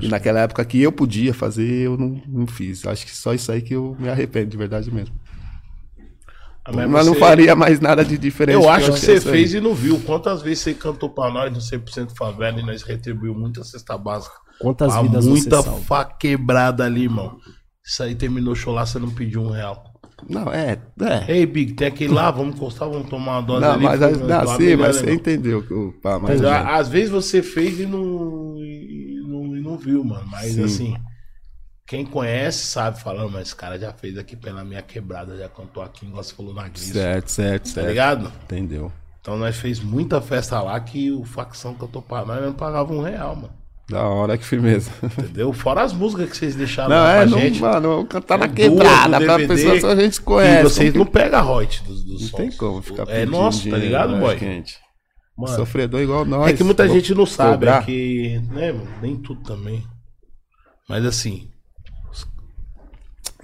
[0.00, 2.86] e naquela época que eu podia fazer, eu não, não fiz.
[2.86, 5.14] Acho que só isso aí que eu me arrependo, de verdade mesmo.
[6.68, 8.54] Ah, Mas, não você- faria mais nada de diferente.
[8.54, 9.34] Eu acho que é você isso aí.
[9.34, 10.00] fez e não viu.
[10.00, 14.34] Quantas vezes você cantou pra nós no 100% favela e nós retribuiu muita cesta básica.
[14.58, 15.80] Quantas vidas Muita você salva?
[15.84, 17.36] faca quebrada ali, irmão.
[17.84, 19.84] Isso aí terminou o show lá, você não pediu um real.
[20.28, 20.78] Não, é.
[21.02, 21.36] é.
[21.36, 23.84] Ei, Big, tem aquele lá, vamos encostar, vamos tomar uma dose Não, ali.
[23.84, 24.10] mas, não,
[24.44, 26.54] tua sim, mas né, você entendeu que o pá, mas, Mas, é.
[26.56, 30.24] às vezes você fez e não, e não, e não viu, mano.
[30.32, 30.64] Mas Sim.
[30.64, 30.96] assim,
[31.86, 35.82] quem conhece sabe falando, mas esse cara já fez aqui pela minha quebrada, já cantou
[35.82, 36.82] aqui, igual você falou na Gris.
[36.86, 37.88] Certo, certo, Tá certo.
[37.88, 38.32] ligado?
[38.44, 38.90] Entendeu?
[39.20, 42.92] Então nós fez muita festa lá que o facção cantou pra nós, nós não pagava
[42.92, 43.50] um real, mano.
[43.88, 44.90] Da hora, que firmeza.
[45.00, 45.52] Entendeu?
[45.52, 47.60] Fora as músicas que vocês deixaram Não, lá é, pra não, gente.
[47.60, 50.62] mano, cantar na Com quebrada, pra pessoa só a gente E conhece.
[50.64, 52.36] vocês como não pegam a royalties dos, dos Não sons.
[52.40, 54.36] tem como ficar É nosso, tá dinheiro, ligado, né, boy?
[54.36, 54.76] Quente.
[55.38, 56.50] Mano, Sofredor igual nós.
[56.50, 57.82] É que muita gente não sabe, cobrar.
[57.82, 59.86] é que, né, mano, nem tudo também.
[60.88, 61.48] Mas assim,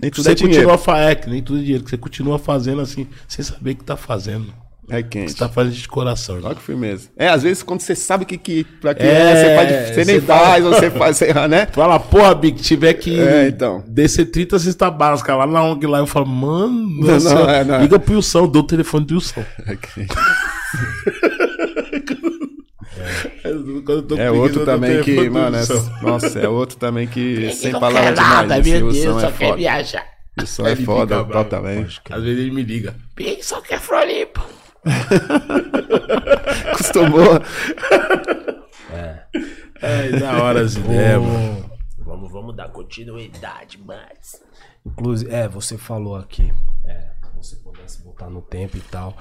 [0.01, 0.69] Nem tudo você é dinheiro.
[0.69, 3.77] continua fazendo, é, nem tudo é dinheiro, que você continua fazendo assim, sem saber o
[3.77, 4.53] que tá fazendo.
[4.91, 5.37] É Você quente.
[5.37, 7.09] tá fazendo de coração, Olha que firmeza.
[7.17, 10.05] É, às vezes quando você sabe que, que pra que É, é, você, faz, você
[10.05, 11.67] nem você faz, ou você faz, você, né?
[11.73, 13.85] Fala, porra, Big, tiver que É, então.
[13.87, 17.81] descer 30 cesta básicas lá na ONG lá, eu falo, mano, Não, não, é, não.
[17.81, 19.45] liga pro Wilson, dou o telefone do Wilson.
[19.67, 20.15] É quente.
[23.43, 25.63] Quando eu tô É outro também que, mano, é,
[26.03, 28.49] nossa, é outro também que sem não palavras demais.
[28.49, 29.57] nada, meu Wilson Deus, é só quer foda.
[29.57, 30.07] viajar.
[30.39, 31.83] Wilson é foda, fica também.
[31.83, 32.95] Às vezes ele me liga.
[33.17, 34.47] Big só quer Floripa.
[36.73, 37.41] Acostumou.
[39.81, 41.71] É, da hora as ideias, mano.
[41.99, 44.41] Vamos, vamos dar continuidade, mas.
[44.87, 46.53] Inclusive, é, você falou aqui,
[46.85, 47.11] é,
[47.41, 49.17] se você pudesse voltar no tempo e tal.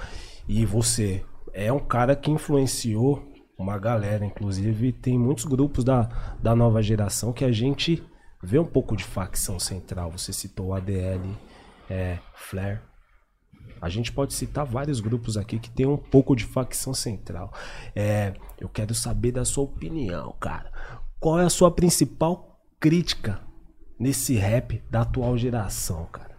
[0.48, 1.24] E você
[1.54, 3.31] é um cara que influenciou
[3.62, 6.10] uma galera, inclusive tem muitos grupos da,
[6.42, 8.04] da nova geração que a gente
[8.44, 10.12] vê um pouco de facção central.
[10.12, 11.38] Você citou o ADL,
[11.90, 12.80] é, Flare.
[13.82, 17.52] A gente pode citar vários grupos aqui que tem um pouco de facção central.
[17.96, 20.72] É, eu quero saber da sua opinião, cara.
[21.20, 23.42] Qual é a sua principal crítica
[24.00, 26.38] nesse rap da atual geração, cara?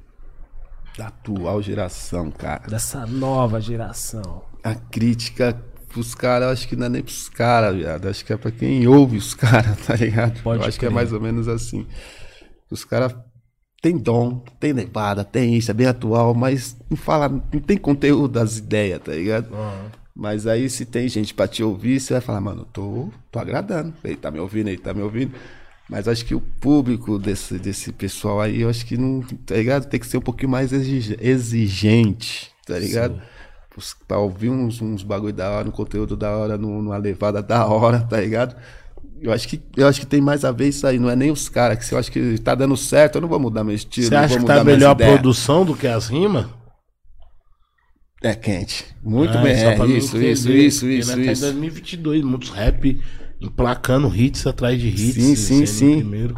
[0.97, 2.69] Da atual geração, cara.
[2.69, 4.43] Dessa nova geração.
[4.63, 5.61] A crítica
[5.93, 8.09] pros caras, eu acho que não é nem pros caras, viado.
[8.09, 10.43] Acho que é pra quem ouve os caras, tá ligado?
[10.43, 11.87] Pode eu acho que é mais ou menos assim.
[12.71, 13.15] Os caras
[13.83, 18.33] têm dom, tem levada, tem isso, é bem atual, mas não fala, não tem conteúdo
[18.35, 19.49] das ideias, tá ligado?
[20.15, 23.95] Mas aí se tem gente pra te ouvir, você vai falar, mano, tô, tô agradando.
[24.05, 25.33] Ele tá me ouvindo, ele tá me ouvindo.
[25.89, 29.87] Mas acho que o público desse, desse pessoal aí, eu acho que não, tá ligado?
[29.87, 33.15] Tem que ser um pouquinho mais exige- exigente, tá ligado?
[33.17, 33.32] Os-
[34.07, 37.67] Pra ouvir uns, uns bagulho da hora, um conteúdo da hora, num- numa levada da
[37.67, 38.55] hora, tá ligado?
[39.21, 41.31] Eu acho que, eu acho que tem mais a ver isso aí, não é nem
[41.31, 43.75] os caras, que se eu acho que tá dando certo, eu não vou mudar meu
[43.75, 44.09] estilo.
[44.09, 46.47] Você não acha vou que mudar tá melhor a produção do que as rimas?
[48.23, 48.85] É quente.
[49.03, 49.53] Muito Ah, bem.
[49.53, 51.43] É, isso, entender, isso, isso, isso, tá em isso.
[51.43, 53.01] 2022, muitos rap
[53.41, 55.15] emplacando hits atrás de hits.
[55.15, 55.97] Sim, sim, sim.
[55.99, 56.37] Primeiro.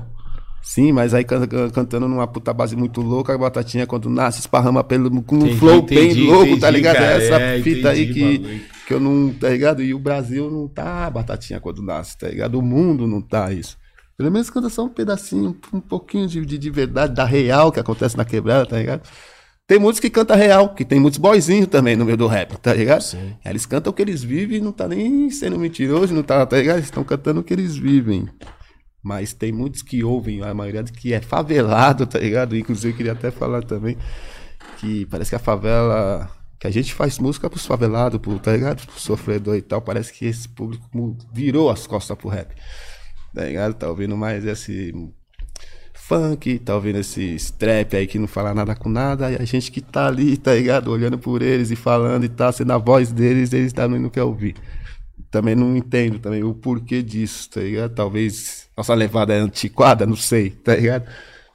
[0.65, 4.41] Sim, mas aí can- can- cantando numa puta base muito louca, a batatinha quando nasce,
[4.41, 6.95] esparrama pelo, com um Entendi, flow entendi, bem louco, tá entendi, ligado?
[6.97, 9.83] cara, é essa é, fita aí que, que eu não, tá ligado?
[9.83, 12.59] E o Brasil não tá batatinha quando nasce, tá ligado?
[12.59, 13.77] O mundo não tá isso.
[14.17, 17.79] Pelo menos canta só um pedacinho, um pouquinho de, de, de verdade, da real que
[17.81, 19.03] acontece na quebrada, tá ligado?
[19.67, 22.73] Tem muitos que cantam real, que tem muitos boyzinhos também no meio do rap, tá
[22.73, 23.03] ligado?
[23.03, 23.35] Sim.
[23.45, 26.77] Eles cantam o que eles vivem, não tá nem sendo mentiroso, não tá, tá ligado?
[26.77, 28.29] Eles estão cantando o que eles vivem.
[29.05, 32.57] Mas tem muitos que ouvem, a maioria que é favelado, tá ligado?
[32.57, 33.99] Inclusive eu queria até falar também
[34.79, 36.31] que parece que a favela.
[36.59, 38.87] Que a gente faz música pros favelados, pro, tá ligado?
[38.87, 39.83] Pro sofredor e tal.
[39.83, 40.87] Parece que esse público
[41.31, 42.55] virou as costas pro rap.
[43.35, 43.75] Tá ligado?
[43.75, 44.95] Tá ouvindo mais esse
[45.93, 49.31] funk, tá ouvindo esse trap aí que não fala nada com nada.
[49.31, 50.91] E a gente que tá ali, tá ligado?
[50.91, 54.23] Olhando por eles e falando e tal, sendo a voz deles, eles tá, não quer
[54.23, 54.55] ouvir
[55.35, 57.93] também não entendo também o porquê disso, tá ligado?
[57.93, 61.07] Talvez nossa levada é antiquada, não sei, tá ligado?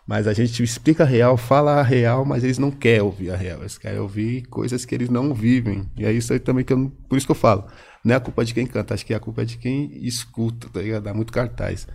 [0.09, 3.35] Mas a gente explica a real, fala a real, mas eles não querem ouvir a
[3.35, 3.59] real.
[3.59, 5.87] Eles querem ouvir coisas que eles não vivem.
[5.95, 6.91] E é isso aí também que eu.
[7.07, 7.65] Por isso que eu falo.
[8.03, 10.67] Não é a culpa de quem canta, acho que a culpa é de quem escuta,
[10.69, 11.03] tá ligado?
[11.03, 11.87] Dá muito cartaz.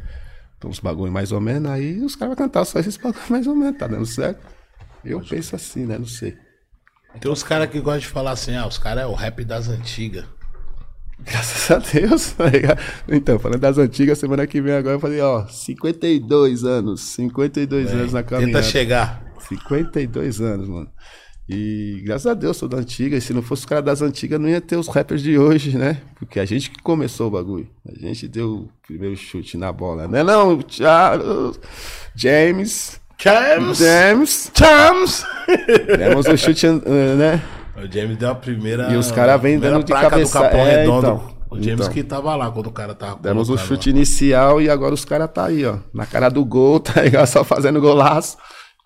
[0.59, 3.46] Então os bagulho mais ou menos, aí os caras vão cantar só esses bagulho mais
[3.46, 4.46] ou menos, tá dando certo?
[5.05, 5.98] Eu penso assim, né?
[5.98, 6.36] Não sei.
[7.20, 9.68] Tem uns caras que gostam de falar assim, ah, os caras é o rap das
[9.68, 10.24] antigas.
[11.20, 12.78] Graças a Deus, tá ligado?
[13.09, 18.12] Então, falando das antigas, semana que vem agora eu falei, ó, 52 anos, 52 anos
[18.12, 18.62] na Tenta caminhada.
[18.62, 19.24] chegar.
[19.49, 20.89] 52 anos, mano.
[21.49, 24.41] E graças a Deus sou da antiga, e se não fosse os caras das antigas,
[24.41, 26.01] não ia ter os rappers de hoje, né?
[26.15, 27.69] Porque a gente que começou o bagulho.
[27.86, 30.23] A gente deu o primeiro chute na bola, né?
[30.23, 31.61] Não, Charles,
[32.15, 33.78] James, James!
[33.78, 35.24] James, James!
[35.99, 37.43] demos o chute, eh, né?
[37.76, 38.92] O James deu a primeira.
[38.92, 41.06] E os cara vem primeira dando de cabeça- do Capão é, Redondo.
[41.06, 41.34] então.
[41.51, 41.92] o James Então.
[41.92, 43.18] que tava lá quando o cara tava.
[43.20, 43.96] Demos o chute lá.
[43.96, 45.76] inicial e agora os caras tá aí, ó.
[45.92, 47.26] Na cara do gol, tá ligado?
[47.26, 48.36] Só fazendo golaço.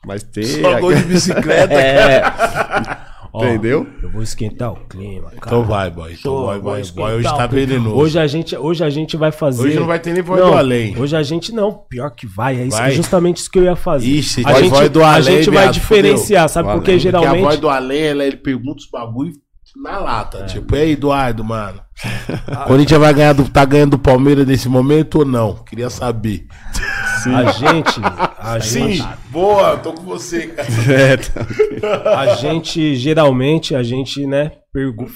[0.06, 0.44] Mas tem.
[0.44, 1.74] Só gol de bicicleta.
[1.78, 3.86] É, Ó, Entendeu?
[4.02, 5.36] Eu vou esquentar o clima, cara.
[5.36, 6.12] Então vai, boy.
[6.12, 7.96] Então Tô, vai, esquentar Boy hoje tá venenoso.
[7.96, 9.62] Hoje a gente, hoje a gente vai fazer.
[9.62, 10.98] Hoje não vai ter nem voz Não, do além.
[10.98, 11.72] Hoje a gente não.
[11.72, 12.58] Pior que vai.
[12.60, 12.90] É isso, Vai.
[12.90, 14.06] é justamente isso que eu ia fazer.
[14.08, 16.68] Ixi, a gente, voz do a além, gente vai diferenciar, sabe?
[16.68, 17.02] Do Porque além.
[17.02, 17.60] Porque a voz geralmente.
[17.60, 19.32] do além, ela, ele pergunta os bagulho
[19.80, 21.80] Na lata, tipo, e aí, Eduardo, mano?
[22.66, 25.54] Corinthians vai ganhar do, tá ganhando do Palmeiras nesse momento ou não?
[25.64, 26.46] Queria saber.
[27.26, 28.00] A gente,
[28.38, 30.68] a gente, boa, tô com você, cara.
[30.88, 32.20] É, tá.
[32.20, 35.10] a gente geralmente a gente, né, pergu-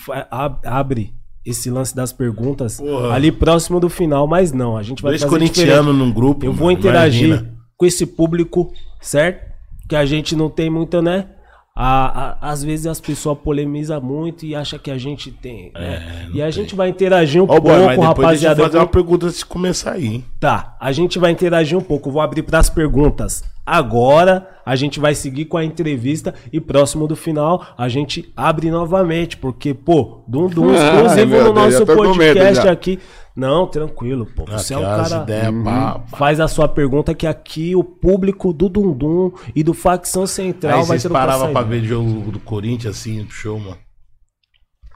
[0.64, 1.12] abre
[1.44, 3.14] esse lance das perguntas Porra.
[3.14, 5.54] ali próximo do final, mas não, a gente vai Dois fazer diferente.
[5.54, 6.44] corintianos num grupo.
[6.44, 7.54] Eu vou interagir imagina.
[7.76, 9.50] com esse público, certo?
[9.88, 11.26] Que a gente não tem muito, né?
[11.74, 15.72] A, a- às vezes as pessoas polemizam muito e acham que a gente tem.
[15.74, 16.28] né?
[16.34, 18.62] e a gente vai interagir um Ó, boy, mas pouco, depois deixa eu rapaziada.
[18.62, 20.24] fazer uma pergunta de começar aí, hein?
[20.38, 22.10] Tá, a gente vai interagir um pouco.
[22.10, 24.48] Vou abrir para as perguntas agora.
[24.66, 29.36] A gente vai seguir com a entrevista e próximo do final a gente abre novamente,
[29.36, 32.98] porque pô, Dum Dum Ai, exclusivo meu no nosso podcast aqui.
[33.34, 34.44] Não, tranquilo, pô.
[34.44, 36.16] Você é um cara ideias, pá, pá.
[36.18, 40.84] faz a sua pergunta que aqui o público do Dundum e do Facção Central Aí
[40.84, 41.80] vai vocês trocar paravam essa pra ideia.
[41.80, 43.78] ver jogo do Corinthians, assim, show, mano.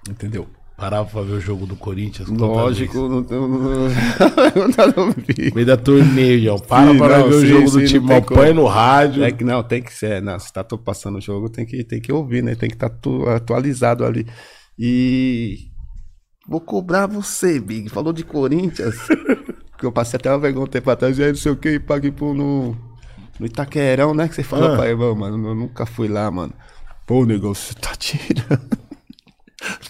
[0.08, 0.46] Entendeu?
[0.76, 2.28] Parava pra ver o jogo do Corinthians.
[2.28, 3.24] Lógico, não,
[5.26, 5.54] vezes?
[5.54, 6.58] Meio da torneio, João.
[6.58, 8.08] Para Sim, pra não, ver o sim, jogo sim, do time.
[8.08, 9.24] tem Põe no rádio.
[9.24, 11.82] É que não, tem que ser, não, se tá to- passando o jogo, tem que,
[11.82, 12.54] tem que ouvir, né?
[12.54, 12.90] Tem que estar
[13.34, 14.26] atualizado ali.
[14.78, 15.70] E
[16.48, 17.88] vou cobrar você, Big.
[17.88, 18.96] Falou de Corinthians.
[19.78, 21.78] que eu passei até uma vergonha um tempo atrás, e aí não sei o que,
[21.78, 22.76] paguei pro no,
[23.38, 24.26] no Itaquerão, né?
[24.28, 24.76] Que você falou Ah.
[24.76, 25.48] pra irmão, mano.
[25.48, 26.52] Eu nunca fui lá, mano.
[27.06, 28.76] Pô, negão, você tá tirando.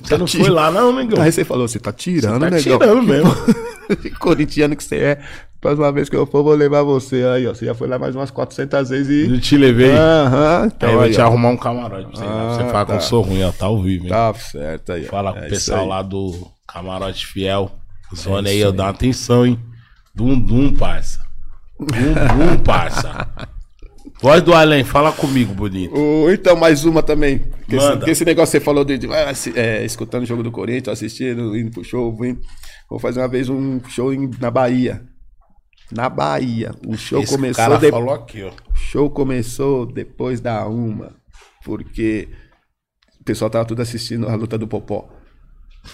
[0.01, 1.21] Você não foi lá, não, negão.
[1.21, 2.79] Aí você falou, você tá tirando, Tá negão.
[2.79, 3.31] tirando mesmo.
[4.19, 5.23] Corintiano que você é.
[5.67, 7.53] Próxima vez que eu for, vou levar você aí, ó.
[7.55, 9.41] Você já foi lá mais umas 400 vezes Eu e.
[9.41, 9.91] te levei.
[9.91, 11.25] Aham, Aí então eu vou aí, te ó.
[11.25, 12.25] arrumar um camarote pra você.
[12.25, 13.01] Ah, você fala que eu tá.
[13.01, 13.51] sou ruim, ó.
[13.53, 14.11] Tá ao vivo, hein?
[14.11, 15.05] Tá certo aí.
[15.07, 15.11] ó.
[15.11, 15.89] Fala com É o pessoal aí.
[15.89, 17.71] lá do Camarote Fiel.
[18.15, 18.71] Zona aí, ó.
[18.71, 19.59] Dá uma atenção, hein?
[20.15, 21.21] Dum Dum, parça.
[21.81, 21.87] Dum
[22.57, 23.27] Dum, parça.
[24.23, 25.93] Voz do além, fala comigo, bonito.
[26.33, 27.39] Então, mais uma também.
[27.69, 28.11] Que esse, Manda.
[28.11, 31.55] esse negócio que você falou de, de ah, é, escutando o jogo do Corinthians, assistindo,
[31.57, 32.39] indo pro show, vim.
[32.89, 35.03] Vou fazer uma vez um show em- na Bahia.
[35.91, 36.73] Na Bahia.
[36.87, 38.49] O show Esse começou cara de- falou aqui, ó.
[38.49, 41.15] O show começou depois da uma,
[41.65, 42.29] porque
[43.21, 45.09] o pessoal tava tudo assistindo a luta do Popó.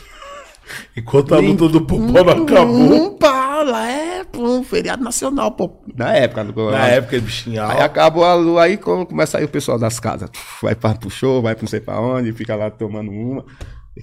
[0.97, 2.93] Enquanto a luta do Popó não acabou.
[2.93, 3.19] Um
[3.65, 5.71] lá é um feriado nacional, pô.
[5.95, 6.45] Na época.
[6.45, 7.63] Na época, bichinho.
[7.65, 10.31] Aí acabou a lua, aí começa aí o pessoal das casas.
[10.61, 13.45] Vai pra, pro show, vai pra não sei pra onde, fica lá tomando uma.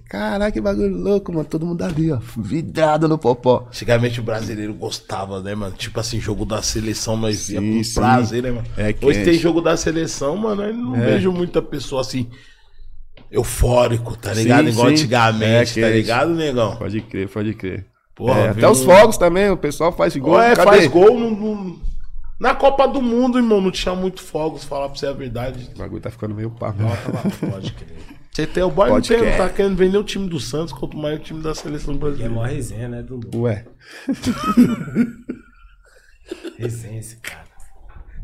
[0.07, 1.45] Caraca, que bagulho louco, mano.
[1.45, 2.19] Todo mundo ali, ó.
[2.37, 3.65] Vidrado no popó.
[3.69, 5.75] Antigamente o brasileiro gostava, né, mano?
[5.75, 7.93] Tipo assim, jogo da seleção, nós Sim, ia com sim.
[7.95, 8.67] prazer, né, mano?
[8.77, 11.05] É Hoje tem jogo da seleção, mano, eu não É.
[11.15, 12.29] vejo muita pessoa assim,
[13.31, 14.65] eufórico, tá ligado?
[14.65, 14.93] Sim, Igual sim.
[14.93, 16.75] antigamente, É tá ligado, negão?
[16.75, 17.85] Pode crer, pode crer.
[18.15, 20.33] Porra, É, até os fogos também, o pessoal faz gol.
[20.33, 20.69] Ou é, cadê?
[20.71, 21.79] faz gol no, no-
[22.39, 25.69] na Copa do Mundo, irmão, não tinha muito fogos, falar pra você a verdade.
[25.75, 26.71] O bagulho tá ficando meio pá.
[26.71, 27.97] Bota lá, pode crer.
[28.31, 29.37] Você tem o boy, não, não crer.
[29.37, 31.99] tá querendo vender o time do Santos, quanto mais o time da seleção E é
[31.99, 32.33] brasileira.
[32.33, 33.41] mó resenha, né, Dudu?
[33.41, 33.65] Ué.
[36.57, 37.47] Resenha esse cara.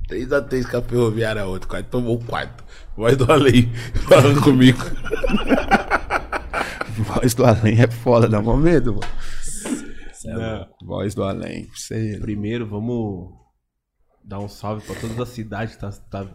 [0.10, 2.64] 3x3 com a Ferroviária ontem, quase tomou o quarto.
[2.96, 3.72] Voz do além,
[4.08, 4.80] falando comigo.
[6.98, 9.08] Voz do além é foda, dá mó medo, mano.
[10.28, 10.86] É louco.
[10.86, 11.68] Voz do além.
[11.74, 12.20] Sei.
[12.20, 13.32] Primeiro, vamos
[14.24, 16.26] dar um salve pra todas as cidades que tá, tá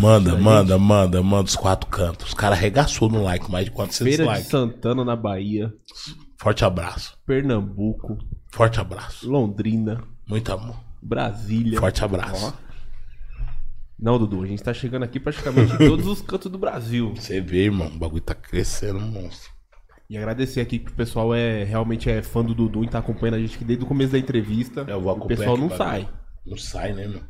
[0.00, 2.28] Manda, manda, manda, manda os quatro cantos.
[2.28, 4.50] Os caras arregaçou no like, mais de 400 Feira de likes.
[4.50, 5.72] Santana na Bahia,
[6.38, 7.16] Forte abraço.
[7.26, 8.18] Pernambuco,
[8.50, 9.30] Forte abraço.
[9.30, 10.76] Londrina, Muito amor.
[11.00, 11.78] Brasília.
[11.78, 12.54] Forte abraço.
[13.98, 17.14] Não, Dudu, a gente tá chegando aqui praticamente em todos os cantos do Brasil.
[17.14, 19.52] Você vê, irmão, o bagulho tá crescendo, monstro.
[20.10, 23.36] E agradecer aqui que o pessoal é realmente é fã do Dudu e tá acompanhando
[23.36, 24.84] a gente desde o começo da entrevista.
[24.88, 26.08] Eu vou o acompanhar pessoal aqui não sai.
[26.44, 27.22] Não sai, né, meu?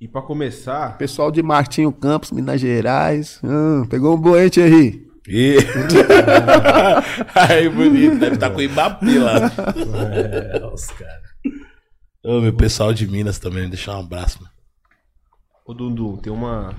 [0.00, 3.40] E pra começar, Pessoal de Martinho Campos, Minas Gerais.
[3.42, 5.08] Hum, pegou um boete aí.
[5.30, 5.58] E...
[7.34, 9.40] Aí, bonito, deve estar com o Ibapi lá.
[10.14, 11.30] É, os caras.
[12.24, 14.50] Ô, meu pessoal de Minas também, deixar um abraço, mano.
[15.66, 16.74] ô Dudu, tem uma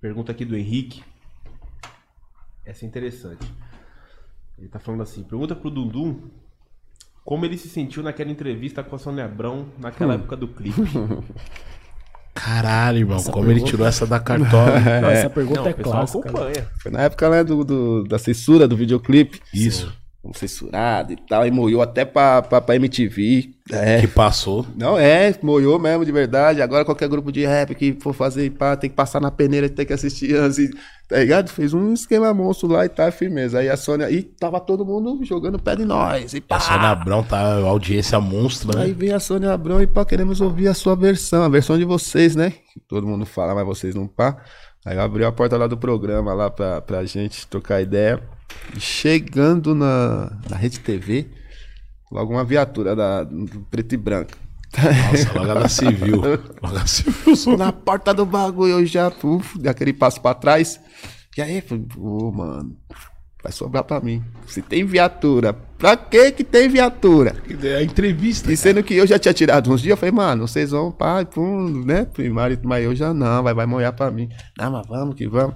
[0.00, 1.02] pergunta aqui do Henrique.
[2.64, 3.44] Essa é interessante.
[4.56, 6.30] Ele tá falando assim: pergunta pro Dudu
[7.24, 10.80] como ele se sentiu naquela entrevista com a Sônia Abrão naquela época do clipe.
[12.34, 14.78] Caralho, irmão, como ele tirou essa da cartola.
[15.02, 16.30] Não, essa pergunta Não, é clássica.
[16.30, 16.38] né?
[16.38, 16.68] acompanha.
[16.80, 19.40] Foi na época né, do, do- da censura do videoclipe.
[19.52, 19.86] Isso.
[19.88, 19.99] Um
[20.34, 21.46] censurado e tal.
[21.46, 23.50] E moiou até pra, pra, pra MTV.
[23.72, 24.00] É.
[24.00, 24.66] Que passou.
[24.76, 26.60] Não, é, moiou mesmo, de verdade.
[26.62, 29.86] Agora qualquer grupo de rap que for fazer pá, tem que passar na peneira, tem
[29.86, 30.58] que assistir antes.
[30.58, 30.70] e-
[31.08, 31.48] Tá ligado?
[31.48, 33.58] Fez um esquema monstro lá e tá, firmeza.
[33.58, 34.08] Aí a Sônia.
[34.10, 36.32] E tava todo mundo jogando pé de nós.
[36.34, 36.56] E pá.
[36.56, 38.94] A Sônia Abrão tá audiência monstro, Aí né?
[38.96, 42.36] vem a Sônia Abrão e pá, queremos ouvir a sua versão, a versão de vocês,
[42.36, 42.52] né?
[42.86, 44.36] Todo mundo fala, mas vocês não pá.
[44.86, 48.22] Aí abriu a porta lá do programa lá pra, pra gente trocar ideia.
[48.76, 51.26] E chegando na, na Rede TV,
[52.10, 54.32] logo uma viatura da, do preto e branco.
[54.76, 56.20] Nossa, logo ela civil.
[56.62, 57.34] Logo a civil.
[57.36, 60.80] só- na porta do bagulho, eu já, uf, dei aquele passo pra trás.
[61.36, 62.76] E aí, falei, pô, mano,
[63.42, 64.22] vai sobrar pra mim.
[64.46, 67.34] Se tem viatura, pra que que tem viatura?
[67.64, 68.52] É a entrevista.
[68.52, 71.24] E sendo que eu já tinha tirado uns dias, eu falei, mano, vocês vão, pai,
[71.24, 74.28] pum, né, primário, mas eu já não, vai, vai molhar pra mim.
[74.58, 75.54] Não, mas vamos que vamos.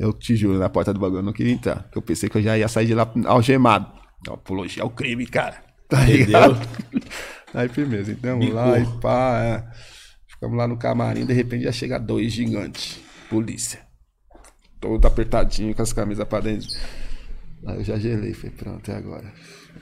[0.00, 2.38] Eu te juro, na porta do bagulho eu não queria entrar, porque eu pensei que
[2.38, 3.92] eu já ia sair de lá algemado.
[4.26, 5.62] Apologia ao crime, cara.
[5.90, 6.58] Tá ligado?
[7.52, 8.54] Aí, firmeza, então, Bicou.
[8.54, 9.70] lá e pá, é.
[10.26, 12.98] ficamos lá no camarim, de repente já chega dois gigantes,
[13.28, 13.80] polícia.
[14.80, 16.68] Todo apertadinho, com as camisas pra dentro.
[17.66, 19.30] Aí eu já gelei, falei, pronto, é agora.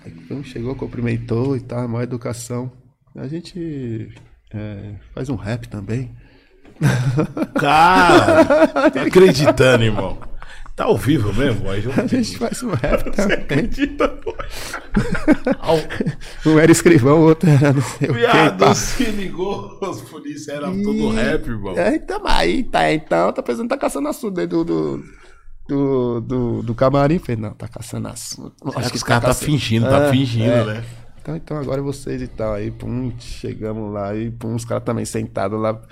[0.05, 2.73] Aí então, chegou, cumprimentou e tal, maior educação.
[3.15, 4.13] A gente
[4.53, 6.13] é, faz um rap também.
[7.59, 8.45] Cara,
[8.91, 10.19] tá acreditando, irmão.
[10.79, 11.83] Tá ao vivo mesmo, boy?
[11.97, 13.39] A gente faz um rap também.
[13.39, 14.35] Acredita, boy?
[16.47, 18.21] Um era escrivão, o outro era não sei o que.
[18.21, 21.77] Viado, se ligou, os polícia eram todo rap, irmão.
[21.77, 25.03] É, então, aí tá, então, tá pensando que tá caçando assunto dentro do,
[25.69, 27.19] do, do, do, camarim.
[27.19, 28.55] Falei, não, tá caçando assunto.
[28.77, 30.65] Acho que os caras tá fingindo, tá É, fingindo, é.
[30.65, 30.85] né?
[31.21, 32.55] Então, então agora vocês e tal.
[32.55, 35.83] Aí, pum, chegamos lá e pum, os caras também sentados lá.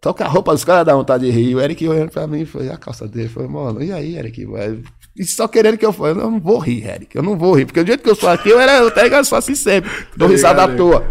[0.00, 1.54] Toca a roupa dos caras, dá vontade de rir.
[1.54, 3.28] O Eric olhando pra mim, foi a calça dele.
[3.28, 4.46] Foi, mano, e aí, Eric?
[4.46, 4.78] Ué,
[5.14, 6.18] E só querendo que eu fosse.
[6.18, 7.14] Eu não vou rir, Eric.
[7.14, 7.66] Eu não vou rir.
[7.66, 9.26] Porque do jeito que eu sou aqui, eu era, eu tá ligado?
[9.26, 9.90] Só assim sempre.
[10.16, 11.06] Dou risada à toa.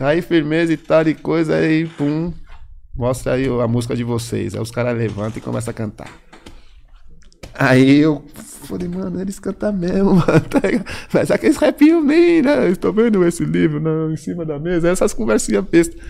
[0.00, 1.56] Aí, firmeza e tal e coisa.
[1.56, 2.32] Aí, pum.
[2.96, 4.54] Mostra aí a música de vocês.
[4.54, 6.10] Aí os caras levantam e começam a cantar.
[7.54, 8.24] Aí eu
[8.64, 10.40] falei, mano, eles cantam mesmo, mano.
[10.48, 10.60] Tá?
[11.12, 12.70] Mas aqueles rapinhos nem, né?
[12.70, 16.00] Estou vendo esse livro né, em cima da mesa, essas conversinhas bestas.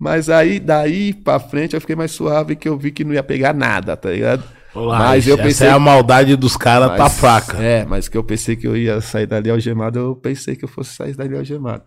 [0.00, 3.22] Mas aí, daí pra frente, eu fiquei mais suave que eu vi que não ia
[3.22, 4.42] pegar nada, tá ligado?
[4.74, 5.68] Olá, mas eu essa pensei.
[5.68, 7.58] é a maldade dos caras, tá fraca.
[7.58, 10.68] É, mas que eu pensei que eu ia sair dali algemado, eu pensei que eu
[10.68, 11.82] fosse sair dali algemado.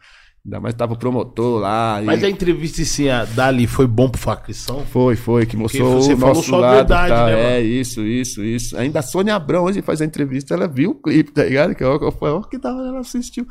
[0.46, 2.02] Ainda mais tava o promotor lá.
[2.02, 4.82] e- Mas a entrevista assim, a dali foi bom pro facção?
[4.88, 6.76] Foi, foi, que mostrou você o falou nosso só a lado.
[6.76, 7.26] verdade, tá?
[7.28, 7.66] né, é, mano?
[7.66, 8.78] isso, isso, isso.
[8.78, 11.74] Ainda a Sônia Abrão, hoje faz a entrevista, ela viu o clipe, tá ligado?
[11.74, 13.48] Que eu, eu falei, ó, que da ela assistiu.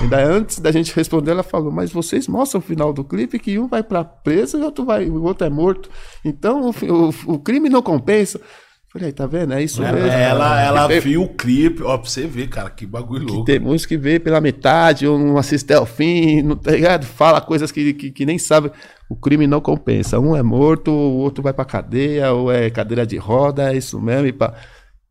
[0.00, 3.58] Ainda antes da gente responder, ela falou, mas vocês mostram o final do clipe que
[3.58, 5.90] um vai pra preso e o outro, vai, o outro é morto.
[6.24, 8.40] Então o, o, o crime não compensa.
[8.96, 9.52] Falei, tá vendo?
[9.52, 9.98] É isso mesmo.
[9.98, 13.44] Ela, ela viu o clipe, ó, pra você ver, cara, que bagulho louco.
[13.44, 17.04] tem muitos que vê pela metade, ou não assiste ao fim, não, tá ligado?
[17.04, 18.72] Fala coisas que, que, que nem sabe.
[19.06, 20.18] O crime não compensa.
[20.18, 24.00] Um é morto, o outro vai pra cadeia, ou é cadeira de roda, é isso
[24.00, 24.28] mesmo.
[24.28, 24.54] E, pá.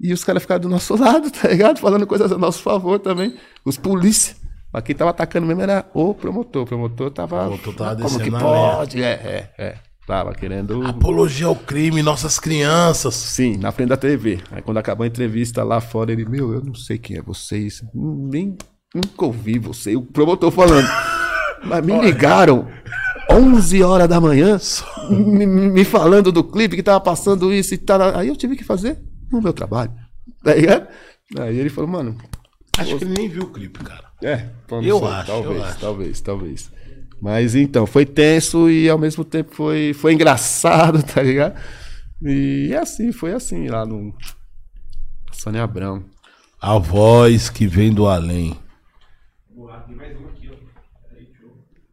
[0.02, 1.80] e os caras ficaram do nosso lado, tá ligado?
[1.80, 3.36] Falando coisas a nosso favor também.
[3.64, 4.36] Os polícia.
[4.74, 6.64] Mas quem tava atacando mesmo era o promotor.
[6.64, 7.44] O promotor tava.
[7.50, 9.02] O promotor tava Como que pode?
[9.04, 9.76] É, é, é.
[10.08, 10.86] Tava querendo.
[10.86, 13.16] Apologia ao crime, nossas crianças.
[13.16, 14.40] Sim, na frente da TV.
[14.52, 17.84] Aí quando acabou a entrevista lá fora, ele, meu, eu não sei quem é vocês.
[17.94, 18.56] Nem
[18.94, 19.96] nunca ouvi você.
[19.96, 20.88] O promotor falando.
[21.64, 22.68] Mas me ligaram
[23.32, 24.60] 11 horas da manhã,
[25.10, 28.16] me, me falando do clipe que tava passando isso e tal.
[28.16, 29.00] Aí eu tive que fazer
[29.34, 29.92] o meu trabalho.
[30.44, 30.88] Tá ligado?
[31.40, 32.16] Aí ele falou, mano,
[32.78, 34.04] Acho que ele nem viu o clipe, cara.
[34.22, 34.50] é,
[34.84, 35.80] Eu sei, acho, talvez, eu acho.
[35.80, 36.72] talvez, talvez.
[37.22, 41.56] Mas então, foi tenso e ao mesmo tempo foi, foi engraçado, tá ligado?
[42.22, 44.14] E assim, foi assim lá no
[45.32, 46.04] Sônia Abrão.
[46.62, 48.58] A voz que vem do além.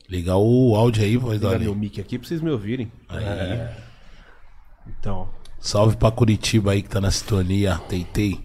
[0.09, 1.81] Ligar o áudio aí, voz do Ligar meu além.
[1.81, 2.93] mic aqui pra vocês me ouvirem.
[4.87, 5.29] Então,
[5.63, 7.79] Salve pra Curitiba aí que tá na sintonia.
[7.89, 8.41] Teitei.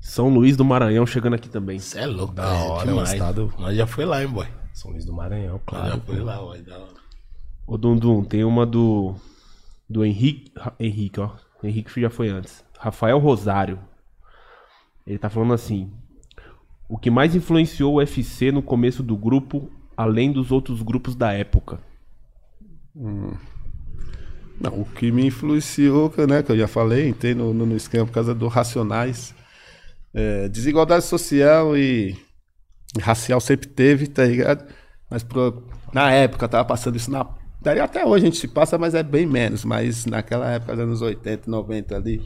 [0.00, 1.80] São Luís do Maranhão chegando aqui também.
[1.80, 3.20] Cê é louco, Da é hora, demais.
[3.58, 4.46] Nós já foi lá, hein, boy.
[4.72, 5.90] São Luís do Maranhão, claro.
[5.90, 6.62] já foi lá, boy.
[6.62, 7.00] Da hora.
[7.66, 9.14] Ô Dundum, tem uma do.
[9.88, 10.52] Do Henrique.
[10.78, 11.30] Henrique, ó.
[11.62, 12.64] Henrique já foi antes.
[12.78, 13.78] Rafael Rosário.
[15.06, 15.90] Ele tá falando assim.
[16.88, 21.32] O que mais influenciou o UFC no começo do grupo, além dos outros grupos da
[21.32, 21.78] época?
[22.94, 28.04] Não, o que me influenciou, né, que eu já falei, entrei no, no, no esquema
[28.06, 29.34] por causa do Racionais.
[30.12, 32.18] É, desigualdade social e
[33.00, 34.64] racial sempre teve, tá ligado?
[35.10, 37.26] Mas pro- na época tava passando isso na.
[37.84, 39.64] Até hoje a gente se passa, mas é bem menos.
[39.64, 42.22] Mas naquela época, dos anos 80, 90 ali.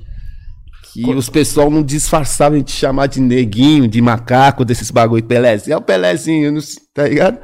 [0.93, 5.75] Que os pessoal não disfarçavam de chamar de neguinho, de macaco, desses bagulho, Pelézinho.
[5.75, 5.81] É o
[6.53, 7.39] não sei, tá ligado?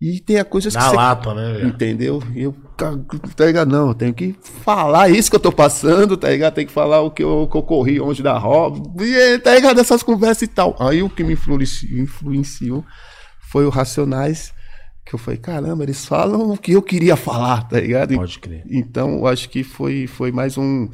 [0.00, 1.68] E tem a coisa que Na você lata, né, velho?
[1.68, 2.22] Entendeu?
[2.34, 2.54] Eu,
[3.36, 3.70] tá ligado?
[3.70, 6.54] Não, eu tenho que falar isso que eu tô passando, tá ligado?
[6.54, 9.80] Tem que falar o que eu, que eu corri onde da roda, e, tá ligado?
[9.80, 10.76] Essas conversas e tal.
[10.78, 12.84] Aí o que me influenciou, influenciou
[13.40, 14.52] foi o Racionais,
[15.04, 18.14] que eu falei, caramba, eles falam o que eu queria falar, tá ligado?
[18.14, 18.62] Pode crer.
[18.70, 20.88] Então, eu acho que foi, foi mais um,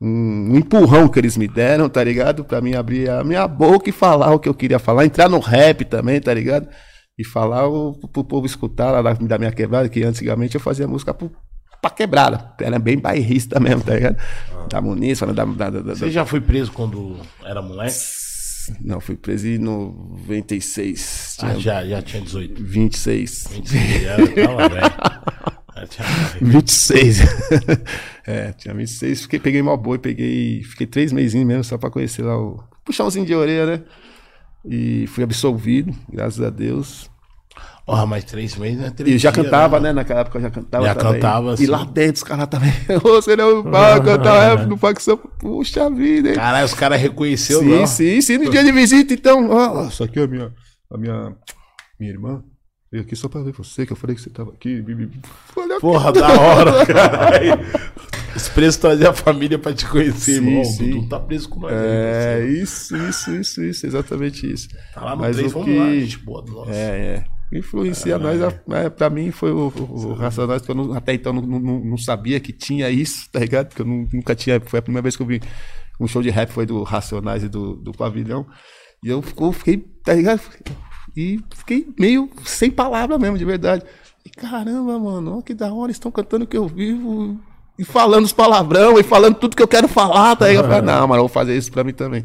[0.00, 2.44] um, um empurrão que eles me deram, tá ligado?
[2.44, 5.38] Pra mim abrir a minha boca e falar o que eu queria falar, entrar no
[5.38, 6.68] rap também, tá ligado?
[7.18, 10.88] E falar o, pro povo escutar lá da, da minha quebrada, que antigamente eu fazia
[10.88, 11.30] música pro,
[11.80, 12.52] pra quebrada.
[12.60, 14.16] Era bem bairrista mesmo, tá ligado?
[14.68, 17.94] Da Muniz, falando da, da, da, da- Você já foi preso quando era moleque?
[18.80, 21.36] Não, fui preso em 96.
[21.42, 22.62] Ah, Tinha já, já tinha 18.
[22.64, 23.48] 26.
[23.52, 24.16] 26, já
[24.46, 24.94] tava velho.
[25.76, 26.08] Já tinha-
[26.40, 27.18] 26.
[28.26, 29.22] é, tinha 26.
[29.22, 30.62] Fiquei, peguei mó boi, peguei.
[30.62, 32.62] Fiquei três meses mesmo só pra conhecer lá o.
[32.84, 33.84] Puxãozinho de orelha, né?
[34.64, 37.10] E fui absolvido, graças a Deus.
[37.86, 39.88] Porra, mas três meses não é E três eu já dias, cantava, né?
[39.88, 39.92] né?
[39.92, 40.86] Naquela época eu já cantava.
[40.86, 41.12] Já também.
[41.20, 41.66] cantava, E sim.
[41.66, 42.72] lá dentro os caras também.
[43.04, 45.18] Ô, Você não vai cantar rap no facção.
[45.18, 46.34] Puxa vida, hein?
[46.34, 47.86] Caralho, os caras reconheceu, sim, não?
[47.86, 48.38] sim, sim.
[48.38, 49.50] No dia de visita, então.
[49.50, 50.52] Ó, isso aqui é a minha,
[50.90, 51.36] a minha,
[52.00, 52.42] minha irmã.
[52.90, 54.82] Veio aqui só pra ver você, que eu falei que você tava aqui.
[55.56, 57.60] Olha Porra, da hora, caralho.
[58.36, 60.64] Os presos traziam a família pra te conhecer, Sim, irmão.
[60.64, 60.90] sim.
[61.02, 61.72] Tu tá preso com nós.
[61.72, 64.68] É, isso, isso, isso, isso, exatamente isso.
[64.92, 66.70] Tá lá no Mas 3, o vamos que- lá, gente boa do nosso.
[66.70, 67.24] É, é.
[67.56, 71.32] Influencia nós, é, pra mim foi o, o, o Racionais, que eu não- até então
[71.32, 73.68] não, não, não sabia que tinha isso, tá ligado?
[73.68, 75.40] Porque eu nu- nunca tinha, foi a primeira vez que eu vi
[76.00, 78.44] um show de rap, foi do Racionais e do, do Pavilhão.
[79.04, 80.40] E eu ficou, fiquei, tá ligado?
[81.16, 83.84] E fiquei meio sem palavra mesmo, de verdade.
[84.26, 87.38] E caramba, mano, ó, que da hora, eles estão cantando o que eu vivo.
[87.78, 90.64] E falando os palavrão, e falando tudo que eu quero falar, tá ligado?
[90.66, 92.24] Eu falei, não, mano, eu vou fazer isso pra mim também.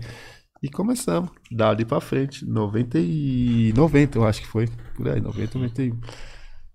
[0.61, 5.57] E começamos, dali pra frente, 90 e 90 eu acho que foi, por aí, 90,
[5.57, 5.97] 91.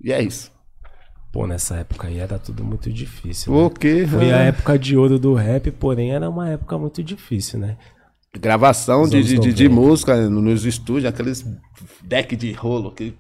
[0.03, 0.51] E é isso.
[1.33, 3.53] Pô, nessa época aí era tudo muito difícil.
[3.53, 3.59] né?
[3.59, 4.07] O quê?
[4.09, 7.77] Foi a Ah, época de ouro do rap, porém era uma época muito difícil, né?
[8.37, 9.81] Gravação de, de, de, de 90.
[9.89, 11.45] música nos estúdios, aqueles
[12.03, 13.17] deck de rolo, aquele...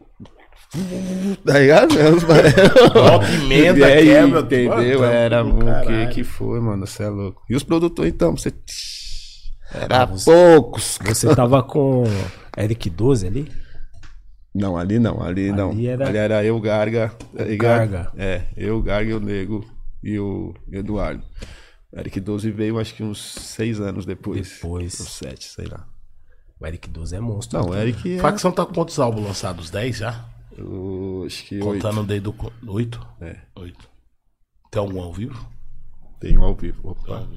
[1.44, 1.94] Tá ligado?
[1.94, 5.01] Rock, emenda, aí, quebra, entendeu?
[5.01, 7.42] mano, Era do o que que foi, mano, você é louco.
[7.48, 8.52] E os produtores, então, você...
[9.72, 10.98] Era Ah, você- poucos.
[11.05, 12.05] Você tava com
[12.56, 13.52] Eric 12 ali?
[14.55, 15.70] Não, ali não, ali, não.
[15.70, 17.12] Ali era- Ali era eu, Garga.
[17.36, 17.90] tá ligado?
[17.90, 18.12] Garga.
[18.16, 19.64] É, eu, Garga e o Nego
[20.02, 21.22] e o Eduardo.
[21.96, 24.48] Eric 12 veio acho que uns seis anos depois.
[24.48, 25.01] Depois.
[25.01, 25.86] Uns sete, sei lá.
[26.60, 27.59] O Eric 12 é monstro.
[27.59, 28.18] Não, o Eric é.
[28.18, 29.70] Facção tá com quantos álbuns lançados?
[29.70, 30.24] 10 já?
[30.56, 31.82] Eu acho que oito.
[31.82, 32.35] Contando desde o
[32.66, 33.06] 8?
[33.20, 33.39] É.
[33.56, 33.90] 8.
[34.70, 35.48] Tem algum ao vivo?
[36.20, 36.90] Tem um ao vivo.
[36.90, 37.28] Opa.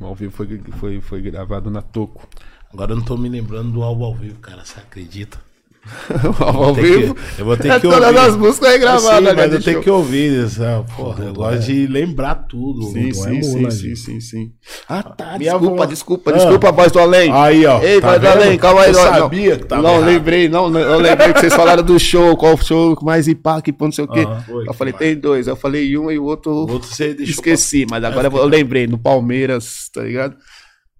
[0.00, 2.28] Um ao vivo foi, foi, foi gravado na Toco.
[2.72, 4.64] Agora eu não tô me lembrando do álbum ao vivo, cara.
[4.64, 5.38] Você acredita?
[6.38, 7.14] ao vivo.
[7.14, 8.18] que- eu vou ter é, que Todas ouvir.
[8.18, 9.18] as músicas aí gravadas.
[9.18, 11.24] Sim, né, mas de eu tenho que ouvir essa porra.
[11.24, 12.82] Eu gosto de lembrar tudo.
[12.84, 14.52] Sim, sim, é sim, mula, sim, sim, sim.
[14.88, 15.36] Ah, tá.
[15.36, 16.34] Desculpa, desculpa, Ah.
[16.34, 17.32] desculpa, voz do além.
[17.32, 18.90] Aí, ó, Ei, tá voz do além, calma aí.
[18.90, 22.36] Eu não, sabia que tava Não, lembrei, não, eu lembrei que vocês falaram do show,
[22.36, 24.24] qual show mais impacta, não sei o quê.
[24.66, 25.46] Eu falei, tem dois.
[25.48, 26.52] Eu falei um e o outro.
[26.52, 30.36] O outro você Esqueci, mas agora eu lembrei, no Palmeiras, tá ligado?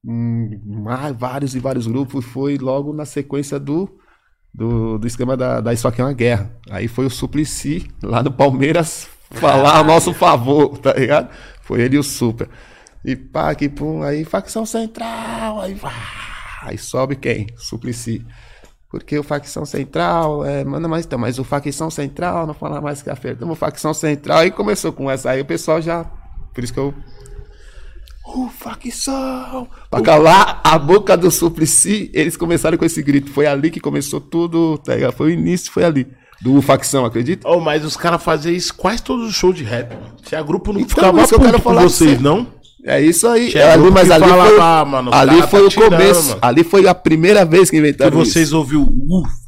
[0.05, 0.59] Hum,
[1.17, 3.89] vários e vários grupos, foi logo na sequência do,
[4.55, 6.51] do, do esquema da, da Isso Aqui é uma Guerra.
[6.71, 11.31] Aí foi o Suplicy, lá no Palmeiras, falar a nosso favor, tá ligado?
[11.63, 12.49] Foi ele e o Super.
[13.05, 15.93] E pá, que pum, aí facção central, aí vá,
[16.63, 17.47] aí sobe quem?
[17.57, 18.25] Suplicy.
[18.89, 23.01] Porque o facção central, é, manda mais então, mas o facção central não fala mais
[23.01, 23.39] que a feira.
[23.41, 26.05] Então, facção central, aí começou com essa, aí o pessoal já.
[26.53, 26.95] Por isso que eu.
[28.25, 29.67] O facção!
[29.91, 33.31] Pra calar a boca do Suplicy, eles começaram com esse grito.
[33.31, 35.13] Foi ali que começou tudo, tá ligado?
[35.13, 36.07] Foi o início, foi ali.
[36.41, 37.49] Do facção, acredita?
[37.49, 39.97] Oh, mas os caras faziam isso quase todos os shows de rap.
[40.25, 42.23] Se a grupo não Então, ficava que eu puto quero com vocês, você.
[42.23, 42.47] não?
[42.85, 43.49] É isso aí.
[43.51, 45.69] Tinha É ali, mas que ali falava, foi, "Ah, mano, o ali foi tá o
[45.69, 46.29] tirando, começo.
[46.31, 48.57] mano." Ali foi a primeira vez que Que inventaram vocês isso.
[48.59, 49.42] ouviram o Fax.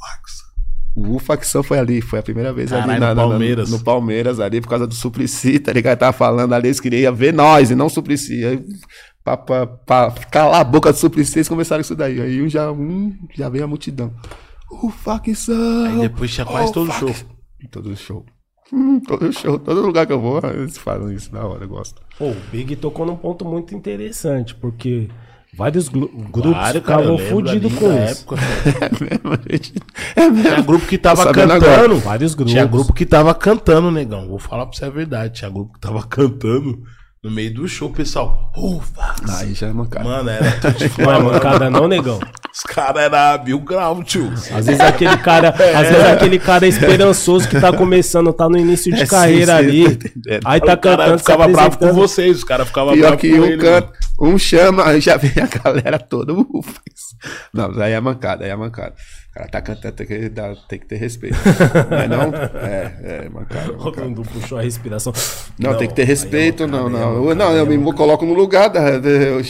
[0.95, 3.69] O facção foi ali, foi a primeira vez Caralho, ali na, no na- na- Palmeiras.
[3.69, 5.99] no Palmeiras, ali, por causa do Suplicy, tá ligado?
[5.99, 8.45] Tava falando ali, eles queriam ver nós e não o Suplicy.
[8.45, 8.63] Aí,
[9.23, 12.21] pra, pra, pra calar a boca do Suplicy, eles começaram isso daí.
[12.21, 14.13] Aí um já, um, já veio a multidão.
[14.71, 15.85] O facção!
[15.85, 17.27] Aí depois tinha quase o todo fac- show.
[17.71, 18.25] Todo show.
[18.73, 22.01] Hum, todo show, todo lugar que eu vou, eles falam isso da hora, eu gosto.
[22.17, 25.07] Pô, o Big tocou num ponto muito interessante, porque
[25.55, 28.25] vários grupos eu ficavam ali com isso.
[28.25, 28.35] época.
[30.15, 30.43] É mesmo.
[30.43, 31.53] Tinha grupo que tava cantando.
[31.53, 31.95] agora.
[31.95, 32.51] Vários grupos.
[32.53, 34.27] Tinha grupo que tava cantando, negão.
[34.27, 35.33] Vou falar pra você a verdade.
[35.35, 36.81] Tinha grupo que tava cantando
[37.23, 38.51] no meio do show, pessoal.
[38.93, 39.41] Fax.
[39.41, 40.05] Aí já é mancada.
[40.05, 42.19] Mano, era tudo de Não é mancada não, negão?
[42.55, 44.31] Os caras eram mil graus, tio.
[44.33, 48.93] Às vezes aquele cara, às vezes aquele cara esperançoso que tá começando, tá no início
[48.93, 49.81] de É, carreira sim, ali.
[49.83, 50.41] entendendo.
[50.45, 52.37] Aí tá o cara cantando, se ficava bravo com vocês.
[52.37, 53.57] Os caras ficavam que com um ele.
[53.57, 53.91] canta,
[54.21, 56.33] um chama, aí já vem a galera toda.
[57.53, 58.93] Não, aí é mancada, aí é mancada.
[59.35, 61.35] Cara tá cantando, tem que, dar, tem que ter respeito.
[61.91, 62.33] não é não?
[62.61, 64.07] É, é, mancada, O mancada.
[64.07, 65.11] Dudu puxou a respiração.
[65.59, 67.09] Não, tem que ter aí é respeito, não, mancada, não.
[67.09, 68.79] aí é Eu, mancada, não, aí eu é me coloco no lugar da.
[68.91, 69.41] Eu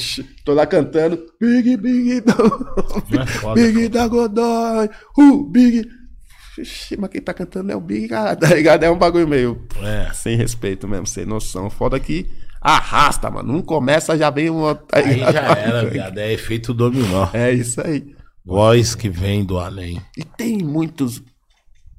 [0.44, 1.24] tô lá cantando.
[1.40, 4.90] Big, Big, Não é Big da Godoy,
[5.20, 5.88] uh, Big.
[6.58, 8.84] Ixi, mas quem tá cantando é o Big, cara, tá ligado?
[8.84, 10.12] É um bagulho meio É.
[10.14, 11.70] sem respeito mesmo, sem noção.
[11.70, 12.26] Foda que
[12.60, 13.54] arrasta, mano.
[13.54, 14.74] Não começa, já vem uma.
[14.74, 15.34] tá Aí ligado?
[15.34, 16.18] já era, viado.
[16.18, 17.28] É efeito dominó.
[17.34, 18.15] É isso aí.
[18.46, 20.00] Voz que vem do além.
[20.18, 21.22] E tem muitos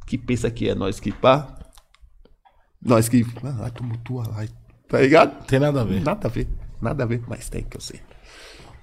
[0.06, 1.58] que pensa que é nós que pá.
[2.80, 3.24] Nós que.
[3.42, 4.44] Ah, vai tumultuar lá.
[4.88, 5.34] Tá ligado?
[5.40, 6.00] Não tem nada a ver.
[6.02, 6.46] Nada a ver.
[6.80, 8.00] Nada a ver, mas tem que eu sei.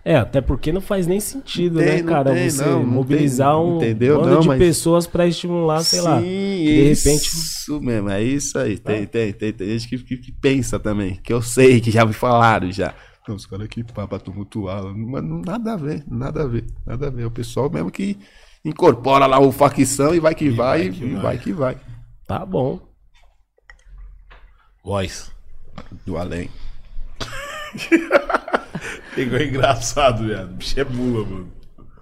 [0.05, 2.33] É, até porque não faz nem sentido, Tem, né, não cara?
[2.33, 4.17] tem, você não, não mobilizar tem, um entendeu?
[4.19, 6.19] bando Não, de mas- pessoas pra estimular, sei lá.
[6.19, 7.21] Sim, de repente.
[7.27, 8.77] Isso mesmo, é isso aí.
[8.77, 12.05] Tem, tem, tem, tem gente que, que, que pensa também, que eu sei, que já
[12.05, 12.93] me falaram já.
[13.27, 14.83] Não, os caras aqui pá, pra tumultuar.
[14.83, 17.23] Mas não- nada a ver, nada a ver, nada a ver.
[17.23, 18.17] É o pessoal mesmo que
[18.65, 21.21] incorpora lá o facção e vai que vai, vai que e vai.
[21.21, 21.77] vai que vai.
[22.27, 22.79] Tá bom.
[24.83, 25.31] Voz.
[26.05, 26.49] Do além.
[29.15, 30.53] Pegou engraçado, viado.
[30.55, 31.51] Bicho é mula, mano.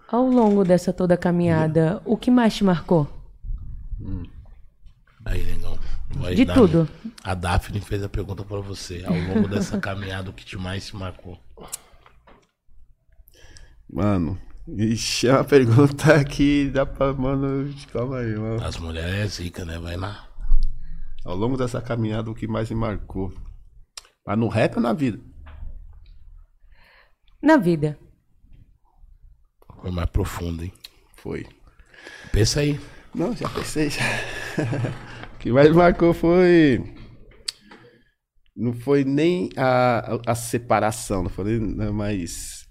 [0.07, 3.07] Ao longo dessa toda caminhada, o que mais te marcou?
[5.26, 5.77] Aí, negão.
[6.36, 6.88] De tudo.
[7.24, 9.04] A Daphne fez a pergunta pra você.
[9.06, 11.40] Ao longo dessa caminhada, o que te mais se marcou?
[13.90, 17.14] Mano, ixi, é uma pergunta que dá pra.
[17.14, 18.64] Mano, calma aí, mano.
[18.64, 19.78] As mulheres é zica, né?
[19.80, 20.28] Vai lá.
[21.26, 23.34] Ao longo dessa caminhada, o que mais me marcou?
[24.26, 25.20] Mas no rap ou na vida?
[27.42, 27.98] Na vida.
[29.82, 30.74] Foi mais profundo, hein?
[31.18, 31.46] Foi.
[32.32, 32.80] Pensa aí.
[33.14, 33.90] Não, já pensei.
[33.90, 34.02] Já.
[35.41, 36.84] o que mais marcou foi.
[38.55, 42.68] Não foi nem a, a, a separação, não foi nem, né, mas.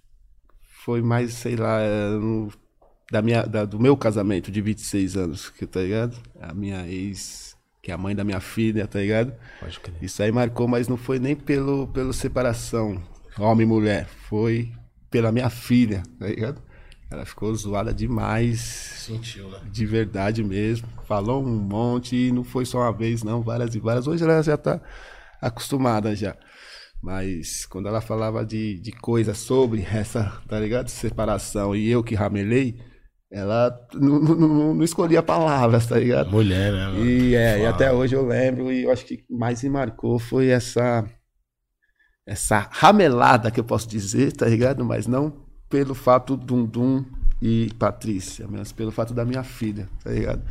[0.84, 1.80] Foi mais, sei lá,
[2.18, 2.50] no-
[3.10, 6.16] da minha, da- do meu casamento de 26 anos, que tá ligado?
[6.40, 9.34] A minha ex, que é a mãe da minha filha, tá ligado?
[10.00, 13.02] Isso aí marcou, mas não foi nem pelo, pelo separação,
[13.38, 14.06] homem e mulher.
[14.06, 14.72] Foi
[15.10, 16.62] pela minha filha, tá ligado?
[17.10, 18.60] Ela ficou zoada demais
[19.06, 19.58] Sentiu, né?
[19.70, 20.86] de verdade mesmo.
[21.06, 24.06] Falou um monte e não foi só uma vez, não, várias e várias.
[24.06, 24.80] Hoje ela já tá
[25.40, 26.36] acostumada já.
[27.02, 30.88] Mas quando ela falava de, de coisas sobre essa, tá ligado?
[30.88, 32.78] Separação e eu que ramelei,
[33.32, 36.30] ela não, não, não- escolhia palavras, tá ligado?
[36.30, 36.86] Mulher, né?
[36.86, 37.04] mano?
[37.04, 40.48] E, é, e até hoje eu lembro, e eu acho que mais me marcou foi
[40.48, 41.04] essa
[42.26, 44.84] essa ramelada que eu posso dizer, tá ligado?
[44.84, 47.04] Mas não pelo fato Dum Dum
[47.40, 50.42] e Patrícia, mas pelo fato da minha filha, tá ligado?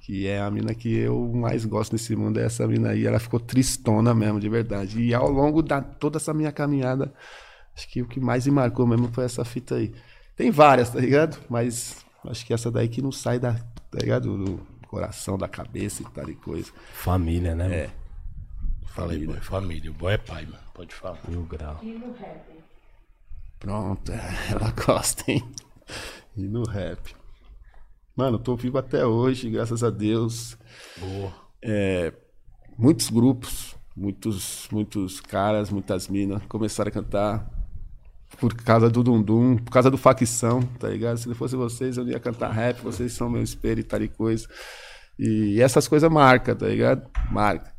[0.00, 3.06] Que é a mina que eu mais gosto nesse mundo, é essa mina aí.
[3.06, 5.00] Ela ficou tristona mesmo, de verdade.
[5.00, 7.12] E ao longo da toda essa minha caminhada,
[7.76, 9.94] acho que o que mais me marcou mesmo foi essa fita aí.
[10.34, 11.38] Tem várias, tá ligado?
[11.48, 14.36] Mas acho que essa daí que não sai da, tá ligado?
[14.36, 16.72] Do coração, da cabeça e tal e coisa.
[16.92, 17.74] Família, né?
[17.74, 17.90] É.
[18.86, 19.40] Fala aí, boy.
[19.40, 19.90] Família.
[19.90, 20.58] O boy é pai, mano.
[20.74, 21.20] Pode falar.
[21.28, 21.78] Mil grau.
[23.66, 24.12] Pronto,
[24.48, 25.42] ela gosta, hein?
[26.36, 27.16] E no rap.
[28.14, 30.56] Mano, tô vivo até hoje, graças a Deus.
[30.96, 31.34] Boa.
[31.60, 32.12] É,
[32.78, 37.50] muitos grupos, muitos, muitos caras, muitas minas começaram a cantar
[38.38, 41.16] por causa do Dundum, por causa do facção, tá ligado?
[41.16, 44.00] Se não fosse vocês, eu não ia cantar rap, vocês são meu espelho e tal
[44.00, 44.46] e coisa.
[45.18, 47.10] E essas coisas marcam, tá ligado?
[47.32, 47.75] Marca.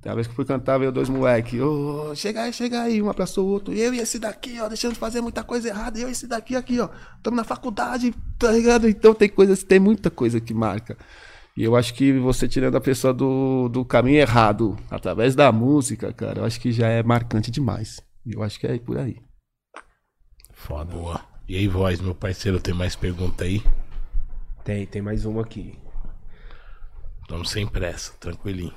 [0.00, 1.60] Tem uma vez que eu fui cantar, veio dois moleques.
[1.60, 3.74] Ô, chega aí, chega aí, um abraçou o outro.
[3.74, 5.98] Eu e esse daqui, ó, deixando de fazer muita coisa errada.
[5.98, 6.88] Eu e esse daqui, aqui, ó.
[7.16, 8.88] Estamos na faculdade, tá ligado?
[8.88, 10.96] Então tem coisas, tem muita coisa que marca.
[11.56, 16.12] E eu acho que você tirando a pessoa do, do caminho errado, através da música,
[16.12, 18.00] cara, eu acho que já é marcante demais.
[18.24, 19.16] E eu acho que é por aí.
[20.52, 20.94] Foda.
[20.94, 21.20] Boa.
[21.48, 23.60] E aí, voz, meu parceiro, tem mais pergunta aí?
[24.62, 25.76] Tem, tem mais uma aqui.
[27.28, 28.74] Vamos sem pressa, tranquilinho.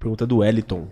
[0.00, 0.88] Pergunta do Eliton.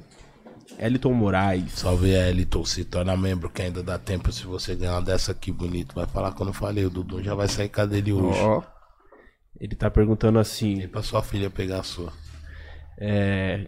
[0.78, 1.72] Eliton Moraes.
[1.72, 5.50] Salve Eliton, se torna membro que ainda dá tempo se você ganhar uma dessa aqui
[5.50, 5.94] bonito.
[5.94, 8.38] Vai falar quando eu falei, o Dudu já vai sair com a dele hoje.
[8.40, 8.62] Ó,
[9.58, 12.12] Ele tá perguntando assim: E pra sua filha pegar a sua.
[13.00, 13.66] é,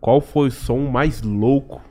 [0.00, 1.82] qual foi o som mais louco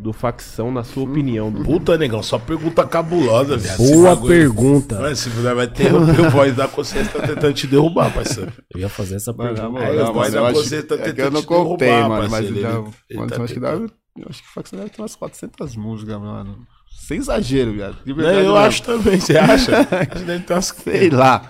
[0.00, 1.50] do facção, na sua opinião?
[1.52, 1.62] Do...
[1.62, 3.80] Puta, negão, só pergunta cabulosa, viado.
[3.80, 4.98] Esse Boa bagulho- pergunta.
[5.00, 8.52] Mano, se puder, vai ter o voz da consciência tá tentando te derrubar, parceiro.
[8.74, 9.78] Eu ia fazer essa Mano, pergunta.
[9.84, 11.88] Aí, moral, mas mas eu a acho, você tá é eu tentando não te contei,
[11.88, 13.90] derrubar, mano, mas parceiro, já, ele- ele mas tá eu acho que dá, eu
[14.28, 16.58] acho que o Facção deve ter umas 400 músicas, mano.
[17.06, 17.96] Sem exagero, viado.
[18.04, 18.56] De É, verdade, eu mesmo.
[18.56, 19.76] acho também, você acha?
[19.90, 20.66] Acho que deve ter umas...
[20.66, 21.48] Sei lá.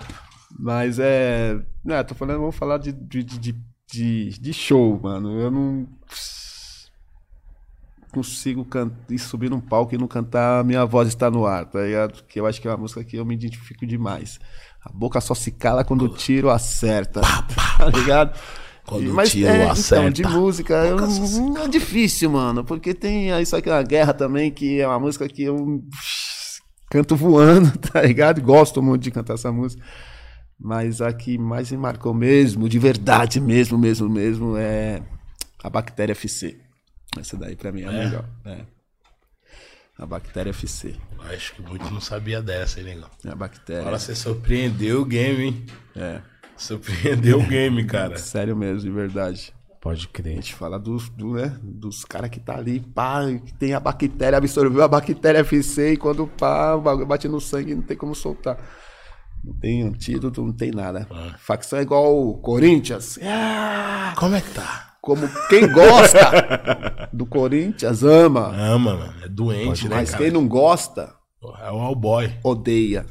[0.59, 1.57] Mas é.
[1.83, 3.55] Né, tô falando, vamos falar de, de, de,
[3.91, 5.39] de, de show, mano.
[5.39, 5.87] Eu não.
[8.11, 11.81] Consigo can- ir subir num palco e não cantar Minha Voz Está no Ar, tá
[11.81, 12.23] ligado?
[12.27, 14.39] Que eu acho que é uma música que eu me identifico demais.
[14.83, 17.21] A boca só se cala quando o tiro acerta,
[17.77, 18.37] tá ligado?
[18.85, 20.07] Quando E- o tiro é, acerta.
[20.19, 24.51] Então, de música, eu, não- é difícil, mano, porque tem isso aqui na guerra também,
[24.51, 25.81] que é uma música que eu
[26.89, 28.41] canto voando, tá ligado?
[28.41, 29.81] Gosto muito de cantar essa música.
[30.59, 35.01] Mas a que mais me marcou mesmo, de verdade mesmo, mesmo, mesmo, é
[35.63, 36.59] a Bactéria FC.
[37.19, 38.25] Essa daí pra mim é a melhor.
[38.45, 38.59] É.
[39.97, 40.95] A Bactéria FC.
[41.31, 43.09] Acho que muitos não sabia dessa, hein, negão?
[43.25, 43.81] É a Bactéria.
[43.81, 45.65] Agora você surpreendeu o game, hein?
[45.95, 46.21] É.
[46.57, 48.17] Surpreendeu o game, cara.
[48.19, 49.53] Sério mesmo, de verdade.
[49.79, 50.35] Pode A crer.
[50.35, 54.37] gente fala dos, do, né, dos caras que tá ali, pá, que tem a bactéria,
[54.37, 58.13] absorveu a bactéria FC e quando pá, o bagulho bate no sangue não tem como
[58.13, 58.57] soltar.
[59.43, 61.07] Não tem antídoto, não tem nada.
[61.39, 63.17] Facção é igual o Corinthians.
[63.23, 64.90] Ah, Como é que tá?
[65.01, 69.13] Como quem gosta do Corinthians ama, Ama, mano.
[69.23, 70.23] É doente, né, mas cara?
[70.23, 71.13] quem não gosta,
[71.63, 72.31] É o all boy.
[72.43, 73.05] odeia.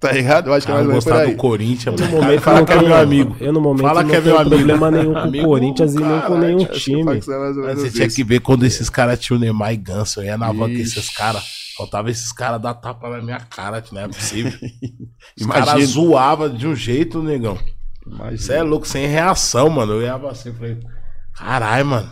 [0.00, 0.46] Tá ligado?
[0.48, 1.34] Eu acho que é Ah, mais ou menos por gostar aí.
[1.34, 2.22] do Corinthians, No mano.
[2.22, 3.36] momento Fala que é tenho- meu amigo.
[3.38, 4.56] Eu no momento Fala não que é tenho meu amigo.
[4.56, 7.04] problema nenhum com o Corinthians e nem com nenhum time.
[7.04, 8.16] Facção é você tinha isso.
[8.16, 10.20] que ver quando esses caras tinham o Neymar e Ganso.
[10.20, 11.42] Eu ia na van com esses caras.
[11.76, 14.52] Faltava esses caras dar tapa na minha cara, que não é possível.
[15.38, 17.58] Os caras zoavam de um jeito, negão.
[18.06, 18.38] Imagina.
[18.38, 19.92] Você é louco, sem reação, mano.
[19.92, 20.78] Eu ia assim, falei,
[21.44, 22.10] caralho, mano.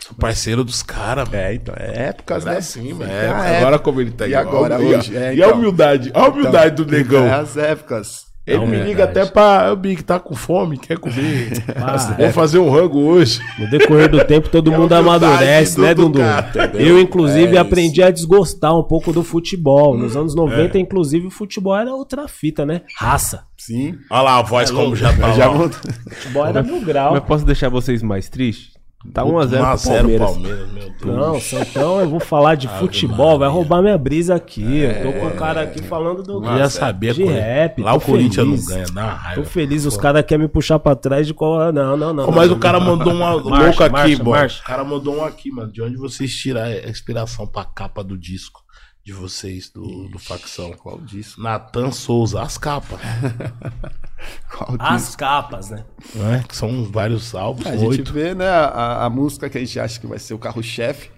[0.00, 1.40] Sou parceiro dos caras, mano.
[1.40, 2.58] É, então, é épocas, Era né?
[2.58, 3.08] assim, mano.
[3.10, 5.16] Tem É, agora como ele tá E agora, hoje?
[5.16, 5.58] É, E a então.
[5.58, 7.24] humildade, a humildade do negão.
[7.26, 8.31] É as épocas.
[8.44, 9.72] Ele Não, me é liga até pra.
[9.72, 11.62] O Big tá com fome, quer comer.
[11.76, 13.40] Ah, Vamos fazer um rango hoje.
[13.56, 16.86] No decorrer do tempo, todo É mundo amadurece, do- né, cara, entendeu?
[16.88, 19.96] Eu, inclusive, É aprendi a desgostar um pouco do futebol.
[19.96, 20.36] Nos anos É.
[20.36, 22.82] 90, inclusive, o futebol era outra fita, né?
[22.96, 23.44] Raça.
[23.56, 23.94] Sim.
[24.10, 25.30] Olha lá a voz como já tá.
[25.38, 25.48] Já.
[25.48, 27.12] Futebol era mil grau.
[27.12, 28.71] Mas posso deixar vocês mais tristes?
[29.12, 30.30] Tá 1x0 1 a pro 0 Palmeiras.
[30.30, 31.04] Palmeiras, meu Deus.
[31.04, 34.78] Não, Santão, eu vou falar de futebol, vai roubar minha brisa aqui.
[34.78, 36.44] eu tô com um cara aqui falando do.
[36.44, 37.12] Eu já sabia.
[37.12, 37.40] de é.
[37.40, 37.82] rap.
[37.82, 38.68] Lá o Corinthians feliz.
[38.68, 39.42] não ganha, dá raiva.
[39.42, 41.72] Tô feliz, os caras querem me puxar pra trás de qual.
[41.72, 42.26] Não, não, não.
[42.26, 44.30] Pô, mas o cara mandou uma louca aqui, marcha, mano.
[44.30, 44.62] marcha.
[44.62, 45.72] O cara mandou um aqui, mano.
[45.72, 48.61] De onde vocês tiraram a inspiração pra capa do disco
[49.04, 50.72] de vocês, do, do Facção?
[50.72, 51.40] Qual disso?
[51.42, 53.00] Natan Souza, as capas.
[54.56, 55.84] Qual As capas, né?
[56.14, 56.44] né?
[56.46, 58.12] Que são vários álbuns, A gente oito.
[58.12, 61.10] vê, né, a, a música que a gente acha que vai ser o carro-chefe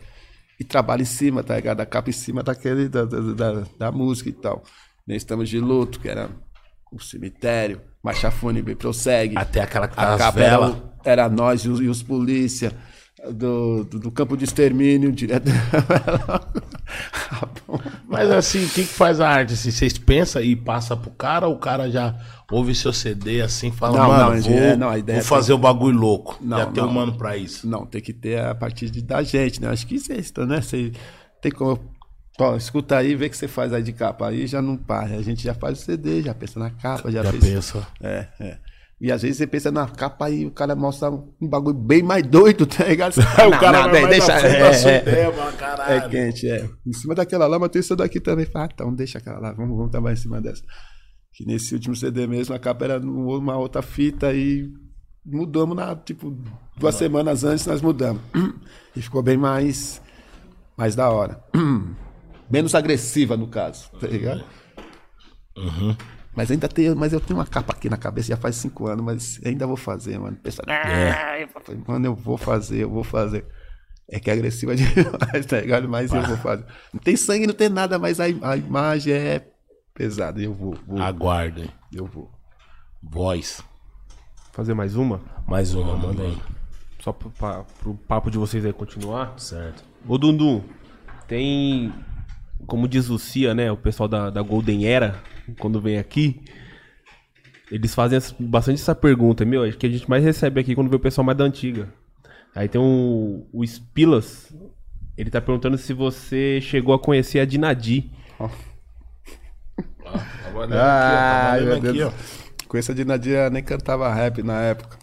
[0.59, 1.81] e trabalha em cima, tá ligado?
[1.81, 4.63] A capa em cima daquele, da, da, da, da música e tal.
[5.07, 6.31] Nem estamos de luto, que era
[6.91, 9.37] o cemitério, marcha fúnebre prossegue.
[9.37, 12.73] Até aquela que tá A as capa era, era nós e os, e os polícia
[13.33, 15.49] do, do, do campo de extermínio direto.
[18.07, 19.55] Mas assim, quem que faz a arte?
[19.55, 22.15] Assim, vocês pensam e passa pro cara ou o cara já
[22.51, 25.99] ouve seu CD assim, fala, Não, mano, não, vou, é, não, vou fazer o bagulho
[25.99, 26.39] louco.
[26.41, 27.67] Não, já tem um mano pra isso.
[27.69, 29.69] Não, tem que ter a partir de, da gente, né?
[29.69, 30.61] Acho que isso é isso, né?
[30.61, 30.93] Você
[31.41, 31.81] tem como.
[32.39, 34.29] Ó, escuta aí, vê o que você faz aí de capa.
[34.29, 35.17] Aí já não para.
[35.17, 37.45] A gente já faz o CD, já pensa na capa, já, Já fez.
[37.45, 37.87] pensa.
[38.01, 38.59] É, é.
[39.05, 42.27] E às vezes você pensa na capa e o cara mostra um bagulho bem mais
[42.27, 43.13] doido, tá ligado?
[43.47, 46.11] O "Não, cara não, vai sua é, mano, é caralho.
[46.11, 46.67] quente, é.
[46.87, 48.47] Em cima daquela lá, mas tem isso daqui também.
[48.47, 50.63] Fala, ah, então deixa aquela lá, vamos, vamos trabalhar em cima dessa.
[51.35, 54.73] Que nesse último CD mesmo, a capa era numa outra fita e
[55.23, 56.35] mudamos na, tipo,
[56.79, 58.23] duas semanas antes nós mudamos.
[58.97, 60.01] E ficou bem mais,
[60.79, 61.45] mais da hora.
[62.51, 64.45] Menos agressiva, no caso, tá ligado?
[66.37, 69.05] Mas ainda tem, mas eu tenho uma capa aqui na cabeça já faz cinco anos,
[69.05, 70.37] mas ainda vou fazer, mano.
[70.43, 73.45] Pensa, ah, eu falei, mano, eu vou fazer, eu vou fazer.
[74.09, 75.89] É que é agressiva demais, tá ligado?
[75.89, 76.65] Mas eu vou fazer.
[76.93, 79.47] Não tem sangue, não tem nada, mas a, a imagem é
[79.95, 80.41] pesada.
[80.43, 81.71] Eu vou, vou Aguardem.
[81.93, 82.31] eu vou.
[83.03, 83.63] Voz.
[84.53, 85.21] Fazer mais uma?
[85.47, 86.39] Mais uma, manda aí.
[87.01, 89.35] Só pro, pa- pro papo de vocês aí continuar.
[89.39, 89.85] Certo.
[90.07, 90.63] Ô Dundum,
[91.29, 91.93] tem.
[92.67, 93.71] Como diz o Cia, né?
[93.71, 95.23] O pessoal da, da Golden Era,
[95.59, 96.41] quando vem aqui.
[97.71, 99.65] Eles fazem bastante essa pergunta, meu.
[99.65, 101.93] Acho que a gente mais recebe aqui quando vê o pessoal mais da antiga.
[102.55, 104.55] Aí tem um, o Spilas.
[105.17, 108.11] Ele tá perguntando se você chegou a conhecer a Dinadi.
[110.71, 111.67] Ai, aqui, ó.
[111.67, 112.13] meu Tá Deus.
[112.13, 112.67] ó.
[112.69, 114.99] Com essa Dinadia nem cantava rap na época.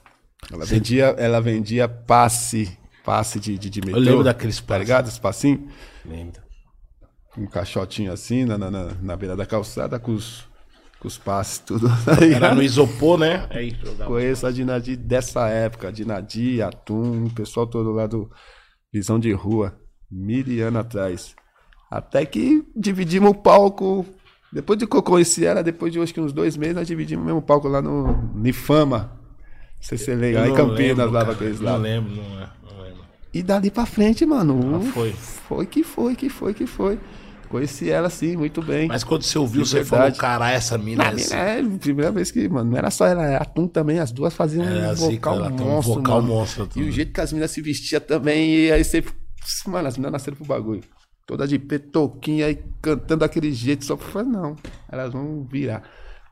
[0.51, 3.99] Ela vendia, ela vendia passe, passe de, de, de metrô.
[3.99, 4.81] lembro daqueles Tá passes.
[4.81, 5.07] ligado?
[5.07, 5.67] Esse passinho?
[6.05, 6.41] Lembra.
[7.37, 10.45] Um caixotinho assim, na, na, na, na beira da calçada, com os,
[10.99, 11.87] com os passes, tudo.
[12.05, 12.23] Tá?
[12.25, 13.47] Era no isopor, né?
[13.49, 14.05] Aí jogava.
[14.11, 18.29] Conheço a Dinadi dessa época, a Dinadi, Atum, o pessoal todo lá do
[18.93, 19.77] Visão de Rua,
[20.11, 21.35] mil anos atrás.
[21.89, 24.05] Até que dividimos o palco.
[24.51, 27.23] Depois de que eu conheci ela, depois de acho que uns dois meses, nós dividimos
[27.23, 29.17] o mesmo palco lá no Nifama.
[29.77, 31.77] Não sei se você lembra, lá em não Campinas, lembro, lá pra aqueles Não lá.
[31.77, 32.49] lembro, não é.
[32.69, 33.01] Não lembro.
[33.33, 34.81] E dali pra frente, mano.
[34.81, 35.11] Ah, foi.
[35.13, 36.99] Foi que foi, que foi, que foi.
[37.51, 38.87] Conheci ela assim, muito bem.
[38.87, 41.35] Mas quando você ouviu, você falou, caralho, essa mina Na é assim.
[41.35, 44.63] é primeira vez que, mano, não era só ela, a Tum também, as duas faziam
[44.65, 46.33] É, um assim, vocal cara, tem um monstro, vocal mano.
[46.33, 49.03] monstro, E o jeito que as meninas se vestiam também, e aí você...
[49.67, 50.81] Mano, as meninas nasceram pro bagulho.
[51.27, 54.55] Toda de petoquinha aí, cantando daquele jeito, só pra não,
[54.89, 55.83] elas vão virar.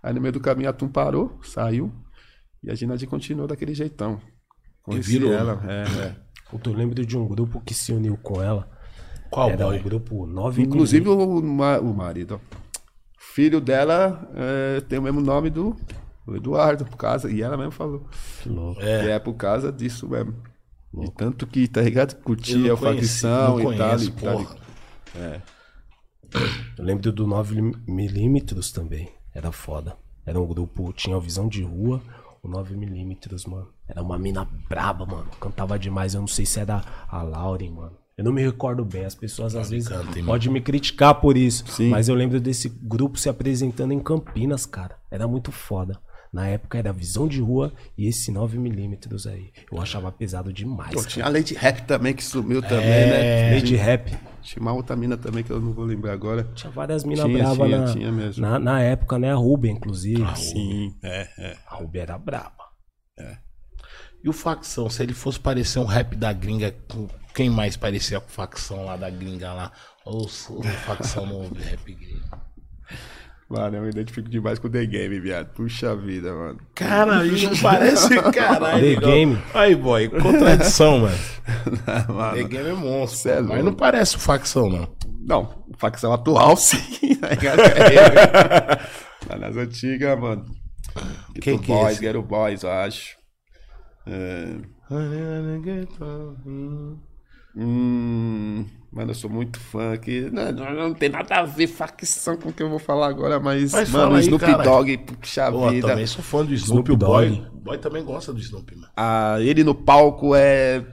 [0.01, 1.91] Aí no meio do caminho a Tum parou, saiu,
[2.63, 4.21] e a Ginadi continuou daquele jeitão.
[4.81, 5.33] Conheci virou.
[5.33, 6.15] ela, é, é.
[6.49, 8.69] Puta, Eu lembro de um grupo que se uniu com ela.
[9.30, 9.80] Qual Era boy?
[9.80, 12.57] o grupo 9 Inclusive o, o marido, ó.
[13.18, 15.76] filho dela é, tem o mesmo nome do
[16.30, 18.06] do Eduardo, por causa, e ela mesmo falou.
[18.41, 18.81] Que louco.
[18.81, 19.06] É.
[19.06, 20.35] E é por causa disso mesmo.
[21.01, 22.15] E tanto que, tá ligado?
[22.22, 23.99] Curtia a facção e tal.
[23.99, 24.43] E tal.
[24.43, 24.56] porra.
[26.77, 29.10] Eu lembro do 9mm também.
[29.34, 29.97] Era foda.
[30.26, 32.01] Era um grupo, tinha a visão de rua,
[32.43, 33.68] o 9mm, mano.
[33.88, 35.30] Era uma mina braba, mano.
[35.39, 36.14] Cantava demais.
[36.14, 37.97] Eu não sei se era a Lauren, mano.
[38.19, 39.05] Eu não me recordo bem.
[39.05, 39.87] As pessoas às vezes
[40.25, 41.63] podem me criticar por isso.
[41.67, 41.87] Sim.
[41.87, 44.97] Mas eu lembro desse grupo se apresentando em Campinas, cara.
[45.09, 45.97] Era muito foda.
[46.33, 49.53] Na época era visão de rua e esse 9mm aí.
[49.71, 50.93] Eu achava pesado demais.
[50.93, 53.05] Pô, tinha a Lady Rap também, que sumiu também, É.
[53.51, 53.55] né?
[53.55, 54.13] Lady Rap.
[54.41, 56.43] Tinha uma outra mina também que eu não vou lembrar agora.
[56.55, 58.41] Tinha várias minas bravas tinha, na, tinha mesmo.
[58.41, 59.31] na, na época, né?
[59.31, 60.25] A Ruben, inclusive.
[60.35, 61.57] Sim, é, é.
[61.65, 62.67] A Ruben era braba.
[64.21, 68.19] E o facção, se ele fosse parecer um rap da gringa, com- quem mais parecia
[68.19, 69.72] com facção lá da gringa lá?
[70.06, 70.27] Ou
[70.85, 72.19] facção no rap gringo?
[73.49, 75.47] Mano, eu me identifico demais com o The Game, viado.
[75.53, 76.60] Puxa vida, mano.
[76.76, 78.80] Cara, isso parece caralho.
[78.80, 79.41] The igual- Game.
[79.56, 81.18] Aí, boy, contradição, mano.
[82.14, 83.31] Mano, The Game é monstro.
[83.31, 84.95] É mas não parece o facção, não.
[85.19, 86.77] Não, facção atual, sim.
[87.15, 87.30] tá?
[87.30, 88.80] É,
[89.30, 90.45] Lá nas antigas, mano.
[91.41, 92.01] Quem que é Boys, esse?
[92.01, 93.18] Ghetto Boys, eu acho.
[94.06, 94.57] É,
[97.61, 100.30] Hum, mano, eu sou muito fã aqui.
[100.31, 103.38] Não, não, não tem nada a ver facção com o que eu vou falar agora,
[103.40, 104.64] mas, Mas mano, aí, Snoop cara.
[104.64, 105.88] Dogg, puxa Pô, vida.
[105.90, 107.30] também sou fã do Snoop, Snoop o Boy.
[107.30, 107.48] Dogg.
[107.53, 108.88] O Boy também gosta do Snoop, mano.
[108.95, 110.86] Ah, ele no palco é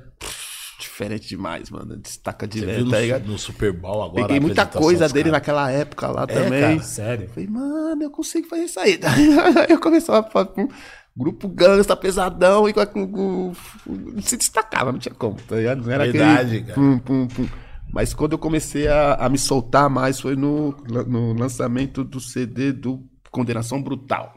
[0.81, 1.97] diferente demais, mano.
[1.97, 3.27] Destaca direto, tá ligado?
[3.27, 4.27] no Super Bowl agora?
[4.27, 5.33] Peguei muita coisa dele caras.
[5.33, 6.61] naquela época lá É, também.
[6.61, 6.83] cara.
[6.83, 7.29] Sério?
[7.29, 8.99] Falei, mano, eu consigo fazer isso aí.
[9.69, 10.47] Eu começava a
[11.17, 13.53] grupo gangsta, pesadão, e com, com, com-
[14.21, 15.83] se destacava, não tinha como, tá ligado?
[15.85, 16.75] Não era Verdade, aquele cara.
[16.75, 17.49] pum, pum, pum.
[17.93, 20.77] Mas quando eu comecei a, a me soltar mais foi no,
[21.07, 24.35] no lançamento do CD do Condenação Brutal.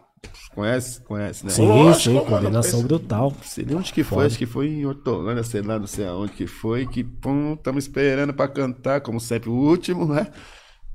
[0.53, 1.01] Conhece?
[1.01, 1.51] Conhece, né?
[1.51, 3.33] Sim, Lógico, sim, mano, condenação pensa- brutal.
[3.43, 6.33] Sei nem onde que foi, acho que foi em Hortolândia, sei lá, não sei aonde
[6.33, 10.27] que foi, que pum, tamo esperando pra cantar, como sempre, o último, né?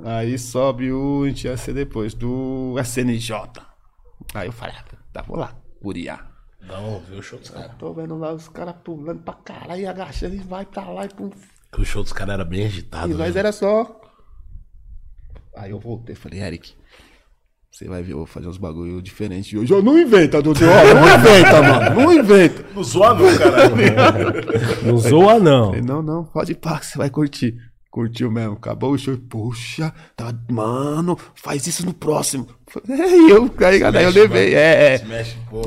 [0.05, 3.32] Aí sobe o, a gente ia ser depois, do SNJ.
[4.35, 5.55] Aí eu falei, ah, tá, vou lá,
[5.85, 6.27] curiar.
[6.66, 7.73] Não, viu o show dos caras.
[7.78, 11.09] Tô vendo lá os caras pulando pra caralho, e agachando, e vai pra lá e
[11.11, 11.31] pum.
[11.70, 13.12] Que O show dos caras era bem agitado.
[13.12, 13.40] E nós né?
[13.40, 14.01] era só.
[15.55, 16.73] Aí eu voltei, falei, Eric,
[17.70, 19.74] você vai ver, eu vou fazer uns bagulho diferente hoje.
[19.74, 22.65] Ó, não inventa, Dudu, não inventa, mano, não inventa.
[22.74, 23.74] Não zoa não, caralho.
[24.86, 25.66] Não zoa, não.
[25.66, 27.56] Falei, não, não, pode ir pá, que você vai curtir.
[27.90, 29.16] Curtiu mesmo, acabou o show.
[29.16, 32.48] Puxa, tá, mano, faz isso no próximo.
[32.88, 34.56] Aí eu, aí, aí eu levei, mano.
[34.56, 34.98] é, é.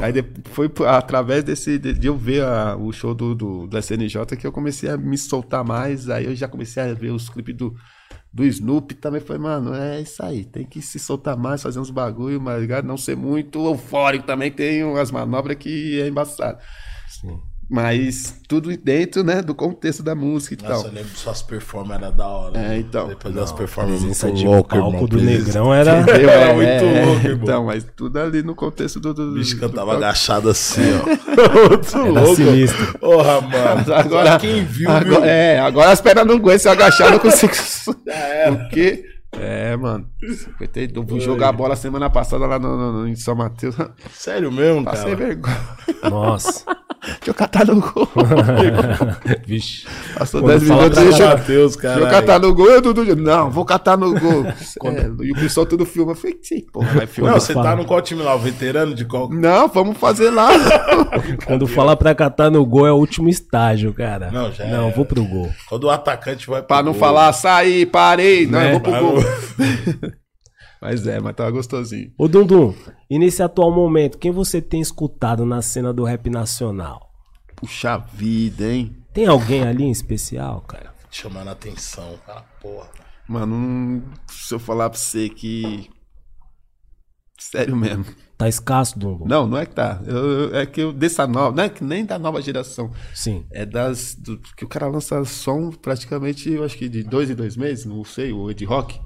[0.02, 0.14] Aí
[0.46, 4.52] foi através desse, de, eu ver a- o show do, do, do SNJ que eu
[4.52, 6.10] comecei a me soltar mais.
[6.10, 7.74] Aí eu já comecei a ver os clipes do,
[8.34, 9.22] do Snoop também.
[9.22, 10.44] Foi, mano, é isso aí.
[10.46, 14.52] Tem que se soltar mais, fazer uns bagulho, mas não ser muito eufórico também.
[14.52, 16.60] Tem umas manobras que é embaçado.
[17.08, 17.40] Sim.
[17.70, 20.92] Mas tudo dentro, né, do contexto da música e Nossa, tal.
[20.92, 22.58] eu lembro de suas performances, era da hora.
[22.58, 22.78] É, né?
[22.78, 23.08] então.
[23.10, 25.06] Depois das performances muito de loucas, palco irmão.
[25.06, 26.00] do Presença- Negrão era...
[26.00, 26.30] Entendeu?
[26.30, 27.44] Era muito louco, irmão.
[27.44, 29.14] Então, mas tudo ali no contexto do.
[29.14, 31.08] do O bicho do- cantava do- agachado assim, ó.
[31.70, 32.36] Muito Era louco.
[32.38, 32.98] sinistro.
[33.00, 33.94] Porra, mano.
[33.94, 35.24] Agora, quem viu, agora, viu.
[35.26, 37.54] É, agora as pernas não aguentam, se eu agachar, eu não consigo.
[38.60, 39.04] Porque.
[39.40, 40.06] É, mano.
[40.60, 41.08] 52.
[41.08, 43.76] Vim jogar bola semana passada lá no, no- no- em São Mateus.
[44.12, 45.26] Sério mesmo, Passei cara?
[45.28, 45.58] vergonha.
[46.10, 46.64] Nossa.
[47.06, 48.10] Deixa eu catar no gol.
[49.46, 49.86] Vixe.
[50.18, 51.04] Passou Quando 10 fala minutos.
[51.04, 52.02] Deixa, eu- Mateus, deixa cara.
[52.02, 52.66] eu catar no gol.
[52.70, 54.46] Eu, Dudu, não, vou catar no gol.
[54.88, 56.12] É, e o pessoal tudo filma.
[56.12, 57.34] Eu falei, sim, porra, vai filmar.
[57.34, 57.70] Não, você fala.
[57.72, 58.36] tá no qual time lá?
[58.36, 59.30] O veterano de qual?
[59.30, 60.50] Não, vamos fazer lá.
[61.46, 64.30] Quando fala pra catar no gol é o último estágio, cara.
[64.32, 64.92] Não, já Não, é.
[64.92, 65.50] vou pro gol.
[65.68, 67.00] Quando o atacante vai pro pra não gol.
[67.00, 68.46] falar, saí, parei.
[68.46, 68.68] Não, Né?
[68.68, 69.24] eu vou pro gol.
[70.80, 72.12] Mas é, mas tava gostosinho.
[72.18, 72.72] Ô, Dundum,
[73.10, 77.10] e nesse atual momento, quem você tem escutado na cena do rap nacional?
[77.56, 78.96] Puxa vida, hein?
[79.12, 80.94] Tem alguém ali em especial, cara?
[81.10, 82.42] Chamando a atenção, cara.
[82.62, 82.90] Porra.
[83.28, 85.90] Mano, se eu falar pra você que.
[87.40, 88.06] Sério mesmo.
[88.38, 89.26] Tá escasso, Dundum?
[89.26, 90.00] Não, não é que tá.
[90.06, 90.16] Eu-
[90.52, 92.92] eu- é que eu, dessa nova, não é que nem da nova geração.
[93.16, 93.48] Sim.
[93.52, 94.14] É das.
[94.14, 97.84] do- que o cara lança som praticamente, eu acho que de dois em dois meses,
[97.86, 99.00] não sei, o Ed Rock.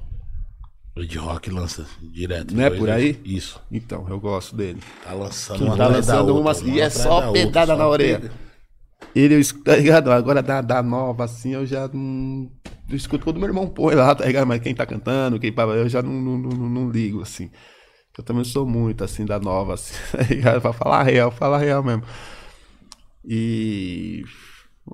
[0.95, 2.53] O de rock lança direto.
[2.53, 3.19] Não é por aí?
[3.23, 3.61] Isso.
[3.71, 4.81] Então, eu gosto dele.
[5.03, 7.87] Tá lançando Que uma tá lançando outra, uma e é só outra, pedada só na
[7.87, 8.31] orelha.
[9.15, 10.11] Ele, eu escuto, tá ligado?
[10.11, 12.51] Agora da, da nova, assim, eu já não.
[12.89, 14.45] Eu escuto quando meu irmão põe lá, tá ligado?
[14.45, 17.49] Mas quem tá cantando, quem eu já não, não, não, não ligo, assim.
[18.17, 20.61] Eu também sou muito, assim, da nova, assim, tá ligado?
[20.61, 22.03] Pra falar real, falar real mesmo.
[23.23, 24.23] E.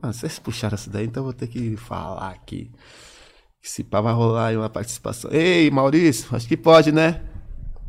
[0.01, 2.71] Mano, vocês puxaram isso daí, então eu vou ter que falar aqui.
[3.67, 5.29] Que se pá vai rolar aí uma participação.
[5.29, 7.19] Ei, Maurício, acho que pode, né?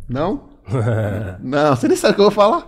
[0.09, 0.49] Não?
[1.41, 2.67] Não, você nem sabe o que eu vou falar.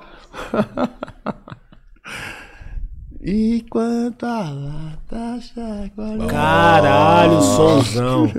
[3.20, 6.27] Enquanto a lata chacoalha.
[6.28, 8.32] Caralho, sonzão.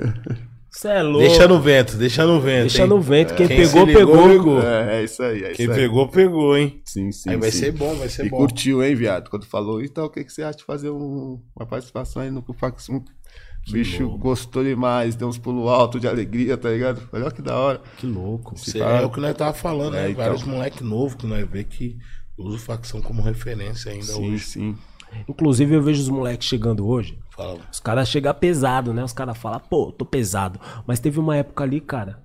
[0.70, 1.18] Cê é louco.
[1.28, 2.60] Deixa no vento, deixa no vento.
[2.62, 2.88] Deixa hein?
[2.88, 3.34] no vento.
[3.34, 4.28] Quem, Quem pegou, ligou, pegou.
[4.28, 4.62] ligou.
[4.62, 5.80] É, é isso aí, é Quem isso aí.
[5.80, 6.80] pegou, pegou, hein?
[6.86, 7.28] Sim, sim.
[7.28, 7.58] Aí vai sim.
[7.58, 8.38] ser bom, vai ser E bom.
[8.38, 9.28] curtiu, hein, viado?
[9.28, 12.42] Quando falou, então o que, que você acha de fazer um- uma participação aí no
[12.42, 12.88] Cufax?
[12.88, 13.04] Um
[13.70, 17.08] bicho gostou demais, deu uns pulos altos de alegria, tá ligado?
[17.12, 17.80] Olha que da hora.
[17.98, 18.54] Que louco.
[18.76, 20.10] É o que nós tava falando, É, né?
[20.10, 20.24] então.
[20.24, 21.96] Vários moleques novos que nós vê que
[22.36, 24.44] usam facção como referência ainda Sim, hoje.
[24.44, 24.76] sim.
[25.28, 27.18] Inclusive, eu vejo os moleques chegando hoje.
[27.30, 27.60] Fala.
[27.70, 29.04] Os caras chegam pesado, né?
[29.04, 30.58] Os caras falam, pô, tô pesado.
[30.86, 32.22] Mas teve uma época ali, cara,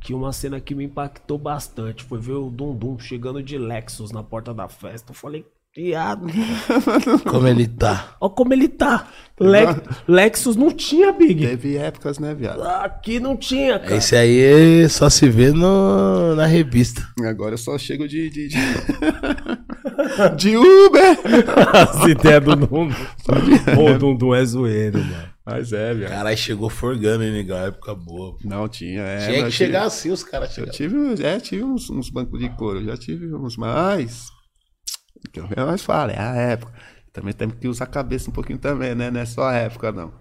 [0.00, 4.22] que uma cena que me impactou bastante foi ver o Dundum chegando de Lexus na
[4.22, 5.10] porta da festa.
[5.10, 5.44] Eu falei,
[5.76, 6.26] viado,
[7.30, 8.16] Como ele tá.
[8.20, 9.06] olha como ele tá.
[9.40, 11.46] Le- Lexus não tinha, Big.
[11.46, 12.60] Teve épocas, né, viado?
[12.62, 13.94] Aqui não tinha, cara.
[13.94, 17.06] Esse aí só se vê no, na revista.
[17.24, 18.28] Agora eu só chego de.
[18.30, 18.56] de, de...
[20.36, 21.18] de Uber!
[21.72, 22.88] As ideias do Dundum.
[23.76, 25.28] Pô, o Dundum é zoeiro, mano.
[25.46, 26.10] Mas é, viado.
[26.10, 27.58] Caralho, chegou forgando, hein, negão?
[27.58, 28.36] Época boa.
[28.44, 29.26] Não tinha, é.
[29.30, 30.72] Tinha que chegar tive- assim, os caras Eu chegaram.
[30.72, 34.26] tive, é, tive uns, uns bancos de couro, já tive uns mais.
[35.32, 36.72] Que eu mais falo, é a época.
[37.12, 39.10] Também temos que usar a cabeça um pouquinho também, né?
[39.10, 40.12] Não é só a época, não.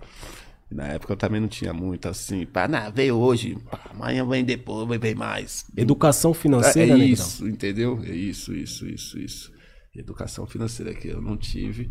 [0.69, 2.45] Na época eu também não tinha muito assim.
[2.45, 5.65] Pá, não, veio hoje, pá, amanhã vem depois, vem, mais.
[5.77, 8.01] Educação É financeira, né, isso, entendeu?
[8.03, 9.51] É isso, isso, isso, isso.
[9.95, 11.89] Educação financeira que eu não tive.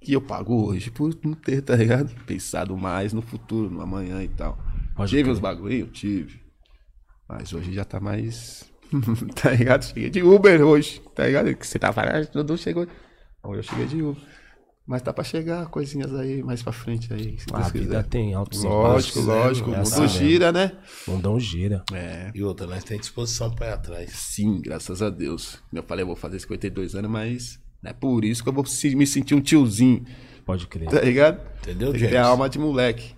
[0.00, 2.14] Que eu pago hoje por não ter, tá ligado?
[2.24, 4.56] Pensado mais no futuro, no amanhã e tal.
[4.94, 5.32] Pode tive crer.
[5.32, 5.88] uns bagulho?
[5.88, 6.40] Tive.
[7.28, 8.67] Mas hoje já tá mais.
[9.40, 9.84] tá ligado?
[9.84, 11.02] Cheguei de Uber hoje.
[11.14, 11.54] Tá ligado?
[11.54, 12.86] Que você tá falando, Dudu chegou.
[13.42, 14.22] Hoje eu cheguei de Uber.
[14.86, 18.02] Mas tá pra chegar coisinhas aí mais pra frente aí, se A Deus vida quiser.
[18.04, 19.70] tem altos e Lógico, baixos, lógico.
[19.70, 19.82] né?
[19.82, 20.72] O mundo gira, né?
[21.06, 21.84] O Mundão gira.
[21.92, 22.30] É.
[22.34, 24.10] E outra, nós temos disposição pra ir atrás.
[24.12, 25.56] Sim, graças a Deus.
[25.68, 28.52] Como Eu falei, eu vou fazer 52 anos, mas não é por isso que eu
[28.54, 30.06] vou me sentir um tiozinho,
[30.46, 31.38] Pode crer, tá ligado?
[31.60, 32.16] Entendeu, Tem James?
[32.16, 33.14] a alma de moleque.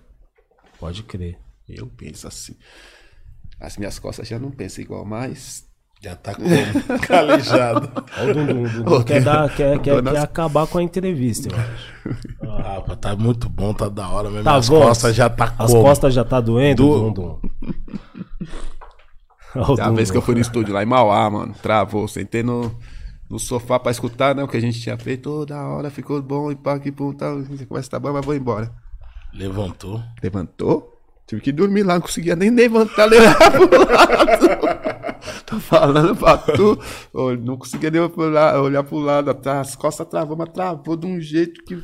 [0.77, 1.37] pode crer.
[1.69, 2.53] Eu penso assim.
[3.61, 5.63] As minhas costas já não pensam igual mais.
[6.03, 6.47] Já tá como?
[7.07, 7.91] Calejado.
[8.17, 9.03] Olha o Dundum.
[9.05, 12.31] Quer, dar, quer, quer, nas- quer acabar com a entrevista, eu acho.
[12.63, 14.43] Ah, rapaz, tá muito bom, tá da hora mesmo.
[14.43, 14.81] Tá As bom?
[14.81, 15.83] costas já tá As como?
[15.83, 17.39] costas já tá doendo, Do- Dundum?
[19.55, 22.07] Olha A vez que eu fui no estúdio lá em Mauá, mano, travou.
[22.07, 22.75] Sentei no,
[23.29, 24.43] no sofá pra escutar, né?
[24.43, 25.23] O que a gente tinha feito.
[25.23, 27.39] Toda hora ficou bom e pá, que pum, tal.
[27.39, 28.71] A conversa tá boa, mas vou embora.
[29.33, 30.01] Levantou.
[30.21, 30.90] Levantou?
[31.31, 35.41] Tive que dormir lá, não conseguia nem levantar, levar pro lado.
[35.45, 36.77] Tô falando pra tu.
[37.41, 39.31] Não conseguia nem olhar, pro lado.
[39.49, 41.81] As costas travou, mas travou de um jeito que.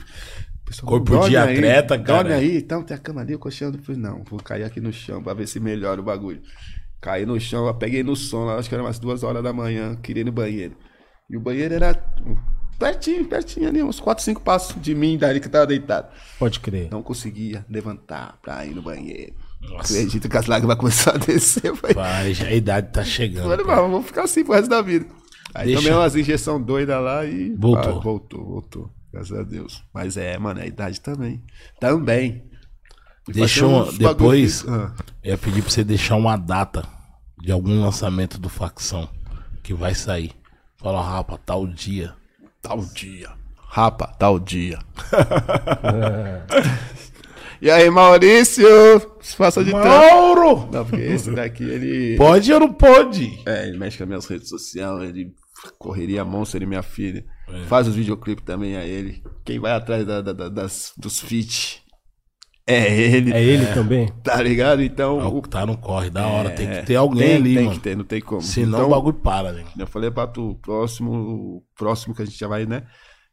[0.65, 3.39] pessoal, Corpo "Dorme de aí, atleta, cara." Dorme aí, então tem a cama ali, o
[3.39, 3.71] colchão.
[3.81, 6.41] Falei, não, vou cair aqui no chão pra ver se melhora o bagulho.
[6.99, 10.23] Caí no chão, peguei no sono, acho que era umas duas horas da manhã, queria
[10.23, 10.75] ir no banheiro.
[11.29, 11.93] E o banheiro era
[12.77, 16.07] pertinho, pertinho ali, uns 4, 5 passos de mim, dali que eu tava deitado.
[16.39, 16.89] Pode crer.
[16.91, 19.33] Não conseguia levantar pra ir no banheiro.
[19.61, 19.93] Nossa.
[19.93, 21.75] Acredito que as lágrimas começaram a descer.
[21.75, 21.93] Foi...
[21.93, 23.57] Vai, já a idade tá chegando.
[23.57, 23.67] Pô.
[23.67, 25.05] mas vou ficar assim pro resto da vida.
[25.55, 27.55] Aí Deixa- tomei umas injeções doidas lá e.
[27.55, 27.97] Voltou.
[27.97, 28.91] Ah, voltou, voltou.
[29.11, 29.83] Graças a Deus.
[29.93, 31.41] Mas é, mano, é a idade também.
[31.79, 32.43] Também.
[33.27, 34.93] Bagulho depois- Ah,
[35.23, 36.87] Eu ia pedir pra você deixar uma data
[37.41, 39.09] de algum lançamento do facção
[39.63, 40.31] que vai sair.
[40.77, 42.13] Fala, rapa, tal dia.
[42.61, 43.29] Tal dia.
[43.69, 44.79] Rapa, tal dia.
[47.61, 48.65] e aí, Maurício?
[49.21, 49.83] Se faça de tempo.
[49.85, 50.69] Mauro!
[50.71, 52.15] Não, porque esse daqui, ele.
[52.17, 53.39] Pode ou não pode?
[53.45, 55.33] É, ele mexe com as minhas redes sociais, ele
[55.77, 57.25] correria monstro, ele e minha filha.
[57.49, 57.63] É.
[57.65, 59.23] Faz os videoclipes também a ele.
[59.43, 61.83] Quem vai atrás da- da- da- das, dos feat
[62.67, 64.07] é ele, É ele também?
[64.23, 64.81] tá ligado?
[64.83, 66.49] Então, É o tá no corre, da hora.
[66.51, 67.75] tem é, que ter alguém tem, ali, tem mano.
[67.77, 68.41] que ter, não tem como.
[68.41, 69.63] Senão então, o bagulho para, né?
[69.77, 72.83] eu falei pra tu, o próximo, o próximo que a gente já vai, né?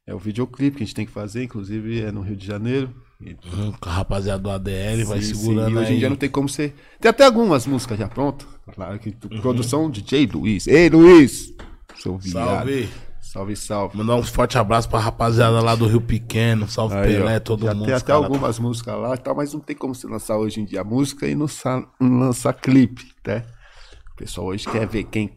[0.07, 2.95] É o videoclipe que a gente tem que fazer, inclusive é no Rio de Janeiro.
[3.21, 5.97] E, Hum, com a rapaziada do ADL vai sim, sim, segurando e hoje aí.
[5.97, 6.75] em dia não tem como ser.
[7.01, 8.47] Tem até algumas músicas já prontas.
[8.75, 10.67] Claro que produção DJ Luiz.
[10.67, 11.55] Ei, Luiz!
[11.97, 12.67] Seu viado.
[12.67, 12.89] Salve.
[13.35, 13.99] Salve, salve.
[13.99, 16.69] Mandar um forte abraço pra rapaziada lá do Rio Pequeno.
[16.69, 17.87] Salve Aí, ó, Pelé, todo já mundo.
[17.87, 20.61] tem até cara- algumas músicas lá e tal, mas não tem como se lançar hoje
[20.61, 21.47] em dia música e não
[22.01, 23.45] não lançar clipe, né?
[24.13, 25.37] O pessoal hoje quer ver quem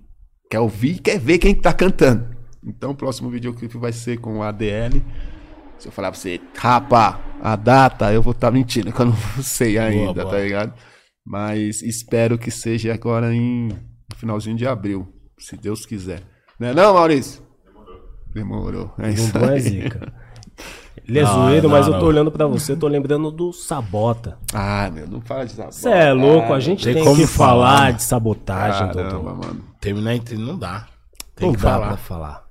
[0.49, 2.37] quer ouvir e quer ver quem tá cantando.
[2.63, 5.01] Então o próximo videoclipe vai ser com o ADL.
[5.79, 9.15] Se eu falar pra você, rapa, a data, eu vou estar mentindo, que eu não
[9.41, 10.35] sei ainda, boa.
[10.35, 10.73] tá ligado?
[11.25, 13.69] Mas espero que seja agora em
[14.17, 15.07] finalzinho de abril,
[15.39, 16.21] se Deus quiser.
[16.59, 17.46] Não é não, Maurício?
[18.33, 18.91] Demorou.
[18.99, 19.59] É isso Dundum é aí.
[19.61, 20.13] zica.
[21.07, 21.99] Ele é Não, zoeiro, não, mas eu não.
[22.01, 24.37] tô olhando pra você, tô lembrando do Sabota.
[24.53, 25.71] Ah, meu, não fala de sabota.
[25.71, 27.91] Você é louco, a gente tem tem, como que falar, falar né?
[27.93, 29.23] de sabotagem, Caramba, Dodô.
[29.35, 29.63] mano.
[29.79, 30.85] Terminar entre não dá.
[31.33, 31.87] Tem Não que dá falar.
[31.87, 32.46] pra falar.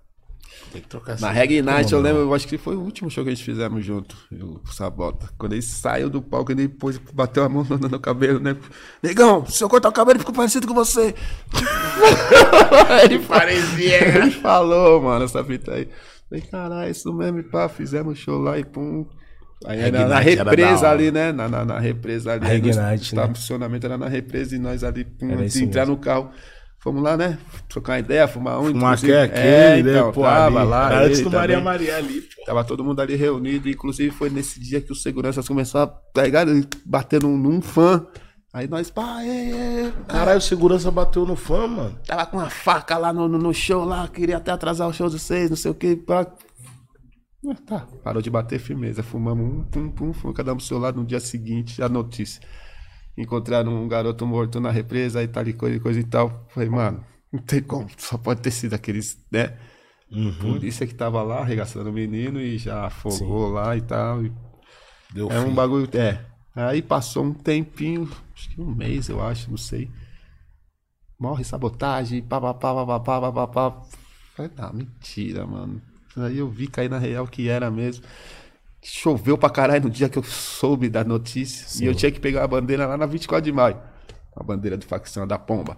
[0.76, 1.30] Tem que trocar Na.
[1.30, 3.82] Reggae Night, eu lembro, eu acho que foi o último show que a gente fizemos
[3.82, 5.26] junto, o Sabota.
[5.38, 8.54] Quando ele saiu do palco, ele depois bateu a mão no, no cabelo, né?
[9.02, 11.14] Negão, se eu cortar o cabelo, ficou parecido com você.
[13.04, 14.18] ele parecia.
[14.18, 15.88] Ele falou, mano, essa fita aí.
[16.28, 19.06] Falei, caralho, isso mesmo, e pá, fizemos show lá e pum.
[19.64, 21.32] Aí na, na era da represa ali, né?
[21.32, 22.46] Na, na, na represa ali.
[22.46, 23.22] Reggae no Night, né?
[23.22, 26.30] estacionamento era na represa e nós ali, pum, de entrar no carro.
[26.86, 27.36] Fomos lá, né?
[27.68, 28.66] Trocar uma ideia, fumar um.
[28.66, 29.18] Fumar inclusive.
[29.18, 29.90] aquele, é, né?
[29.90, 30.68] então, Pô, tava ali.
[30.70, 31.00] lá.
[31.02, 31.64] Antes ele do Maria também.
[31.64, 32.44] Maria ali, pô.
[32.44, 36.46] Tava todo mundo ali reunido, inclusive foi nesse dia que os seguranças começaram a pegar,
[36.84, 38.06] batendo num, num fã.
[38.52, 39.92] Aí nós, pá, é, é.
[40.06, 41.98] Caralho, o segurança bateu no fã, mano.
[42.06, 45.08] Tava com uma faca lá no, no, no show lá, queria até atrasar o show
[45.08, 45.96] de vocês, não sei o que.
[45.96, 46.20] Pá.
[46.20, 49.02] Ah, Tá, parou de bater firmeza.
[49.02, 51.00] Fumamos um, pum, pum, pum, cada um pro seu lado.
[51.00, 52.40] No dia seguinte, a notícia
[53.16, 56.46] encontraram um garoto morto na represa e tal tá e coisa e coisa e tal.
[56.50, 59.56] Falei, mano, não tem como, só pode ter sido aqueles, né?
[60.10, 60.34] Uhum.
[60.34, 63.54] Polícia que tava lá arregaçando o menino e já afogou Sim.
[63.54, 64.24] lá e tal.
[64.24, 64.32] E...
[65.12, 65.50] Deu é fim.
[65.50, 65.88] um bagulho.
[65.94, 66.24] É.
[66.54, 69.90] Aí passou um tempinho, acho que um mês, eu acho, não sei.
[71.18, 73.82] Morre sabotagem, papapá, papapá, papapá.
[74.34, 75.82] Falei, não, mentira, mano.
[76.16, 78.04] Aí eu vi cair na real que era mesmo.
[78.88, 81.82] Choveu pra caralho no dia que eu soube da notícia.
[81.82, 83.76] E eu tinha que pegar a bandeira lá na 24 de maio.
[84.34, 85.76] A bandeira de facção da pomba.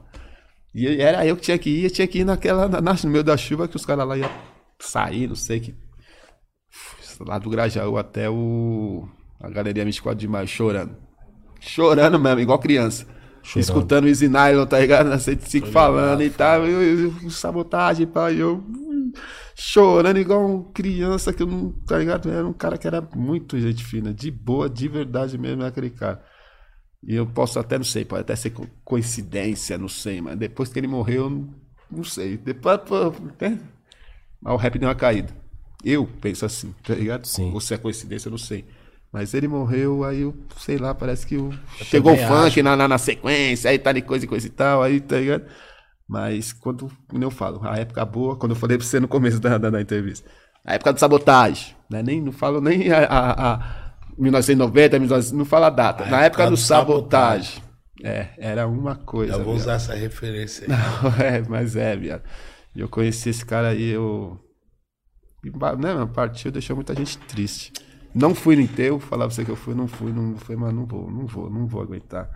[0.74, 3.24] E era eu que tinha que ir, eu tinha que ir naquela, na, no meio
[3.24, 4.30] da chuva que os caras lá iam
[4.78, 5.74] sair, não sei que.
[7.20, 9.08] Lá do Grajaú até o.
[9.40, 10.94] A galeria 24 de maio, chorando.
[11.60, 13.06] Chorando mesmo, igual criança.
[13.56, 15.08] Escutando o Easy Nylon, tá ligado?
[15.08, 16.66] Na 105 falando e tal.
[16.66, 18.30] Eu, sabotagem, pá.
[18.30, 19.12] E eu hum,
[19.58, 21.72] chorando igual um criança que eu não.
[21.86, 22.30] Tá ligado?
[22.30, 25.90] Era um cara que era muito gente fina, de boa, de verdade mesmo, é aquele
[25.90, 26.22] cara.
[27.02, 30.70] E eu posso até, não sei, pode até ser co- coincidência, não sei, mas depois
[30.72, 31.54] que ele morreu, eu não,
[31.90, 32.36] não sei.
[32.36, 33.10] Depois, pô,
[33.40, 33.60] né?
[34.40, 35.34] Mas o rap deu uma caída.
[35.84, 37.26] Eu penso assim, tá ligado?
[37.26, 37.52] Sim.
[37.52, 38.64] Ou se é coincidência, eu não sei.
[39.12, 41.50] Mas ele morreu, aí eu, sei lá, parece que o...
[41.82, 44.82] chegou o funk na, na, na sequência, aí tá de coisa e coisa e tal,
[44.82, 45.44] aí, tá ligado?
[46.08, 49.38] Mas quando, como eu falo, a época boa, quando eu falei pra você no começo
[49.38, 50.28] da, da, da entrevista,
[50.64, 52.02] a época do sabotagem, né?
[52.02, 56.04] Nem, não falo nem a, a, a 1990, 1900, não falo a data.
[56.04, 57.62] A na época época do do sabotagem.
[58.02, 59.34] É, era uma coisa.
[59.34, 59.56] Eu vou viado.
[59.56, 60.68] usar essa referência aí.
[60.68, 62.22] Não, é, mas é, viado.
[62.74, 64.38] Eu conheci esse cara aí, eu.
[65.44, 67.72] e Né, partiu, deixou muita gente triste.
[68.14, 70.72] Não fui no enterro, falar pra você que eu fui, não fui, não fui, mas
[70.72, 72.30] não vou, não vou, não vou aguentar.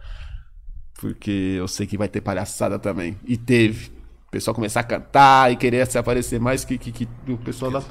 [1.02, 3.16] Porque eu sei que vai ter palhaçada também.
[3.26, 3.90] E teve.
[4.28, 7.72] O pessoal começar a cantar e querer se aparecer mais que, que, que o pessoal
[7.72, 7.82] lá.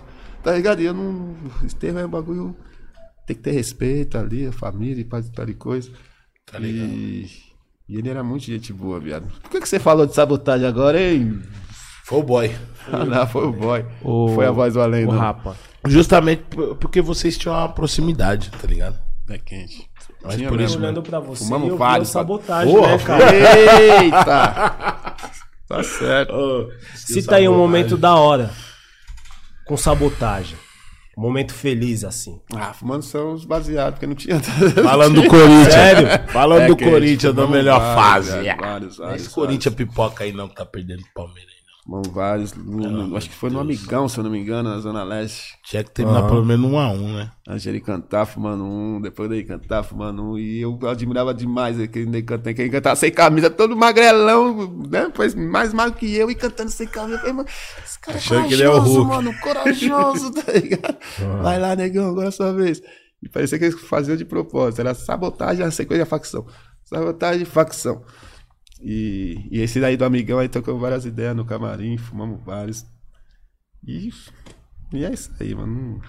[0.41, 0.81] Tá ligado?
[0.81, 1.35] E eu não.
[1.63, 2.55] Enterro é um bagulho.
[3.27, 5.91] Tem que ter respeito ali, a família e paz e tal e coisa.
[6.49, 6.87] Tá ligado.
[6.89, 7.29] E,
[7.89, 9.27] e ele era muito gente boa, viado.
[9.41, 11.41] Por que, que você falou de sabotagem agora, hein?
[12.05, 12.51] Foi o boy.
[12.91, 13.85] Ah, não, foi o boy.
[14.01, 15.11] O- Foi a voz do além, O.
[15.11, 15.55] Rapa.
[15.85, 18.97] Justamente por- porque vocês tinham uma proximidade, tá ligado?
[19.29, 19.90] É quente.
[20.23, 22.97] Mas Tinha por isso Olhando pra você, Fumamos eu vi vários, a sabotagem, Porra, né,
[22.99, 23.35] cara?
[24.03, 25.15] Eita!
[25.67, 26.69] tá certo.
[26.95, 28.51] Cita aí um momento da hora.
[29.65, 30.57] Com sabotagem.
[31.17, 32.39] Um momento feliz, assim.
[32.55, 34.39] Ah, fumando são os baseados, porque não tinha.
[34.83, 35.73] Falando do Corinthians.
[35.73, 36.07] Sério?
[36.29, 38.47] Falando É do Corinthians, da melhor vários, fase.
[38.47, 41.51] é, vários, é vários, Esse Corinthians pipoca aí não que tá perdendo pro Palmeiras.
[41.83, 42.53] Fumamos vários.
[42.53, 45.55] no- no- acho que foi no Amigão, se eu não me engano, na Zona Leste.
[45.63, 47.31] Tinha que terminar pelo menos um a um, né?
[47.47, 50.37] Antes de ele cantar fumando um, depois dele cantar fumando um.
[50.37, 55.11] E eu admirava demais aquele ele cantando, que ele cantava sem camisa, todo magrelão, né?
[55.13, 57.15] Pois mais magro que eu e cantando sem camisa.
[57.15, 57.49] Eu falei, mano,
[57.83, 59.09] esse cara é Achando que ele é o corajoso, Hulk.
[59.15, 60.97] mano, corajoso, tá ligado?
[61.41, 62.79] Vai lá, negão, agora é a sua vez.
[63.23, 66.45] E parecia que eles faziam de propósito, era sabotagem, a sequência de facção.
[66.85, 68.03] Sabotagem e facção.
[68.81, 72.85] E, e esse daí do amigão aí tocou várias ideias no camarim, fumamos vários.
[73.85, 74.09] E
[74.93, 75.73] E é isso aí, mano.
[75.73, 76.01] Não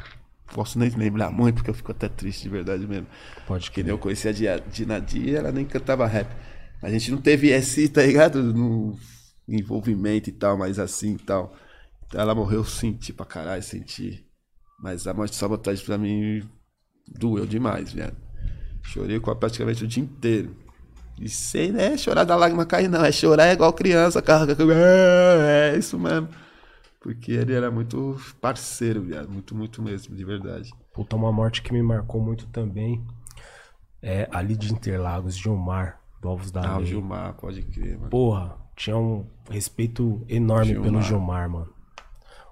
[0.55, 3.07] posso nem lembrar muito, porque eu fico até triste de verdade mesmo.
[3.47, 6.29] Pode Que eu conhecia a Dia- Dina Dia, ela nem cantava rap.
[6.83, 8.43] A gente não teve esse, tá ligado?
[8.53, 8.99] No
[9.49, 11.55] envolvimento e tal, mas assim e tal.
[12.07, 14.27] Então ela morreu, eu senti pra caralho, senti.
[14.83, 16.43] Mas a morte de sabotagem pra mim
[17.09, 18.17] doeu demais, velho.
[18.83, 20.57] Chorei com- praticamente o dia inteiro.
[21.21, 23.05] E sem, né, chorar da lágrima cair, não.
[23.05, 24.57] É chorar igual criança, carga.
[24.75, 26.29] É, é isso mesmo.
[27.01, 29.29] Porque ele era muito parceiro, viado.
[29.29, 30.73] Muito, muito mesmo, de verdade.
[30.95, 33.05] Puta, uma morte que me marcou muito também
[34.01, 36.85] é ali de Interlagos, Gilmar, do Alvos da Ah, o.
[36.85, 38.11] Gilmar, pode crer, mano.
[38.11, 41.03] Porra, tinha um respeito enorme pelo Gilmar.
[41.03, 41.73] Gilmar, mano.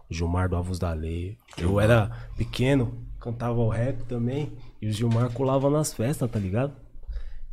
[0.08, 1.38] O Gilmar do Avos da Lei.
[1.56, 6.72] Eu era pequeno, cantava o rap também, e o Gilmar colava nas festas, tá ligado?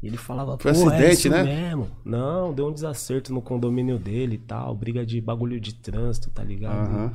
[0.02, 1.44] E ele falava, Foi pô, é acidente, isso né?
[1.44, 1.90] mesmo.
[2.06, 6.44] Não, deu um desacerto no condomínio dele e tal, briga de bagulho de trânsito, tá
[6.44, 6.88] ligado?
[6.90, 7.12] Aham.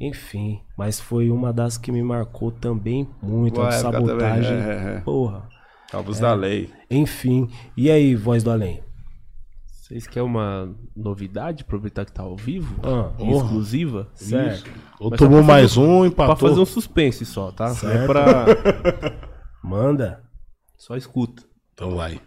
[0.00, 4.56] Enfim, mas foi uma das que me marcou também muito, Boa a sabotagem.
[4.56, 5.00] também, é, é.
[5.00, 5.48] Porra.
[5.92, 6.70] Alvos da lei.
[6.90, 8.82] Enfim, e aí, voz do além?
[9.66, 11.62] Vocês querem uma novidade?
[11.64, 12.78] Aproveitar que tá ao vivo?
[12.82, 14.06] Ah, exclusiva?
[14.14, 14.70] Certo.
[15.00, 16.48] Ou tomou pra fazer mais um, Pra empatou.
[16.50, 17.68] fazer um suspense só, tá?
[17.68, 18.06] É Certo.
[18.06, 18.44] pra.
[19.64, 20.22] Manda.
[20.76, 21.42] Só escuta.
[21.78, 22.20] Então vai.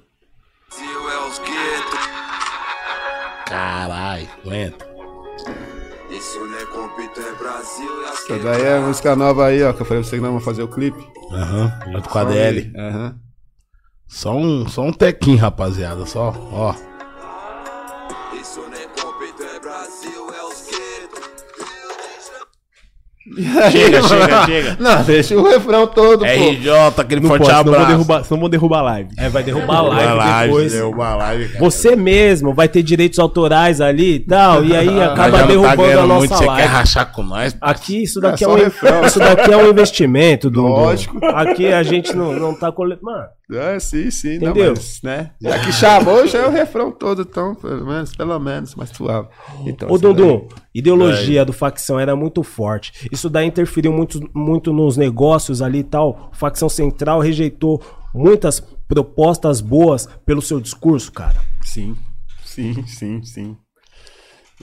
[3.45, 4.89] Caralho, aguenta.
[6.09, 9.73] Isso não é compito, é Brasil as Essa daí é a música nova aí, ó.
[9.73, 11.05] Que eu falei pra você que nós vamos fazer o clipe.
[11.33, 12.71] Aham, junto com a DL.
[12.77, 13.19] Aham.
[14.07, 16.73] Só um, só um tequinho, rapaziada, só, ó.
[23.71, 24.77] Chega, chega, chega.
[24.81, 26.25] Não, deixa o refrão todo, pô.
[26.25, 27.87] RJ, aquele Não forte pode, senão vou abraço.
[27.91, 29.09] derrubar, senão vou derrubar a live.
[29.17, 30.71] É, vai derrubar a live, a live, depois.
[30.73, 31.59] derruba a live, cara.
[31.59, 35.45] Você mesmo vai ter direitos autorais ali e tal, e aí já acaba não tá
[35.45, 36.67] derrubando a ganhando nossa muito, você quer live.
[36.67, 37.57] rachar com nós?
[37.61, 39.05] Aqui isso daqui É é, um, refrão.
[39.05, 40.67] isso daqui é um investimento, Dudu.
[40.67, 41.25] Lógico.
[41.25, 43.01] Aqui a gente não, não tá coletando.
[43.05, 44.37] Mano, É, sim, sim.
[44.39, 44.73] Não, Entendeu?
[44.75, 45.31] mas, né?
[45.41, 49.27] Já que chamou, já é o refrão todo, então, pelo menos, pelo menos, mais suave.
[49.65, 52.91] Então, Ô, daí- Dudu, ideologia do facção era muito forte.
[53.11, 56.29] Isso daí interferiu muito, muito nos negócios ali e tal.
[56.31, 57.81] O facção central rejeitou
[58.13, 61.39] muitas propostas boas pelo seu discurso, cara.
[61.63, 61.95] Sim,
[62.43, 63.57] sim, sim, sim.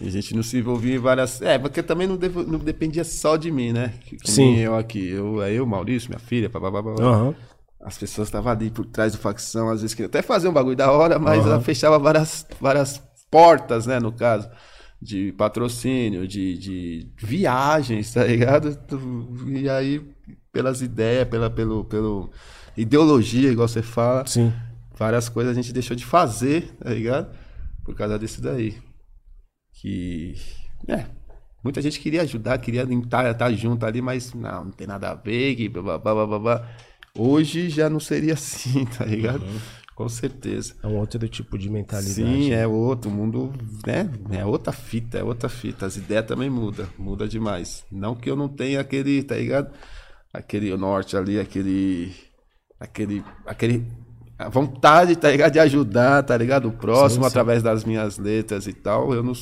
[0.00, 1.42] E a gente não se envolvia em várias.
[1.42, 3.94] É, porque também não, devo- não dependia só de mim, né?
[4.04, 4.56] Que, que Sim.
[4.58, 5.08] eu aqui.
[5.08, 6.78] Eu, é eu, Maurício, minha filha, babá.
[7.02, 7.34] Aham.
[7.80, 10.76] As pessoas estavam ali por trás do facção, às vezes queriam até fazer um bagulho
[10.76, 14.48] da hora, mas ela fechava várias, várias portas, né, no caso.
[15.00, 18.76] De patrocínio, de, de viagens, tá ligado?
[19.46, 20.02] E aí,
[20.52, 22.30] pelas ideias, pela pelo, pelo
[22.76, 24.52] ideologia, igual você fala, Sim.
[24.96, 27.36] várias coisas a gente deixou de fazer, tá ligado?
[27.84, 28.76] Por causa disso daí.
[29.72, 30.34] Que.
[30.86, 31.06] É.
[31.62, 35.14] Muita gente queria ajudar, queria estar, estar junto ali, mas não, não tem nada a
[35.14, 36.68] ver, que blá, blá, blá, blá, blá.
[37.16, 39.44] Hoje já não seria assim, tá ligado?
[39.98, 40.76] Com certeza.
[40.80, 42.14] É um outro tipo de mentalidade.
[42.14, 43.52] Sim, é outro, o mundo,
[43.84, 44.08] né?
[44.30, 45.86] É outra fita, é outra fita.
[45.86, 47.84] As ideias também mudam, muda demais.
[47.90, 49.74] Não que eu não tenha aquele, tá ligado?
[50.32, 52.14] Aquele norte ali, aquele.
[52.78, 53.24] Aquele.
[53.44, 53.84] aquele
[54.38, 55.54] a vontade, tá ligado?
[55.54, 56.68] De ajudar, tá ligado?
[56.68, 57.32] O próximo, Sim, sim.
[57.32, 59.12] através das minhas letras e tal.
[59.12, 59.32] Eu não,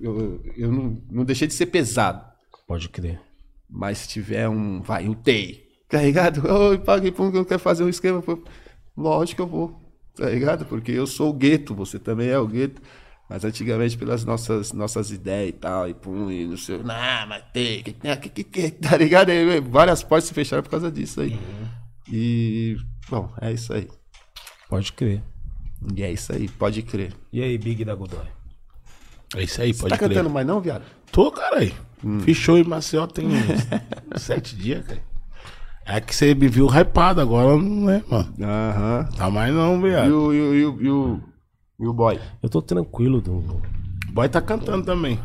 [0.00, 2.24] eu, eu não, não deixei de ser pesado.
[2.66, 3.20] Pode crer.
[3.70, 4.82] Mas se tiver um.
[4.82, 5.62] Vai, um TEI.
[5.88, 6.42] Tá ligado?
[6.52, 8.20] Oi, pague pum, que eu quero fazer um esquema.
[8.96, 9.79] Lógico que eu vou.
[10.20, 10.66] Tá ligado?
[10.66, 12.82] Porque eu sou o gueto, você também é o gueto.
[13.26, 16.76] Mas antigamente, pelas nossas, nossas ideias e tal, e pum, e não sei.
[16.76, 17.82] Não, mas tem.
[17.82, 19.30] Que, que, que, que, tá ligado?
[19.30, 21.38] E várias portas se fecharam por causa disso aí.
[22.12, 22.76] E.
[23.08, 23.88] Bom, é isso aí.
[24.68, 25.22] Pode crer.
[25.96, 27.14] E é isso aí, pode crer.
[27.32, 28.26] E aí, Big da Godoy?
[29.34, 30.08] É isso aí, Você pode tá crer.
[30.10, 30.84] cantando mais não, viado?
[31.10, 31.72] Tô, caralho.
[32.24, 33.26] Fiz show em Maceió tem
[34.16, 35.02] sete dias, cara.
[35.84, 38.34] É que você me viu hypado, agora não é, mano.
[38.42, 39.08] Aham.
[39.16, 40.08] Tá mais não, E viado.
[40.12, 41.20] o, e, o, e, o, e, o,
[41.80, 42.20] e o boy?
[42.42, 43.60] Eu tô tranquilo, Dudu.
[44.08, 45.18] O boy tá cantando também.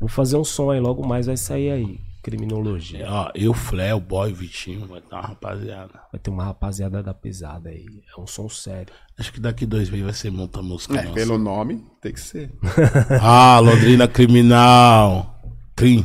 [0.00, 2.00] Vou fazer um som aí, logo mais vai sair aí.
[2.22, 3.06] Criminologia.
[3.08, 5.92] Ó, eu, Flé, o boy, o Vitinho, vai estar uma rapaziada.
[6.10, 7.86] Vai ter uma rapaziada da pesada aí.
[8.16, 8.92] É um som sério.
[9.18, 11.14] Acho que daqui dois meses vai ser muita música É, nossa.
[11.14, 12.50] pelo nome, tem que ser.
[13.22, 15.40] Ah, Londrina Criminal.
[15.76, 16.04] Crim.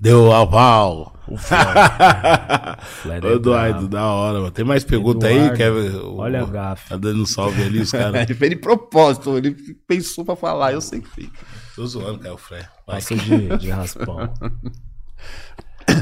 [0.00, 1.14] Deu aval.
[1.36, 3.34] Flare é Ô.
[3.34, 4.50] Eduardo, da hora, mano.
[4.50, 5.36] Tem mais pergunta aí?
[5.36, 5.94] Eduardo, Quer ver?
[5.96, 6.88] O- olha a gafe.
[6.88, 8.22] Tá dando um salve ali, os caras.
[8.28, 9.50] Ele fez de propósito, ele
[9.86, 11.38] pensou pra falar, eu sei que fica.
[11.76, 12.68] Tô zoando, cara, o Flé.
[12.86, 12.96] Vai.
[12.96, 14.32] Passa de, de raspão.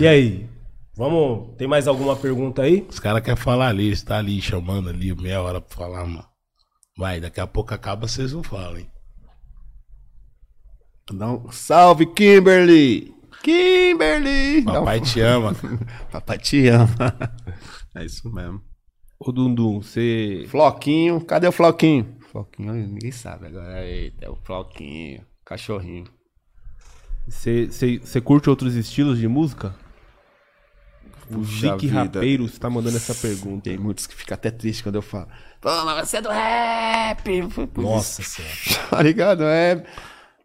[0.00, 0.48] E aí?
[0.96, 1.54] Vamos.
[1.56, 2.86] Tem mais alguma pergunta aí?
[2.88, 6.24] Os caras querem falar ali, eles tá ali chamando ali, meia hora pra falar, mano.
[6.96, 8.88] Vai, daqui a pouco acaba, vocês não falam, hein?
[11.12, 11.50] Não.
[11.52, 13.14] Salve, Kimberly!
[13.46, 14.62] Kimberly!
[14.62, 15.54] Papai te ama.
[16.10, 17.16] Papai te ama.
[17.94, 18.60] É isso mesmo.
[19.20, 20.46] Ô, Dundum, você.
[20.48, 22.18] Floquinho, cadê o Floquinho?
[22.32, 23.86] Floquinho, ninguém sabe agora.
[23.86, 26.08] Eita, é o Floquinho, cachorrinho.
[27.28, 29.72] Você, você, você curte outros estilos de música?
[31.30, 31.76] O vida.
[31.92, 33.70] Rapeiro está mandando essa pergunta.
[33.70, 35.28] Tem muitos que ficam até tristes quando eu falo.
[35.60, 37.42] Pô, mas você é do rap!
[37.76, 38.88] Nossa senhora.
[38.90, 39.44] Tá ligado?
[39.44, 39.84] É.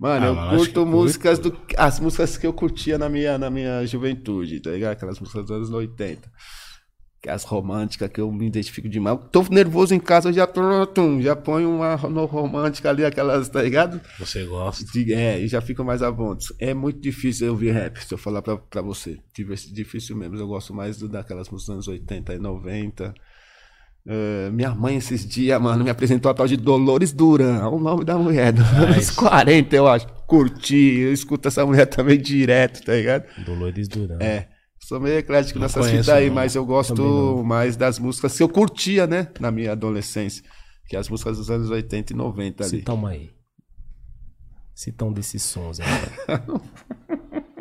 [0.01, 1.55] Mano, Ah, eu curto músicas do.
[1.77, 4.93] As músicas que eu curtia na minha, na minha juventude, tá ligado?
[4.93, 6.27] Aquelas músicas dos anos 80.
[7.21, 9.19] Que é as românticas que eu me identifico demais.
[9.31, 10.49] Tô nervoso em casa, eu já,
[11.21, 14.01] já ponho uma no romântica ali, aquelas, tá ligado?
[14.17, 14.83] Você gosta.
[14.91, 16.47] De- É, e já fico mais à vontade.
[16.57, 19.19] É muito difícil eu ouvir rap, se eu falar pra, pra você.
[19.35, 20.35] Difícil, difícil mesmo.
[20.35, 23.13] Eu gosto mais do, daquelas músicas dos anos 80 e 90.
[24.07, 27.59] É, minha mãe esses dias, mano, me apresentou a tal de Dolores Duran.
[27.59, 30.07] Olha o nome da mulher, dos anos 40, eu acho.
[30.25, 33.25] Curti, eu escuto essa mulher também direto, tá ligado?
[33.45, 34.17] Dolores Duran.
[34.19, 34.47] É.
[34.79, 36.35] Sou meio eclético Não nessas fitas aí, não.
[36.35, 39.27] mas eu gosto mais das músicas que eu curtia, né?
[39.39, 40.43] Na minha adolescência.
[40.89, 42.83] Que é as músicas dos anos 80 e 90 ali.
[42.89, 43.29] Uma aí.
[44.73, 45.85] Cita um desses sons aí.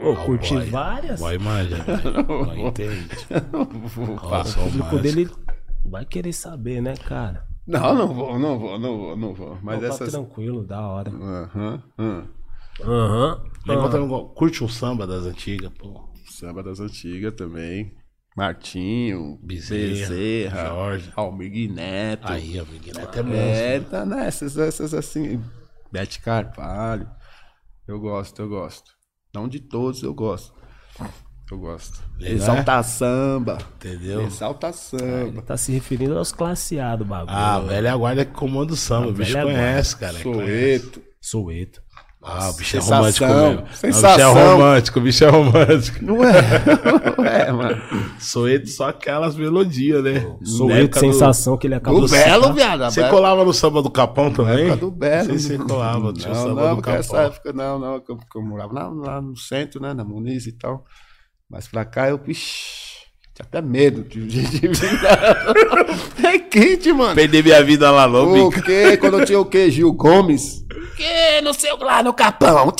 [0.00, 0.70] Pô, Ah, o curti boy.
[0.70, 1.20] várias.
[1.20, 1.76] Vai imagem.
[1.76, 3.08] Vai entende.
[3.28, 3.66] Só O
[4.70, 5.02] público mais.
[5.02, 5.30] dele
[5.84, 7.46] vai querer saber, né, cara?
[7.66, 9.58] Não, não vou, não vou, não vou, não vou.
[9.62, 10.12] Mas Opa, essas.
[10.12, 11.10] tranquilo, da hora.
[11.10, 12.28] Aham, aham.
[12.82, 13.44] Aham.
[13.66, 16.08] Levanta no- Curte um samba das antigas, pô.
[16.26, 17.94] Samba das antigas também.
[18.36, 21.12] Martinho, Bezerra, Bezerra, Jorge.
[21.14, 22.26] Almir Neto.
[22.32, 23.36] Aí, amigo, até monstro.
[23.36, 25.42] é, tá nessas, essas assim.
[25.92, 27.10] Bete Carvalho.
[27.86, 28.92] Eu gosto, eu gosto.
[29.34, 30.54] Não de todos, eu gosto.
[31.50, 32.00] Eu gosto.
[32.18, 33.58] Legal, Exalta samba.
[33.76, 34.22] Entendeu?
[34.22, 35.42] Exalta samba.
[35.42, 37.30] Tá se referindo aos classeados, bagulho.
[37.36, 39.08] Ah, a velha guarda que comanda o samba.
[39.08, 40.14] O bicho conhece, cara.
[40.22, 40.82] conhece.
[40.84, 41.02] Soeto.
[41.20, 41.82] Soueto.
[42.22, 43.40] Ah, o bicho é Sensação, romântico mesmo.
[43.40, 44.34] Não, O bicho é sensação.
[44.34, 46.04] romântico, o bicho é romântico.
[46.04, 46.32] Não é?
[47.16, 47.82] Não é, mano.
[48.20, 50.20] Soeto só aquelas melodias, né?
[50.38, 52.84] Na Soueto, época do- sensação que ele acabou Do de Belo, viado.
[52.92, 54.66] Você colava no samba do Capão também?
[54.66, 55.16] época do Belo.
[55.16, 57.00] Não sei se você colava, tinha o Não, samba não, do Capão.
[57.00, 60.52] essa época não, não, eu, eu morava lá, lá no centro, né, na Muniz e
[60.52, 60.84] tal.
[61.50, 63.00] Mas pra cá eu, ixi,
[63.34, 64.68] tinha até medo de, de, de.
[66.24, 67.16] É quente, mano.
[67.16, 68.06] Perder minha vida lá,
[68.50, 68.62] bico.
[68.62, 68.96] quê?
[68.96, 69.68] Quando eu tinha o quê?
[69.68, 70.64] Gil Gomes?
[70.96, 72.72] Que no seu lá no capão.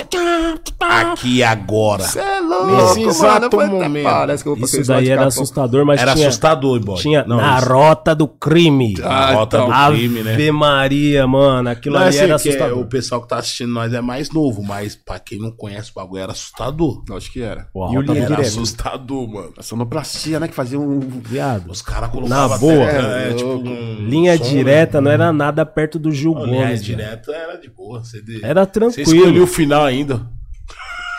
[0.80, 2.02] Aqui e agora.
[2.04, 3.10] Você é louco, Nesse mano.
[3.10, 4.04] exato Foi- momento.
[4.04, 5.28] Parece que eu vou Isso daí era capão.
[5.28, 6.96] assustador, mas Era tinha, assustador, boy.
[6.96, 8.94] tinha Não, na isso- rota do crime.
[9.02, 9.68] Ah, a rota então.
[9.68, 10.34] do crime, né?
[10.34, 11.68] Ave Maria, mano.
[11.68, 12.78] Aquilo Não, ali assim, era que é- assustador.
[12.78, 15.94] o pessoal que tá assistindo nós é mais novo, mas pra quem não conhece o
[15.94, 17.02] bagulho era assustador.
[17.16, 17.66] Acho que era.
[17.72, 19.52] Pô, E o rota do era assustador, mano.
[19.58, 20.48] A sonoplastia, né?
[20.48, 21.00] Que fazia um.
[21.00, 21.70] Viado.
[21.70, 22.84] Os caras colocavam Na boa.
[22.84, 22.96] até,
[23.26, 25.04] é, É, tipo, um Linha som, direta né?
[25.04, 26.82] não era nada perto do Gil Não, linha Gomes.
[26.82, 26.98] viado.
[26.98, 28.04] direta era de boa.
[28.04, 28.44] Você de...
[28.44, 29.16] Era Você tranquilo.
[29.16, 30.26] escolheu o final ainda.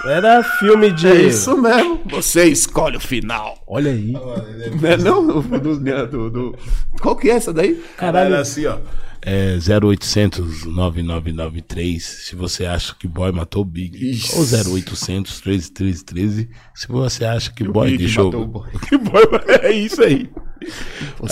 [0.05, 1.07] Era filme de.
[1.07, 2.01] É isso mesmo.
[2.09, 3.63] Você escolhe o final.
[3.67, 4.11] Olha aí.
[4.13, 5.27] Não é não?
[5.27, 6.57] Do, do, do, do-
[7.01, 7.75] Qual que é essa daí?
[7.97, 8.33] Caralho.
[8.33, 8.79] Era assim, ó.
[9.23, 14.09] É 0800 9993 se você acha que boy matou o Big.
[14.11, 14.35] Ixi.
[14.35, 18.25] Ou 0800 3313 se você acha que boy Big deixou.
[18.25, 18.69] matou o boy.
[18.89, 19.23] Que boy
[19.61, 20.27] é isso aí.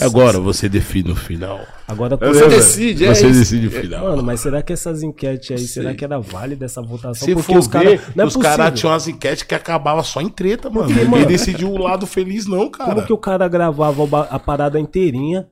[0.02, 1.60] Agora você define o final.
[1.88, 3.40] Agora Você decide, é Você isso.
[3.40, 4.04] decide o final.
[4.06, 7.26] Mano, mas será que essas enquetes aí, será que era válida essa votação?
[7.28, 8.02] Se Porque for os caras.
[8.16, 8.58] Não é os possível.
[8.58, 10.88] caras tinham umas enquetes que acabavam só em treta, mano.
[10.88, 12.94] Porque, Ninguém mano, decidiu o lado feliz, não, cara.
[12.94, 15.48] Como que o cara gravava a parada inteirinha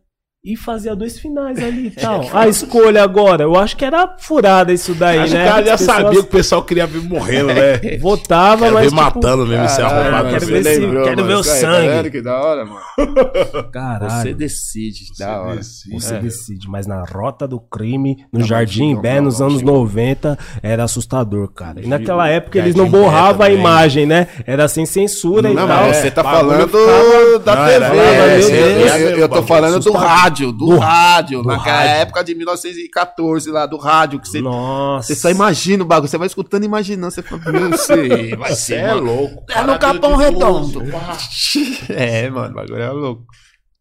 [0.53, 2.25] e fazia dois finais ali e tal?
[2.33, 5.45] A escolha agora, eu acho que era furada isso daí, Acho que né?
[5.45, 7.77] o cara já As pessoas sabia que o pessoal queria ver morrendo, né?
[7.99, 8.83] Votava, Quero mas.
[8.83, 10.17] ver tipo, matando mesmo, esse Caralho, arrombado.
[10.25, 11.87] mano, quero você ver se- lembrou, quero mano, ver o sangue.
[11.89, 12.81] vendo que da hora, mano.
[13.71, 14.21] Caralho.
[14.21, 15.61] Você decide, da hora.
[15.61, 16.19] Você É.
[16.19, 19.59] decide, mas na rota do crime, no Não, Jardim não, Bé, não, nos não, anos
[19.59, 19.65] sim.
[19.65, 21.81] 90, era assustador, cara.
[21.81, 24.27] E naquela época eles não borravam a imagem, né?
[24.45, 25.87] Era sem censura e Não, tal.
[25.87, 27.97] mas você tá falando da Não, TV.
[27.97, 30.01] é, meu eu- tô falando do assustador.
[30.45, 31.41] Rádio, do, Do- rádio.
[31.41, 31.91] do naquela rádio.
[31.95, 35.07] época de 1914 lá, do rádio, que você, Nossa.
[35.07, 38.49] você só imagina o bagulho, você vai escutando e imaginando, você fala, não sei, vai
[38.51, 39.05] Você ser, é mano.
[39.05, 39.45] louco.
[39.51, 40.81] É no Capão Redondo.
[41.89, 43.25] É, mano, o bagulho é louco.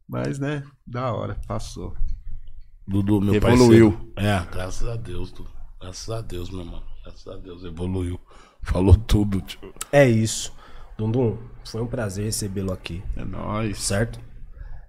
[0.08, 1.94] Mas, né, da hora, passou.
[2.86, 3.92] Dudu, meu Evoluiu.
[3.92, 4.12] parceiro.
[4.16, 5.50] É, graças a Deus, Dudu.
[5.80, 6.82] Graças a Deus, meu irmão.
[7.04, 8.18] Graças a Deus, evoluiu.
[8.62, 9.58] Falou tudo, tio.
[9.92, 10.52] É isso.
[10.96, 13.78] Dundum, foi um prazer recebê-lo aqui, É nóis.
[13.82, 14.18] certo?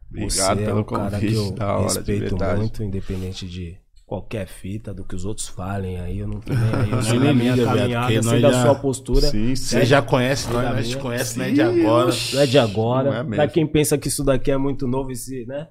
[0.10, 3.78] Obrigado Você é pelo um cara convite, que eu da hora, respeito muito, independente de
[4.06, 6.92] qualquer fita, do que os outros falem aí, eu não tô nem aí.
[6.92, 9.28] Eu sei nem da minha caminhada, sei da já- sua postura.
[9.30, 12.08] Sim, Você já conhece nós, nós te conhece, né, Sim, de agora.
[12.08, 12.36] oxi.
[12.36, 13.24] Não é de agora.
[13.24, 15.68] Não é pra quem pensa que isso daqui é muito novo, esse, né?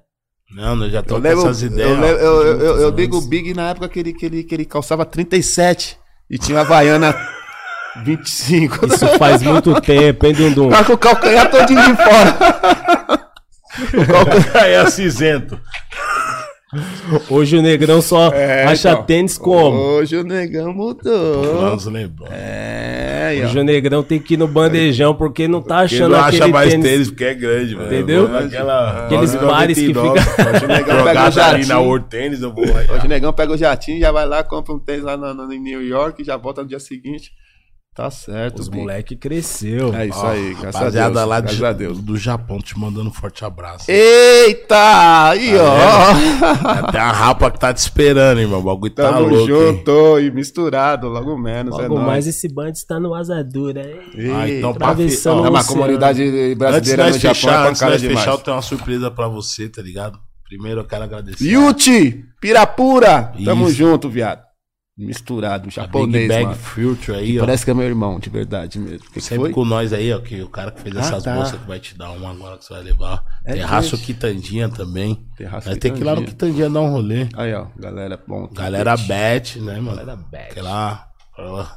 [0.55, 1.99] Não, nós já Eu estamos com lembro, essas eu, ideias.
[1.99, 2.21] lembro- ó.
[2.21, 3.21] eu, eu, eu, eu digo.
[3.21, 5.97] Big na época que ele, que ele, que ele calçava 37
[6.29, 7.13] e tinha uma Havaiana
[8.05, 8.85] 25.
[8.85, 10.69] Isso faz muito tempo, hein, Dundum?
[10.69, 13.26] Tá com o calcanhar todinho de fora.
[13.93, 15.59] O calcanhar é cinzento.
[17.29, 19.03] Hoje o Negrão só É, acha então.
[19.03, 19.77] tênis como?
[19.79, 21.41] Hoje o negão mudou.
[22.29, 23.45] É, aí, ó.
[23.45, 26.51] Hoje o Negrão tem que ir no bandejão porque não tá achando não aquele acha
[26.51, 27.07] mais tênis, tênis.
[27.09, 27.87] porque é grande, mano.
[27.87, 28.27] Entendeu?
[28.27, 31.67] Naquela Aqueles 9,99, bares que fica- Hoje o negão pega o Jogada ali jatinho.
[31.69, 32.65] na World Tênis, eu vou.
[32.65, 35.53] Hoje o negão pega o jatinho, já vai lá, compra um tênis lá no, no-
[35.53, 37.31] em New York e já volta no dia seguinte.
[37.97, 39.91] Tá certo, Os moleque cresceu.
[39.95, 41.27] É isso aí, graças a Rapaziada Deus.
[41.27, 41.97] lá graças de- a Deus.
[41.99, 43.89] do Japão te mandando um forte abraço.
[43.89, 45.29] Eita!
[45.29, 46.69] Aí, ó.
[46.69, 48.59] Até a rapa que tá te esperando, irmão.
[48.59, 49.39] O bagulho tá Tamo louco.
[49.39, 49.47] hein?
[49.47, 51.73] junto e misturado, logo menos.
[51.79, 52.05] é Logo nóis.
[52.07, 53.99] mais esse band está no asadura, hein?
[54.35, 54.73] Ah, então Eita.
[54.73, 55.79] pra Atravessando É o uma oceano.
[55.81, 58.19] comunidade Antes de brasileira nós no Japão, fechar, é antes de demais.
[58.19, 60.19] fechar, eu tenho uma surpresa pra você, tá ligado?
[60.47, 61.43] Primeiro eu quero agradecer.
[61.43, 63.75] Yuti, Pirapura, tamo Isso.
[63.75, 64.45] junto, viado.
[64.97, 66.55] Misturado, Big japonês, Bag mano.
[66.57, 67.41] Future aí, ó.
[67.41, 68.97] Parece que é meu irmão, de verdade mesmo.
[68.97, 69.51] O que, que Sempre foi?
[69.53, 71.35] com nós aí, ó, que o cara que fez Ah, essas tá.
[71.35, 73.23] bolsas que vai te dar uma agora que você vai levar.
[73.45, 74.05] É Terraço gente.
[74.07, 75.23] Quitandinha também.
[75.37, 76.67] Terraço Nós tem que ir lá no Quitandinha.
[76.69, 77.27] Dar um rolê.
[77.35, 78.47] Aí, ó, galera, bom.
[78.51, 79.97] Galera bet, né, mano?
[79.97, 80.51] Galera bet.
[80.51, 81.07] Aquela...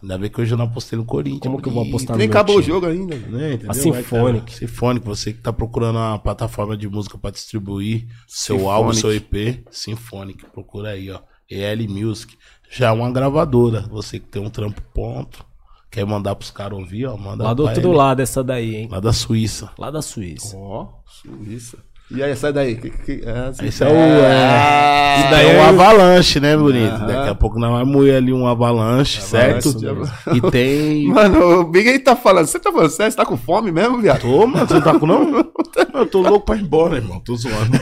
[0.02, 1.42] Ainda bem que hoje eu não apostei no Corinthians.
[1.42, 2.72] Como que eu vou apostar Nem no meu acabou o time?
[2.72, 3.14] jogo ainda.
[3.14, 3.70] Né, entendeu?
[3.70, 3.74] A.
[3.74, 4.44] Vai, cara.
[4.48, 8.74] Symphonic, você que tá procurando uma plataforma de música pra distribuir seu Symphonic.
[8.74, 11.20] álbum, seu EP, Symphonic, procura aí, ó.
[11.51, 12.38] EL Music.
[12.70, 13.80] Já é uma gravadora.
[13.90, 15.44] Você que tem um trampo ponto,
[15.90, 17.97] quer mandar pros caras ouvir, ó, manda Lá do outro ele.
[17.97, 18.88] lado essa daí, hein?
[18.90, 19.70] Lá da Suíça.
[19.76, 20.56] Lá da Suíça.
[20.56, 21.78] Ó, Suíça.
[22.12, 22.74] E aí, sai daí.
[22.77, 23.91] Que, que, é, assim, Esse é o.
[23.91, 26.93] É, isso daí é é um o- avalanche, né, bonito?
[26.93, 27.07] Aham.
[27.07, 29.69] Daqui a pouco nós vamos moer ali um avalanche, certo?
[29.69, 30.12] Avalanche.
[30.35, 31.07] E tem.
[31.12, 32.47] Mano, o Big aí tá falando.
[32.47, 33.12] Você tá falando sério?
[33.12, 34.23] Você tá com fome mesmo, viado?
[34.23, 35.53] Tô, mano, você não tá com não?
[35.95, 37.20] Eu tô louco pra ir embora, irmão.
[37.20, 37.78] Tô zoando.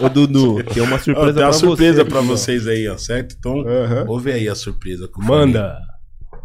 [0.00, 2.10] Ô, Dudu, tem uma Ó, surpresa tem uma pra surpresa você.
[2.10, 3.34] pra aqui, vocês aí, ó, certo?
[3.38, 4.04] Então, Aham.
[4.08, 5.78] ouve aí a surpresa que eu falei, Manda.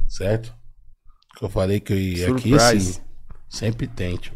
[0.07, 0.53] certo?
[1.37, 2.65] Que eu falei que eu ia aqui, Surprise.
[2.91, 2.99] assim,
[3.49, 4.33] sempre tem, tio.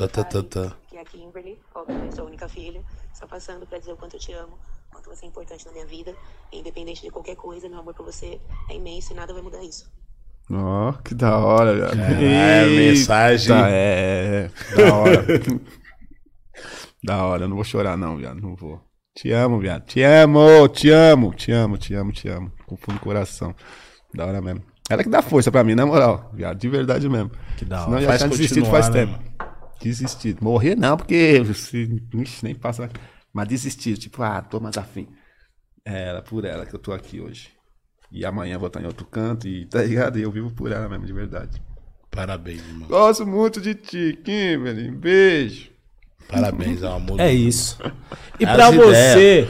[0.00, 0.76] Tá, tá, tá, tá.
[0.88, 2.80] que é a Kimberly, óbvio, sou a única filha,
[3.12, 4.54] só passando pra dizer o quanto eu te amo,
[4.88, 6.14] o quanto você é importante na minha vida,
[6.50, 8.40] e independente de qualquer coisa, meu amor por você
[8.70, 9.92] é imenso e nada vai mudar isso.
[10.50, 12.00] Ó, que da hora, viado.
[12.00, 13.54] É, mensagem.
[13.54, 15.26] Tá, é, é, da hora.
[17.04, 18.80] da hora, eu não vou chorar não, viado, não vou.
[19.14, 22.94] Te amo, viado, te amo, te amo, te amo, te amo, te amo, com fundo
[22.94, 23.54] do coração.
[24.14, 24.62] Da hora mesmo.
[24.88, 27.30] Ela que dá força pra mim, na moral, viado, de verdade mesmo.
[27.58, 27.98] Que da Senão hora.
[27.98, 29.49] eu já Faz tinha desistido faz né, tempo.
[29.80, 29.94] Mano?
[29.94, 30.44] Desistido.
[30.44, 32.88] Morrer não, porque se, ixi, nem passa.
[33.32, 35.08] Mas desistir, tipo, ah, tô mais afim.
[35.84, 37.50] É ela, por ela que eu tô aqui hoje.
[38.12, 40.18] E amanhã vou estar em outro canto e tá ligado?
[40.18, 41.62] E eu vivo por ela mesmo, de verdade.
[42.10, 42.88] Parabéns, irmão.
[42.88, 44.90] Gosto muito de ti, Kimberly.
[44.90, 45.70] Beijo.
[46.28, 47.20] Parabéns, é amor.
[47.20, 47.78] É isso.
[48.38, 48.74] E ideias.
[48.74, 49.48] você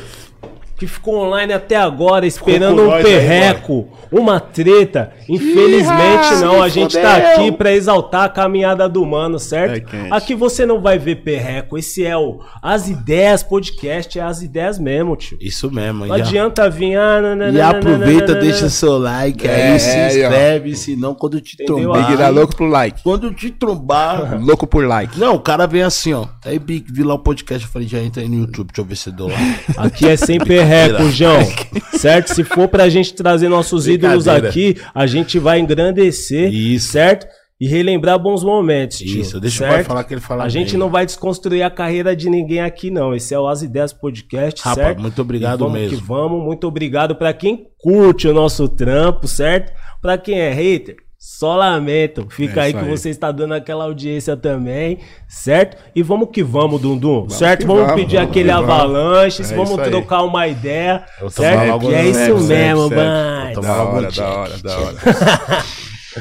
[0.81, 6.69] que ficou online até agora esperando um nós aí, perreco, uma treta, infelizmente não, a
[6.70, 9.94] gente tá aqui pra exaltar a caminhada do mano, certo?
[9.94, 10.09] É.
[10.11, 14.78] Aqui você não vai ver perreco, esse é o As Ideias Podcast, é as ideias
[14.78, 15.36] mesmo, tio.
[15.39, 16.07] Isso mesmo.
[16.07, 16.97] Não adianta vir.
[16.97, 18.40] Ah, nananana, E aproveita, nananana.
[18.40, 20.28] deixa seu like É, aí, se aí, ó.
[20.28, 21.93] inscreve, senão quando te Entendeu?
[21.93, 22.16] Trombar.
[22.16, 23.02] dá louco pro like.
[23.02, 24.40] Quando te trombar.
[24.40, 25.19] Louco por like.
[25.19, 26.27] Não, o cara vem assim, ó.
[26.44, 28.85] Aí, Big, vi lá o podcast, eu falei, já entra aí no YouTube, deixa eu
[28.86, 29.36] ver se eu dou lá.
[29.77, 30.69] Aqui é sem perreco,
[31.10, 31.38] João.
[32.01, 32.28] Certo?
[32.34, 36.92] Se for pra gente trazer nossos ídolos aqui, a gente vai engrandecer, Isso.
[36.92, 37.26] certo?
[37.60, 39.20] E relembrar bons momentos, tio.
[39.20, 39.74] Isso, deixa o certo?
[39.74, 40.78] pai falar que ele fala A gente bem.
[40.78, 43.14] não vai desconstruir a carreira de ninguém aqui, não.
[43.14, 45.01] Esse é o As Ideias Podcast, Rapaz, certo?
[45.02, 45.98] muito obrigado E vamos mesmo.
[45.98, 46.42] que vamos.
[46.42, 49.72] Muito obrigado pra quem curte o nosso trampo, certo?
[50.01, 52.26] Pra quem é hater, só lamento.
[52.30, 52.88] Fica É aí que aí.
[52.88, 55.76] você está dando aquela audiência também, certo?
[55.94, 57.60] E vamos que vamos, Dundum, certo?
[57.60, 58.70] que Vamos, vamos, pedir vamos aquele que vamos.
[58.70, 61.68] avalanche, É vamos trocar uma ideia, certo?
[61.68, 63.60] logo Que é isso Sempre, mesmo, sempre, mano.
[63.60, 64.97] Da hora, da hora, da hora.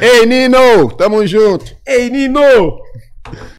[0.02, 0.92] Ei, Nino!
[0.98, 1.66] Tamo junto!
[1.88, 2.78] Ei, Nino!